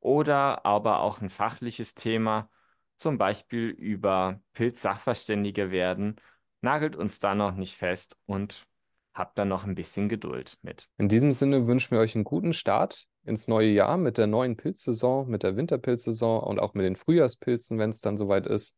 oder 0.00 0.64
aber 0.64 1.00
auch 1.00 1.20
ein 1.20 1.30
fachliches 1.30 1.94
Thema, 1.94 2.50
zum 2.96 3.18
Beispiel 3.18 3.68
über 3.70 4.40
Pilz-Sachverständige 4.54 5.70
werden. 5.70 6.16
Nagelt 6.60 6.96
uns 6.96 7.18
da 7.18 7.34
noch 7.34 7.54
nicht 7.54 7.76
fest 7.76 8.18
und 8.26 8.66
habt 9.14 9.38
da 9.38 9.44
noch 9.44 9.64
ein 9.64 9.74
bisschen 9.74 10.08
Geduld 10.08 10.58
mit. 10.62 10.88
In 10.98 11.08
diesem 11.08 11.30
Sinne 11.30 11.66
wünschen 11.66 11.92
wir 11.92 12.00
euch 12.00 12.14
einen 12.14 12.24
guten 12.24 12.52
Start 12.52 13.06
ins 13.24 13.48
neue 13.48 13.68
Jahr 13.68 13.96
mit 13.96 14.18
der 14.18 14.26
neuen 14.26 14.56
Pilzsaison, 14.56 15.28
mit 15.28 15.42
der 15.42 15.56
Winterpilzsaison 15.56 16.42
und 16.42 16.58
auch 16.58 16.74
mit 16.74 16.84
den 16.84 16.96
Frühjahrspilzen, 16.96 17.78
wenn 17.78 17.90
es 17.90 18.00
dann 18.00 18.16
soweit 18.16 18.46
ist. 18.46 18.76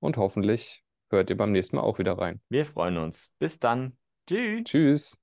Und 0.00 0.16
hoffentlich 0.16 0.82
hört 1.10 1.30
ihr 1.30 1.36
beim 1.36 1.52
nächsten 1.52 1.76
Mal 1.76 1.82
auch 1.82 1.98
wieder 1.98 2.18
rein. 2.18 2.40
Wir 2.48 2.66
freuen 2.66 2.98
uns. 2.98 3.32
Bis 3.38 3.58
dann. 3.58 3.96
Tschüss. 4.26 4.64
Tschüss. 4.64 5.20